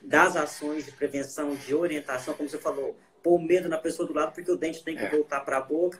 das 0.01 0.35
ações 0.35 0.85
de 0.85 0.91
prevenção, 0.91 1.55
de 1.55 1.73
orientação, 1.73 2.33
como 2.33 2.49
você 2.49 2.57
falou, 2.57 2.97
pôr 3.23 3.39
medo 3.39 3.69
na 3.69 3.77
pessoa 3.77 4.05
do 4.05 4.13
lado, 4.13 4.33
porque 4.33 4.51
o 4.51 4.57
dente 4.57 4.83
tem 4.83 4.95
que 4.95 5.05
é. 5.05 5.09
voltar 5.09 5.39
para 5.41 5.57
a 5.57 5.61
boca. 5.61 5.99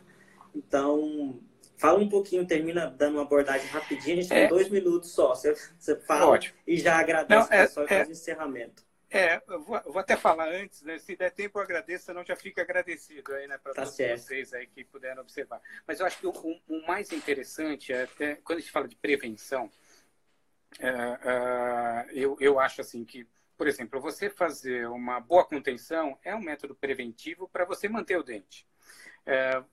Então, 0.53 1.39
fala 1.77 1.99
um 1.99 2.09
pouquinho, 2.09 2.45
termina 2.45 2.87
dando 2.87 3.15
uma 3.15 3.23
abordagem 3.23 3.67
rapidinha, 3.67 4.13
a 4.13 4.21
gente 4.21 4.29
tem 4.29 4.43
é. 4.43 4.47
dois 4.47 4.69
minutos 4.69 5.11
só. 5.11 5.33
Você, 5.33 5.55
você 5.79 5.95
fala 5.95 6.27
Ótimo. 6.27 6.57
e 6.67 6.77
já 6.77 6.97
agradece 6.97 7.49
Não, 7.49 7.57
é, 7.57 7.67
só 7.67 7.85
é, 7.85 8.05
o 8.05 8.11
encerramento. 8.11 8.85
É, 9.09 9.41
eu 9.47 9.61
vou, 9.61 9.77
eu 9.77 9.93
vou, 9.93 9.99
até 9.99 10.17
falar 10.17 10.49
antes, 10.49 10.81
né? 10.81 10.97
Se 10.97 11.15
der 11.15 11.31
tempo, 11.31 11.57
eu 11.57 11.63
agradeço, 11.63 12.05
senão 12.05 12.25
já 12.25 12.35
fica 12.35 12.61
agradecido 12.61 13.33
aí, 13.33 13.47
né? 13.47 13.57
Para 13.57 13.73
tá 13.73 13.85
vocês 13.85 14.53
aí 14.53 14.67
que 14.67 14.83
puderam 14.83 15.21
observar. 15.21 15.61
Mas 15.87 15.99
eu 15.99 16.05
acho 16.05 16.19
que 16.19 16.27
o, 16.27 16.31
o, 16.67 16.85
mais 16.85 17.11
interessante 17.13 17.93
é 17.93 18.03
até 18.03 18.35
quando 18.35 18.57
a 18.57 18.61
gente 18.61 18.71
fala 18.71 18.87
de 18.87 18.97
prevenção, 18.97 19.71
é, 20.79 20.89
é, 20.89 22.07
eu, 22.11 22.35
eu 22.41 22.59
acho 22.59 22.81
assim 22.81 23.05
que, 23.05 23.25
por 23.55 23.67
exemplo, 23.67 24.01
você 24.01 24.29
fazer 24.29 24.89
uma 24.89 25.21
boa 25.21 25.45
contenção 25.45 26.19
é 26.21 26.35
um 26.35 26.41
método 26.41 26.75
preventivo 26.75 27.47
para 27.47 27.63
você 27.63 27.87
manter 27.87 28.17
o 28.17 28.23
dente. 28.23 28.67
É, 29.25 29.63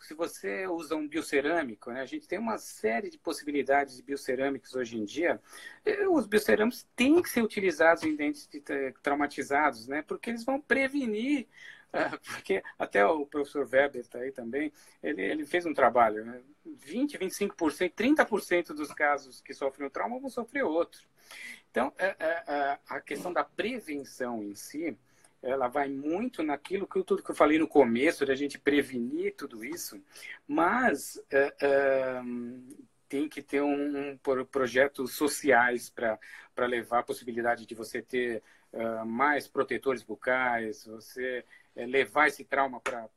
se 0.00 0.14
você 0.14 0.66
usa 0.66 0.96
um 0.96 1.06
biocerâmico, 1.06 1.90
né, 1.90 2.00
a 2.00 2.06
gente 2.06 2.28
tem 2.28 2.38
uma 2.38 2.58
série 2.58 3.10
de 3.10 3.18
possibilidades 3.18 3.96
de 3.96 4.02
biocerâmicos 4.02 4.74
hoje 4.74 4.96
em 4.96 5.04
dia. 5.04 5.40
Os 6.10 6.26
biocerâmicos 6.26 6.86
têm 6.94 7.20
que 7.22 7.28
ser 7.28 7.42
utilizados 7.42 8.02
em 8.02 8.14
dentes 8.14 8.48
traumatizados, 9.02 9.86
né, 9.86 10.02
porque 10.02 10.30
eles 10.30 10.44
vão 10.44 10.60
prevenir 10.60 11.46
ah, 11.92 12.10
porque 12.24 12.62
até 12.78 13.04
o 13.06 13.26
professor 13.26 13.66
Weber 13.66 14.00
está 14.00 14.18
aí 14.18 14.32
também, 14.32 14.72
ele, 15.02 15.22
ele 15.22 15.46
fez 15.46 15.64
um 15.66 15.74
trabalho, 15.74 16.24
né? 16.24 16.42
20, 16.64 17.18
25%, 17.18 17.92
30% 17.94 18.74
dos 18.74 18.92
casos 18.92 19.40
que 19.40 19.54
sofrem 19.54 19.86
o 19.86 19.90
trauma 19.90 20.20
vão 20.20 20.28
sofrer 20.28 20.64
outro. 20.64 21.08
Então, 21.70 21.92
é, 21.98 22.14
é, 22.18 22.44
é, 22.46 22.78
a 22.88 23.00
questão 23.00 23.32
da 23.32 23.42
prevenção 23.42 24.42
em 24.42 24.54
si, 24.54 24.96
ela 25.42 25.68
vai 25.68 25.88
muito 25.88 26.42
naquilo 26.42 26.86
que 26.86 26.98
eu, 26.98 27.04
tudo 27.04 27.22
que 27.22 27.30
eu 27.30 27.34
falei 27.34 27.58
no 27.58 27.68
começo, 27.68 28.26
da 28.26 28.34
gente 28.34 28.58
prevenir 28.58 29.34
tudo 29.36 29.64
isso, 29.64 30.02
mas 30.46 31.22
é, 31.30 31.54
é, 31.60 32.22
tem 33.08 33.28
que 33.28 33.42
ter 33.42 33.62
um, 33.62 34.10
um 34.10 34.18
projetos 34.46 35.14
sociais 35.14 35.90
para 35.90 36.66
levar 36.66 37.00
a 37.00 37.04
possibilidade 37.04 37.66
de 37.66 37.74
você 37.74 38.02
ter 38.02 38.42
uh, 38.72 39.06
mais 39.06 39.48
protetores 39.48 40.02
bucais, 40.02 40.84
você 40.84 41.44
é, 41.74 41.86
levar 41.86 42.26
esse 42.26 42.44
trauma 42.44 42.80
para 42.80 43.08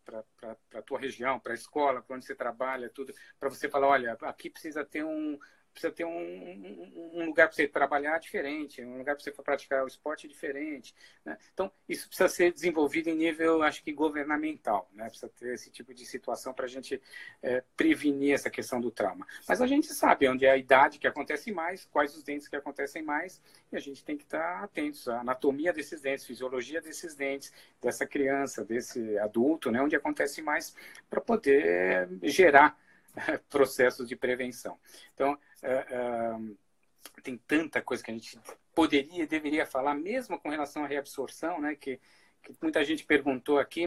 a 0.76 0.82
tua 0.84 1.00
região, 1.00 1.40
para 1.40 1.54
a 1.54 1.56
escola, 1.56 2.02
para 2.02 2.16
onde 2.16 2.26
você 2.26 2.36
trabalha, 2.36 2.90
tudo, 2.90 3.14
para 3.40 3.50
você 3.50 3.68
falar, 3.68 3.88
olha, 3.88 4.18
aqui 4.22 4.50
precisa 4.50 4.86
ter 4.86 5.04
um, 5.04 5.38
precisa 5.72 5.92
ter 5.92 6.06
um, 6.06 7.12
um 7.14 7.26
lugar 7.26 7.48
para 7.48 7.56
você 7.56 7.68
trabalhar 7.68 8.20
diferente, 8.20 8.84
um 8.84 8.98
lugar 8.98 9.16
para 9.16 9.24
você 9.24 9.32
praticar 9.32 9.84
o 9.84 9.88
esporte 9.88 10.28
diferente. 10.28 10.94
Né? 11.24 11.38
Então, 11.54 11.72
isso 11.88 12.08
precisa 12.08 12.30
ser 12.30 12.52
desenvolvido 12.52 13.10
em 13.10 13.16
nível, 13.16 13.64
acho 13.64 13.84
que, 13.84 13.92
governamental. 13.92 14.90
Né? 14.94 15.06
Precisa 15.06 15.30
ter 15.30 15.54
esse 15.54 15.72
tipo 15.72 15.94
de 15.94 16.06
situação 16.06 16.54
para 16.54 16.66
a 16.66 16.68
gente 16.68 17.02
é, 17.42 17.64
prevenir 17.76 18.34
essa 18.34 18.50
questão 18.50 18.80
do 18.80 18.92
trauma. 18.92 19.26
Mas 19.48 19.62
a 19.62 19.68
gente 19.68 19.88
sabe 19.94 20.28
onde 20.28 20.46
é 20.46 20.52
a 20.52 20.58
idade 20.58 21.00
que 21.00 21.08
acontece 21.08 21.52
mais, 21.52 21.86
quais 21.86 22.16
os 22.16 22.24
dentes 22.24 22.48
que 22.48 22.56
acontecem 22.56 23.02
mais, 23.02 23.42
e 23.72 23.76
a 23.76 23.80
gente 23.80 24.04
tem 24.04 24.18
que 24.18 24.24
estar 24.24 24.64
atentos 24.64 25.08
à 25.08 25.22
anatomia 25.22 25.72
desses 25.72 26.02
dentes, 26.02 26.26
fisiologia 26.26 26.82
desses 26.82 27.16
dentes, 27.16 27.52
dessa 27.82 28.06
criança, 28.06 28.66
desse 28.66 29.18
adulto, 29.20 29.72
né? 29.72 29.82
onde 29.82 29.96
acontece 29.96 30.42
mais, 30.42 30.76
para 31.10 31.22
poder 31.22 32.10
gerar 32.24 32.78
processos 33.50 34.08
de 34.08 34.16
prevenção. 34.16 34.80
Então, 35.14 35.38
é, 35.62 35.74
é, 35.74 37.22
tem 37.24 37.38
tanta 37.38 37.82
coisa 37.82 38.04
que 38.04 38.12
a 38.12 38.14
gente 38.14 38.40
poderia 38.74 39.24
e 39.24 39.28
deveria 39.28 39.66
falar, 39.66 39.94
mesmo 39.96 40.40
com 40.40 40.50
relação 40.50 40.84
à 40.84 40.88
reabsorção, 40.88 41.60
né, 41.60 41.76
que, 41.76 42.00
que 42.44 42.54
muita 42.62 42.84
gente 42.84 43.06
perguntou 43.06 43.60
aqui, 43.60 43.80